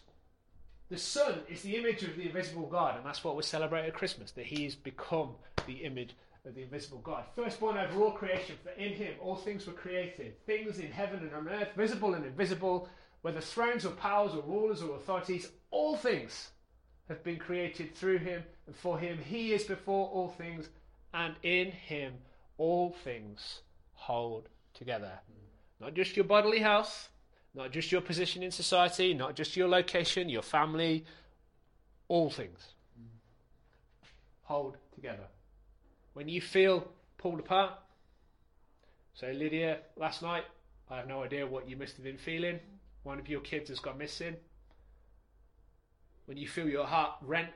The 0.89 0.99
Son 0.99 1.41
is 1.49 1.63
the 1.63 1.77
image 1.77 2.03
of 2.03 2.15
the 2.15 2.27
invisible 2.27 2.69
God, 2.69 2.97
and 2.97 3.05
that's 3.05 3.25
what 3.25 3.37
we 3.37 3.43
celebrate 3.43 3.87
at 3.87 3.95
Christmas, 3.95 4.31
that 4.33 4.47
He 4.47 4.65
has 4.65 4.75
become 4.75 5.31
the 5.67 5.85
image 5.85 6.15
of 6.45 6.55
the 6.55 6.63
invisible 6.63 6.99
God. 6.99 7.25
Firstborn 7.35 7.77
over 7.77 8.03
all 8.03 8.13
creation, 8.13 8.57
for 8.63 8.71
in 8.71 8.93
Him 8.93 9.15
all 9.21 9.35
things 9.35 9.67
were 9.67 9.73
created, 9.73 10.45
things 10.47 10.79
in 10.79 10.93
heaven 10.93 11.21
and 11.21 11.35
on 11.35 11.49
earth, 11.49 11.71
visible 11.77 12.15
and 12.15 12.25
invisible, 12.25 12.89
whether 13.23 13.41
thrones 13.41 13.85
or 13.85 13.91
powers 13.91 14.33
or 14.33 14.43
rulers 14.43 14.83
or 14.83 14.95
authorities, 14.95 15.49
all 15.73 15.97
things 15.97 16.51
have 17.09 17.25
been 17.25 17.39
created 17.39 17.95
through 17.95 18.19
Him 18.19 18.45
and 18.67 18.77
for 18.77 18.99
Him. 18.99 19.19
He 19.19 19.55
is 19.55 19.65
before 19.65 20.09
all 20.09 20.29
things, 20.29 20.69
and 21.13 21.35
in 21.43 21.73
Him 21.73 22.15
all 22.59 22.95
things 23.03 23.63
hold 23.97 24.49
together. 24.75 25.13
Not 25.81 25.95
just 25.95 26.17
your 26.17 26.25
bodily 26.25 26.61
health, 26.61 27.11
not 27.55 27.73
just 27.73 27.91
your 27.91 28.01
position 28.01 28.43
in 28.43 28.51
society, 28.51 29.13
not 29.13 29.35
just 29.35 29.57
your 29.57 29.69
location, 29.69 30.29
your 30.29 30.43
family, 30.43 31.05
all 32.09 32.31
things 32.31 32.75
hold 34.43 34.77
together. 34.95 35.27
When 36.15 36.29
you 36.29 36.41
feel 36.41 36.87
pulled 37.19 37.41
apart, 37.41 37.73
so 39.15 39.27
Lydia, 39.27 39.79
last 39.97 40.23
night, 40.23 40.45
I 40.89 40.97
have 40.99 41.09
no 41.09 41.25
idea 41.25 41.47
what 41.47 41.69
you 41.69 41.77
must 41.77 41.97
have 41.97 42.05
been 42.05 42.19
feeling. 42.19 42.61
One 43.03 43.19
of 43.19 43.29
your 43.29 43.41
kids 43.41 43.71
has 43.71 43.81
gone 43.81 43.99
missing. 43.99 44.37
When 46.27 46.37
you 46.37 46.47
feel 46.47 46.69
your 46.69 46.87
heart 46.87 47.13
rent 47.23 47.51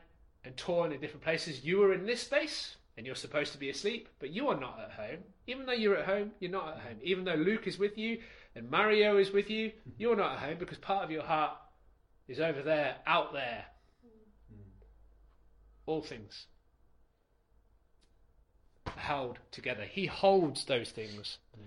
and 0.45 0.57
torn 0.57 0.93
in 0.93 1.01
different 1.01 1.23
places, 1.23 1.65
you 1.65 1.83
are 1.83 1.93
in 1.93 2.07
this 2.07 2.23
space 2.23 2.77
and 3.01 3.07
you're 3.07 3.17
supposed 3.17 3.51
to 3.53 3.59
be 3.59 3.71
asleep, 3.71 4.11
but 4.19 4.29
you 4.29 4.49
are 4.49 4.61
not 4.61 4.79
at 4.79 4.91
home. 4.91 5.21
Even 5.47 5.65
though 5.65 5.73
you're 5.73 5.97
at 5.97 6.05
home, 6.05 6.33
you're 6.39 6.51
not 6.51 6.69
at 6.69 6.83
home. 6.83 6.99
Even 7.03 7.25
though 7.25 7.33
Luke 7.33 7.67
is 7.67 7.79
with 7.79 7.97
you 7.97 8.19
and 8.55 8.71
Mario 8.71 9.17
is 9.17 9.31
with 9.31 9.49
you, 9.49 9.69
mm-hmm. 9.69 9.91
you're 9.97 10.17
not 10.17 10.33
at 10.33 10.41
home 10.41 10.57
because 10.59 10.77
part 10.77 11.03
of 11.03 11.11
your 11.11 11.23
heart 11.23 11.53
is 12.29 12.41
over 12.41 12.61
there, 12.61 12.97
out 13.07 13.33
there. 13.33 13.65
Mm. 14.55 14.85
All 15.87 16.03
things 16.03 16.45
held 18.97 19.39
together. 19.51 19.85
He 19.85 20.05
holds 20.05 20.67
those 20.67 20.91
things. 20.91 21.39
Mm. 21.59 21.63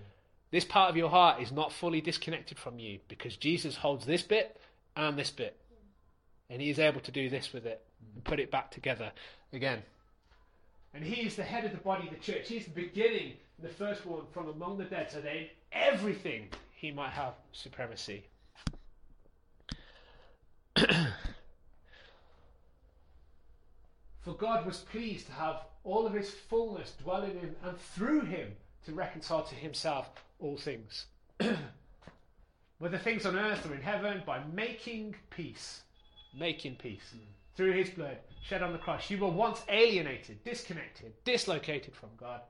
This 0.52 0.64
part 0.64 0.88
of 0.88 0.96
your 0.96 1.10
heart 1.10 1.42
is 1.42 1.50
not 1.50 1.72
fully 1.72 2.00
disconnected 2.00 2.60
from 2.60 2.78
you 2.78 3.00
because 3.08 3.36
Jesus 3.36 3.74
holds 3.74 4.06
this 4.06 4.22
bit 4.22 4.56
and 4.94 5.18
this 5.18 5.30
bit. 5.30 5.58
Mm. 5.58 6.50
And 6.50 6.62
he 6.62 6.70
is 6.70 6.78
able 6.78 7.00
to 7.00 7.10
do 7.10 7.28
this 7.28 7.52
with 7.52 7.66
it 7.66 7.84
and 8.14 8.22
put 8.22 8.38
it 8.38 8.52
back 8.52 8.70
together 8.70 9.10
again. 9.52 9.82
And 10.94 11.02
he 11.02 11.26
is 11.26 11.34
the 11.34 11.42
head 11.42 11.64
of 11.64 11.72
the 11.72 11.78
body 11.78 12.06
of 12.06 12.14
the 12.14 12.20
church. 12.20 12.46
He's 12.48 12.66
the 12.66 12.70
beginning, 12.70 13.32
the 13.60 13.68
first 13.68 14.06
one 14.06 14.22
from 14.32 14.48
among 14.48 14.78
the 14.78 14.84
dead, 14.84 15.10
so 15.10 15.20
that 15.20 15.36
in 15.36 15.48
everything 15.72 16.48
he 16.72 16.92
might 16.92 17.10
have 17.10 17.34
supremacy. 17.52 18.24
For 24.24 24.32
God 24.38 24.64
was 24.64 24.78
pleased 24.78 25.26
to 25.26 25.32
have 25.32 25.62
all 25.82 26.06
of 26.06 26.14
his 26.14 26.30
fullness 26.30 26.92
dwell 27.02 27.24
in 27.24 27.38
him, 27.38 27.56
and 27.64 27.78
through 27.78 28.22
him 28.22 28.52
to 28.86 28.92
reconcile 28.92 29.42
to 29.42 29.54
himself 29.54 30.08
all 30.38 30.56
things. 30.56 31.06
Whether 32.78 32.98
things 32.98 33.26
on 33.26 33.36
earth 33.36 33.68
or 33.68 33.74
in 33.74 33.82
heaven, 33.82 34.22
by 34.24 34.42
making 34.52 35.16
peace. 35.30 35.82
Making 36.38 36.76
peace. 36.76 37.14
Mm. 37.14 37.20
Through 37.56 37.72
his 37.72 37.90
blood 37.90 38.18
shed 38.46 38.62
on 38.62 38.72
the 38.72 38.78
cross. 38.78 39.10
You 39.10 39.18
were 39.18 39.28
once 39.28 39.62
alienated, 39.68 40.44
disconnected, 40.44 41.12
dislocated 41.24 41.94
from 41.94 42.10
God, 42.16 42.40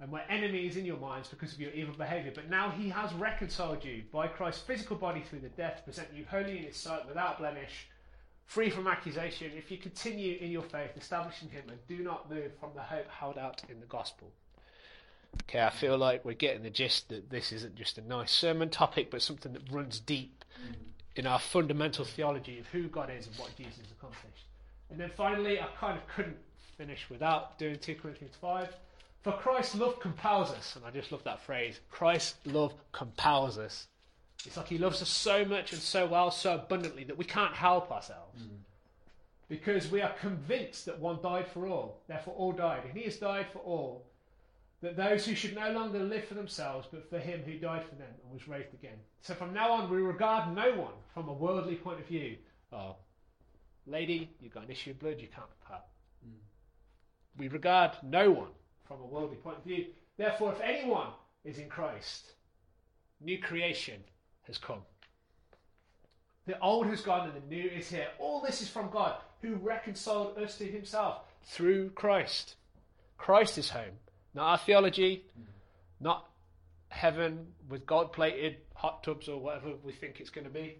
and 0.00 0.12
were 0.12 0.22
enemies 0.28 0.76
in 0.76 0.84
your 0.84 0.96
minds 0.96 1.28
because 1.28 1.52
of 1.52 1.60
your 1.60 1.72
evil 1.72 1.94
behavior. 1.94 2.32
But 2.32 2.48
now 2.48 2.70
he 2.70 2.88
has 2.90 3.12
reconciled 3.14 3.84
you 3.84 4.04
by 4.12 4.28
Christ's 4.28 4.62
physical 4.62 4.96
body 4.96 5.22
through 5.28 5.40
the 5.40 5.48
death 5.48 5.82
present 5.84 6.08
you 6.14 6.24
holy 6.30 6.58
in 6.58 6.64
his 6.64 6.76
sight, 6.76 7.06
without 7.08 7.38
blemish, 7.38 7.88
free 8.46 8.70
from 8.70 8.86
accusation, 8.86 9.50
if 9.56 9.70
you 9.70 9.76
continue 9.76 10.38
in 10.38 10.52
your 10.52 10.62
faith, 10.62 10.90
establishing 10.96 11.48
him, 11.48 11.64
and 11.68 11.78
do 11.88 11.98
not 11.98 12.30
move 12.30 12.52
from 12.60 12.70
the 12.74 12.82
hope 12.82 13.08
held 13.08 13.38
out 13.38 13.62
in 13.68 13.80
the 13.80 13.86
gospel. 13.86 14.30
Okay, 15.42 15.60
I 15.60 15.70
feel 15.70 15.98
like 15.98 16.24
we're 16.24 16.32
getting 16.32 16.62
the 16.62 16.70
gist 16.70 17.08
that 17.08 17.28
this 17.28 17.52
isn't 17.52 17.74
just 17.74 17.98
a 17.98 18.02
nice 18.02 18.32
sermon 18.32 18.70
topic, 18.70 19.10
but 19.10 19.20
something 19.20 19.52
that 19.52 19.70
runs 19.70 19.98
deep 20.00 20.44
in 21.16 21.26
our 21.26 21.38
fundamental 21.38 22.04
theology 22.04 22.58
of 22.60 22.66
who 22.68 22.84
God 22.84 23.10
is 23.10 23.26
and 23.26 23.36
what 23.36 23.54
Jesus 23.56 23.90
accomplished. 23.90 24.47
And 24.90 24.98
then 24.98 25.10
finally, 25.16 25.60
I 25.60 25.66
kind 25.78 25.98
of 25.98 26.06
couldn't 26.08 26.38
finish 26.76 27.08
without 27.10 27.58
doing 27.58 27.78
2 27.78 27.96
Corinthians 27.96 28.34
5. 28.40 28.68
For 29.22 29.32
Christ's 29.32 29.74
love 29.74 30.00
compels 30.00 30.50
us, 30.50 30.76
and 30.76 30.84
I 30.84 30.90
just 30.90 31.12
love 31.12 31.24
that 31.24 31.40
phrase 31.40 31.80
Christ's 31.90 32.36
love 32.46 32.72
compels 32.92 33.58
us. 33.58 33.88
It's 34.46 34.56
like 34.56 34.68
he 34.68 34.78
loves 34.78 35.02
us 35.02 35.08
so 35.08 35.44
much 35.44 35.72
and 35.72 35.82
so 35.82 36.06
well, 36.06 36.30
so 36.30 36.54
abundantly, 36.54 37.04
that 37.04 37.18
we 37.18 37.24
can't 37.24 37.54
help 37.54 37.90
ourselves. 37.90 38.40
Mm. 38.40 38.58
Because 39.48 39.90
we 39.90 40.00
are 40.00 40.12
convinced 40.20 40.86
that 40.86 41.00
one 41.00 41.18
died 41.22 41.48
for 41.48 41.66
all, 41.66 42.00
therefore 42.06 42.34
all 42.34 42.52
died, 42.52 42.84
and 42.84 42.96
he 42.96 43.04
has 43.04 43.16
died 43.16 43.46
for 43.52 43.58
all. 43.58 44.06
That 44.80 44.96
those 44.96 45.26
who 45.26 45.34
should 45.34 45.56
no 45.56 45.72
longer 45.72 45.98
live 45.98 46.24
for 46.26 46.34
themselves, 46.34 46.86
but 46.88 47.10
for 47.10 47.18
him 47.18 47.42
who 47.42 47.58
died 47.58 47.84
for 47.84 47.96
them 47.96 48.14
and 48.22 48.32
was 48.32 48.46
raised 48.46 48.72
again. 48.72 48.98
So 49.22 49.34
from 49.34 49.52
now 49.52 49.72
on, 49.72 49.90
we 49.90 49.96
regard 49.96 50.54
no 50.54 50.72
one 50.74 50.92
from 51.12 51.28
a 51.28 51.32
worldly 51.32 51.74
point 51.74 51.98
of 51.98 52.06
view. 52.06 52.36
Oh, 52.72 52.94
lady, 53.90 54.30
you've 54.40 54.54
got 54.54 54.64
an 54.64 54.70
issue 54.70 54.90
of 54.90 54.98
blood, 54.98 55.20
you 55.20 55.28
can't 55.28 55.46
part. 55.66 55.82
Mm. 56.26 56.32
We 57.38 57.48
regard 57.48 57.92
no 58.02 58.30
one 58.30 58.50
from 58.86 59.00
a 59.00 59.06
worldly 59.06 59.36
point 59.36 59.58
of 59.58 59.64
view. 59.64 59.86
Therefore, 60.16 60.52
if 60.52 60.60
anyone 60.60 61.08
is 61.44 61.58
in 61.58 61.68
Christ, 61.68 62.32
new 63.20 63.38
creation 63.38 64.00
has 64.46 64.58
come. 64.58 64.80
The 66.46 66.58
old 66.60 66.86
has 66.86 67.02
gone 67.02 67.28
and 67.28 67.36
the 67.36 67.54
new 67.54 67.68
is 67.68 67.90
here. 67.90 68.08
All 68.18 68.40
this 68.40 68.62
is 68.62 68.68
from 68.68 68.90
God, 68.90 69.16
who 69.42 69.56
reconciled 69.56 70.38
us 70.38 70.56
to 70.58 70.64
himself 70.64 71.20
through 71.44 71.90
Christ. 71.90 72.56
Christ 73.18 73.58
is 73.58 73.70
home. 73.70 73.98
Not 74.34 74.46
our 74.46 74.58
theology, 74.58 75.24
mm. 75.38 75.44
not 76.00 76.28
heaven 76.88 77.46
with 77.68 77.86
gold 77.86 78.12
plated 78.12 78.56
hot 78.74 79.02
tubs 79.02 79.28
or 79.28 79.40
whatever 79.40 79.72
we 79.84 79.92
think 79.92 80.20
it's 80.20 80.30
going 80.30 80.46
to 80.46 80.52
be. 80.52 80.78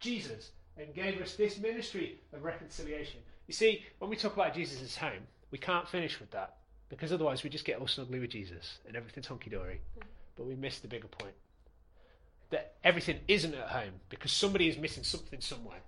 Jesus 0.00 0.50
and 0.76 0.94
gave 0.94 1.20
us 1.20 1.34
this 1.34 1.58
ministry 1.58 2.18
of 2.32 2.44
reconciliation. 2.44 3.20
You 3.46 3.54
see, 3.54 3.84
when 3.98 4.10
we 4.10 4.16
talk 4.16 4.34
about 4.34 4.54
Jesus' 4.54 4.96
home, 4.96 5.26
we 5.50 5.58
can't 5.58 5.88
finish 5.88 6.20
with 6.20 6.30
that 6.32 6.56
because 6.88 7.12
otherwise 7.12 7.42
we 7.42 7.50
just 7.50 7.64
get 7.64 7.78
all 7.78 7.86
snuggly 7.86 8.20
with 8.20 8.30
Jesus 8.30 8.78
and 8.86 8.96
everything's 8.96 9.26
hunky 9.26 9.50
dory. 9.50 9.80
But 10.36 10.46
we 10.46 10.54
miss 10.54 10.80
the 10.80 10.88
bigger 10.88 11.08
point 11.08 11.34
that 12.50 12.74
everything 12.84 13.18
isn't 13.28 13.54
at 13.54 13.68
home 13.68 13.94
because 14.08 14.32
somebody 14.32 14.68
is 14.68 14.76
missing 14.76 15.02
something 15.02 15.40
somewhere. 15.40 15.80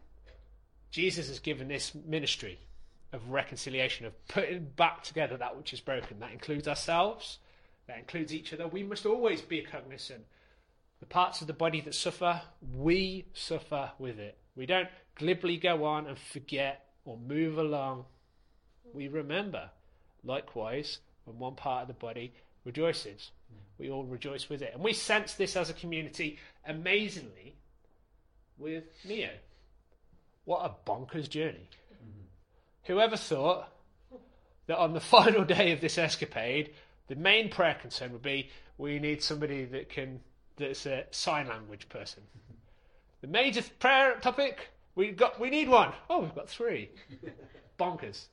Jesus 0.91 1.29
has 1.29 1.39
given 1.39 1.69
this 1.69 1.95
ministry 1.95 2.59
of 3.13 3.31
reconciliation, 3.31 4.07
of 4.07 4.29
putting 4.29 4.65
back 4.77 5.03
together 5.03 5.37
that 5.37 5.57
which 5.57 5.73
is 5.73 5.81
broken. 5.81 6.21
That 6.21 6.33
includes 6.33 6.67
ourselves, 6.67 7.39
that 7.87 7.99
includes 7.99 8.35
each 8.35 8.53
other. 8.53 8.67
We 8.67 8.83
must 8.83 9.07
always 9.07 9.41
be 9.41 9.63
cognizant. 9.63 10.25
The 11.01 11.07
parts 11.07 11.41
of 11.41 11.47
the 11.47 11.53
body 11.53 11.81
that 11.83 11.95
suffer, 11.95 12.43
we 12.75 13.27
suffer 13.33 13.93
with 13.99 14.19
it. 14.19 14.37
We 14.59 14.67
don't 14.67 14.89
glibly 15.15 15.57
go 15.57 15.85
on 15.85 16.09
and 16.09 16.19
forget 16.19 16.85
or 17.05 17.17
move 17.17 17.59
along. 17.59 18.07
We 18.93 19.07
remember. 19.07 19.71
Likewise, 20.25 20.99
when 21.25 21.39
one 21.39 21.55
part 21.55 21.83
of 21.83 21.89
the 21.89 21.95
body 21.95 22.35
rejoices, 22.65 23.31
we 23.79 23.89
all 23.89 24.03
rejoice 24.03 24.49
with 24.49 24.61
it. 24.61 24.75
And 24.75 24.83
we 24.83 24.93
sense 24.93 25.35
this 25.35 25.55
as 25.55 25.71
a 25.71 25.75
community 25.75 26.41
amazingly 26.67 27.55
with 28.59 28.83
Neo. 29.05 29.31
What 30.45 30.65
a 30.65 30.91
bonkers 30.91 31.31
journey. 31.31 31.69
Whoever 32.85 33.17
thought 33.17 33.69
that 34.67 34.77
on 34.77 34.93
the 34.93 35.01
final 35.17 35.45
day 35.45 35.71
of 35.71 35.81
this 35.81 35.99
escapade, 35.99 36.75
the 37.07 37.15
main 37.15 37.49
prayer 37.49 37.77
concern 37.81 38.13
would 38.13 38.23
be 38.23 38.51
we 38.77 38.99
need 38.99 39.23
somebody 39.23 39.65
that 39.67 39.89
can 39.89 40.21
that's 40.57 40.85
a 40.87 41.05
sign 41.13 41.47
language 41.47 41.89
person. 41.89 42.25
The 43.21 43.27
major 43.27 43.63
prayer 43.79 44.17
topic 44.21 44.69
we 44.95 45.11
got 45.11 45.39
we 45.39 45.51
need 45.51 45.69
one. 45.69 45.93
Oh, 46.11 46.21
we've 46.21 46.35
got 46.35 46.49
three. 46.49 46.91
Bonkers. 47.79 48.27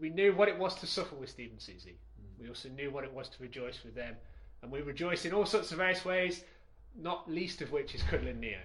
We 0.00 0.10
knew 0.10 0.34
what 0.34 0.48
it 0.48 0.58
was 0.58 0.74
to 0.76 0.86
suffer 0.86 1.14
with 1.16 1.30
Steve 1.30 1.50
and 1.50 1.60
Susie. 1.60 1.96
We 2.40 2.48
also 2.48 2.68
knew 2.68 2.90
what 2.90 3.04
it 3.04 3.12
was 3.12 3.28
to 3.30 3.42
rejoice 3.42 3.82
with 3.84 3.94
them, 3.94 4.14
and 4.62 4.70
we 4.70 4.80
rejoice 4.80 5.24
in 5.24 5.32
all 5.32 5.46
sorts 5.46 5.72
of 5.72 5.78
various 5.78 6.04
ways. 6.04 6.44
Not 7.00 7.30
least 7.30 7.62
of 7.62 7.72
which 7.72 7.94
is 7.94 8.02
cuddling 8.02 8.40
Neo 8.40 8.58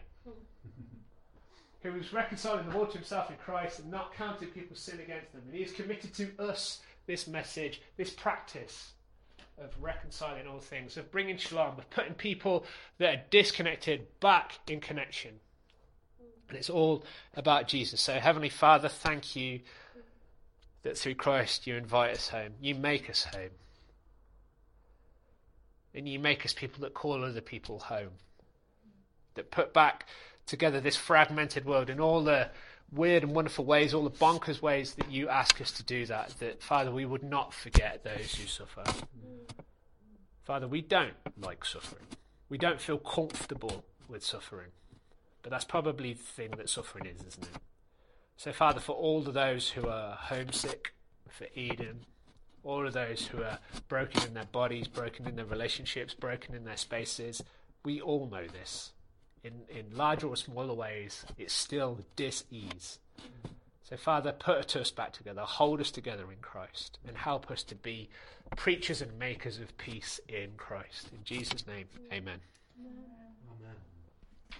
who 1.84 1.92
was 1.92 2.14
reconciling 2.14 2.68
the 2.68 2.76
world 2.76 2.90
to 2.92 2.98
himself 2.98 3.30
in 3.30 3.36
Christ 3.36 3.80
and 3.80 3.92
not 3.92 4.14
counting 4.16 4.48
people's 4.48 4.80
sin 4.80 5.02
against 5.02 5.34
them. 5.34 5.42
And 5.46 5.56
he 5.56 5.64
is 5.64 5.74
committed 5.74 6.14
to 6.16 6.30
us 6.40 6.80
this 7.06 7.28
message, 7.28 7.82
this 7.98 8.10
practice 8.10 8.94
of 9.58 9.72
reconciling 9.82 10.48
all 10.48 10.60
things, 10.60 10.98
of 10.98 11.12
bringing 11.12 11.38
shalom, 11.38 11.78
of 11.78 11.90
putting 11.90 12.14
people 12.14 12.66
that 12.98 13.14
are 13.14 13.22
disconnected 13.30 14.08
back 14.20 14.60
in 14.68 14.80
connection. 14.80 15.40
And 16.50 16.58
it's 16.58 16.70
all 16.70 17.04
about 17.36 17.68
Jesus. 17.68 18.02
So, 18.02 18.14
Heavenly 18.14 18.50
Father, 18.50 18.90
thank 18.90 19.36
you 19.36 19.62
that 20.84 20.98
through 20.98 21.16
Christ 21.16 21.66
you 21.66 21.76
invite 21.76 22.12
us 22.12 22.30
home. 22.30 22.54
You 22.62 22.76
make 22.76 23.10
us 23.10 23.24
home. 23.24 23.52
And 25.96 26.08
you 26.08 26.20
make 26.20 26.46
us 26.46 26.54
people 26.54 26.82
that 26.82 26.94
call 26.94 27.24
other 27.24 27.42
people 27.42 27.80
home. 27.80 28.12
That 29.36 29.52
put 29.52 29.74
back 29.74 30.08
together 30.46 30.82
this 30.82 30.96
fragmented 30.96 31.66
world 31.66 31.90
and 31.90 32.02
all 32.02 32.24
the 32.24 32.50
weird 32.94 33.24
and 33.24 33.34
wonderful 33.34 33.66
ways, 33.66 33.94
all 33.94 34.04
the 34.04 34.12
bonkers 34.12 34.62
ways 34.62 34.94
that 34.96 35.12
you 35.12 35.30
ask 35.30 35.60
us 35.62 35.72
to 35.74 35.84
do 35.84 36.06
that, 36.06 36.34
that, 36.40 36.62
Father, 36.62 36.92
we 36.92 37.06
would 37.06 37.24
not 37.24 37.54
forget 37.54 38.04
those 38.04 38.36
who 38.36 38.48
suffer. 38.48 38.84
Father, 40.44 40.68
we 40.68 40.82
don't 40.82 41.14
like 41.40 41.66
suffering. 41.66 42.06
We 42.50 42.58
don't 42.58 42.80
feel 42.80 42.98
comfortable 42.98 43.84
with 44.08 44.24
suffering. 44.24 44.70
But 45.42 45.52
that's 45.52 45.66
probably 45.66 46.14
the 46.14 46.24
thing 46.24 46.52
that 46.58 46.70
suffering 46.70 47.06
is, 47.06 47.22
isn't 47.26 47.44
it? 47.44 47.62
So, 48.38 48.52
Father, 48.52 48.80
for 48.80 48.94
all 48.94 49.28
of 49.28 49.34
those 49.34 49.70
who 49.72 49.88
are 49.88 50.16
homesick 50.16 50.94
for 51.30 51.48
Eden, 51.54 52.06
all 52.64 52.88
of 52.88 52.94
those 52.94 53.28
who 53.28 53.44
are 53.44 53.60
broken 53.88 54.24
in 54.24 54.34
their 54.34 54.46
bodies, 54.46 54.88
broken 54.88 55.28
in 55.28 55.36
their 55.36 55.46
relationships, 55.46 56.14
broken 56.14 56.56
in 56.56 56.64
their 56.64 56.78
spaces, 56.78 57.44
we 57.84 58.00
all 58.00 58.28
know 58.28 58.48
this 58.48 58.93
in, 59.44 59.54
in 59.70 59.86
larger 59.96 60.28
or 60.28 60.36
smaller 60.36 60.74
ways, 60.74 61.26
it's 61.38 61.54
still 61.54 62.00
dis-ease. 62.16 63.00
So, 63.84 63.98
Father, 63.98 64.32
put 64.32 64.76
us 64.76 64.92
back 64.92 65.12
together, 65.12 65.42
hold 65.42 65.82
us 65.82 65.92
together 65.92 66.32
in 66.32 66.38
Christ, 66.42 67.00
and 67.08 67.18
help 67.18 67.52
us 67.52 67.64
to 67.64 67.76
be 67.76 68.10
preachers 68.56 69.02
and 69.02 69.20
makers 69.20 69.60
of 69.60 69.78
peace 69.78 70.20
in 70.28 70.52
Christ. 70.58 71.10
In 71.12 71.24
Jesus' 71.24 71.68
name, 71.68 71.86
amen. 72.12 72.40
amen. 72.80 73.13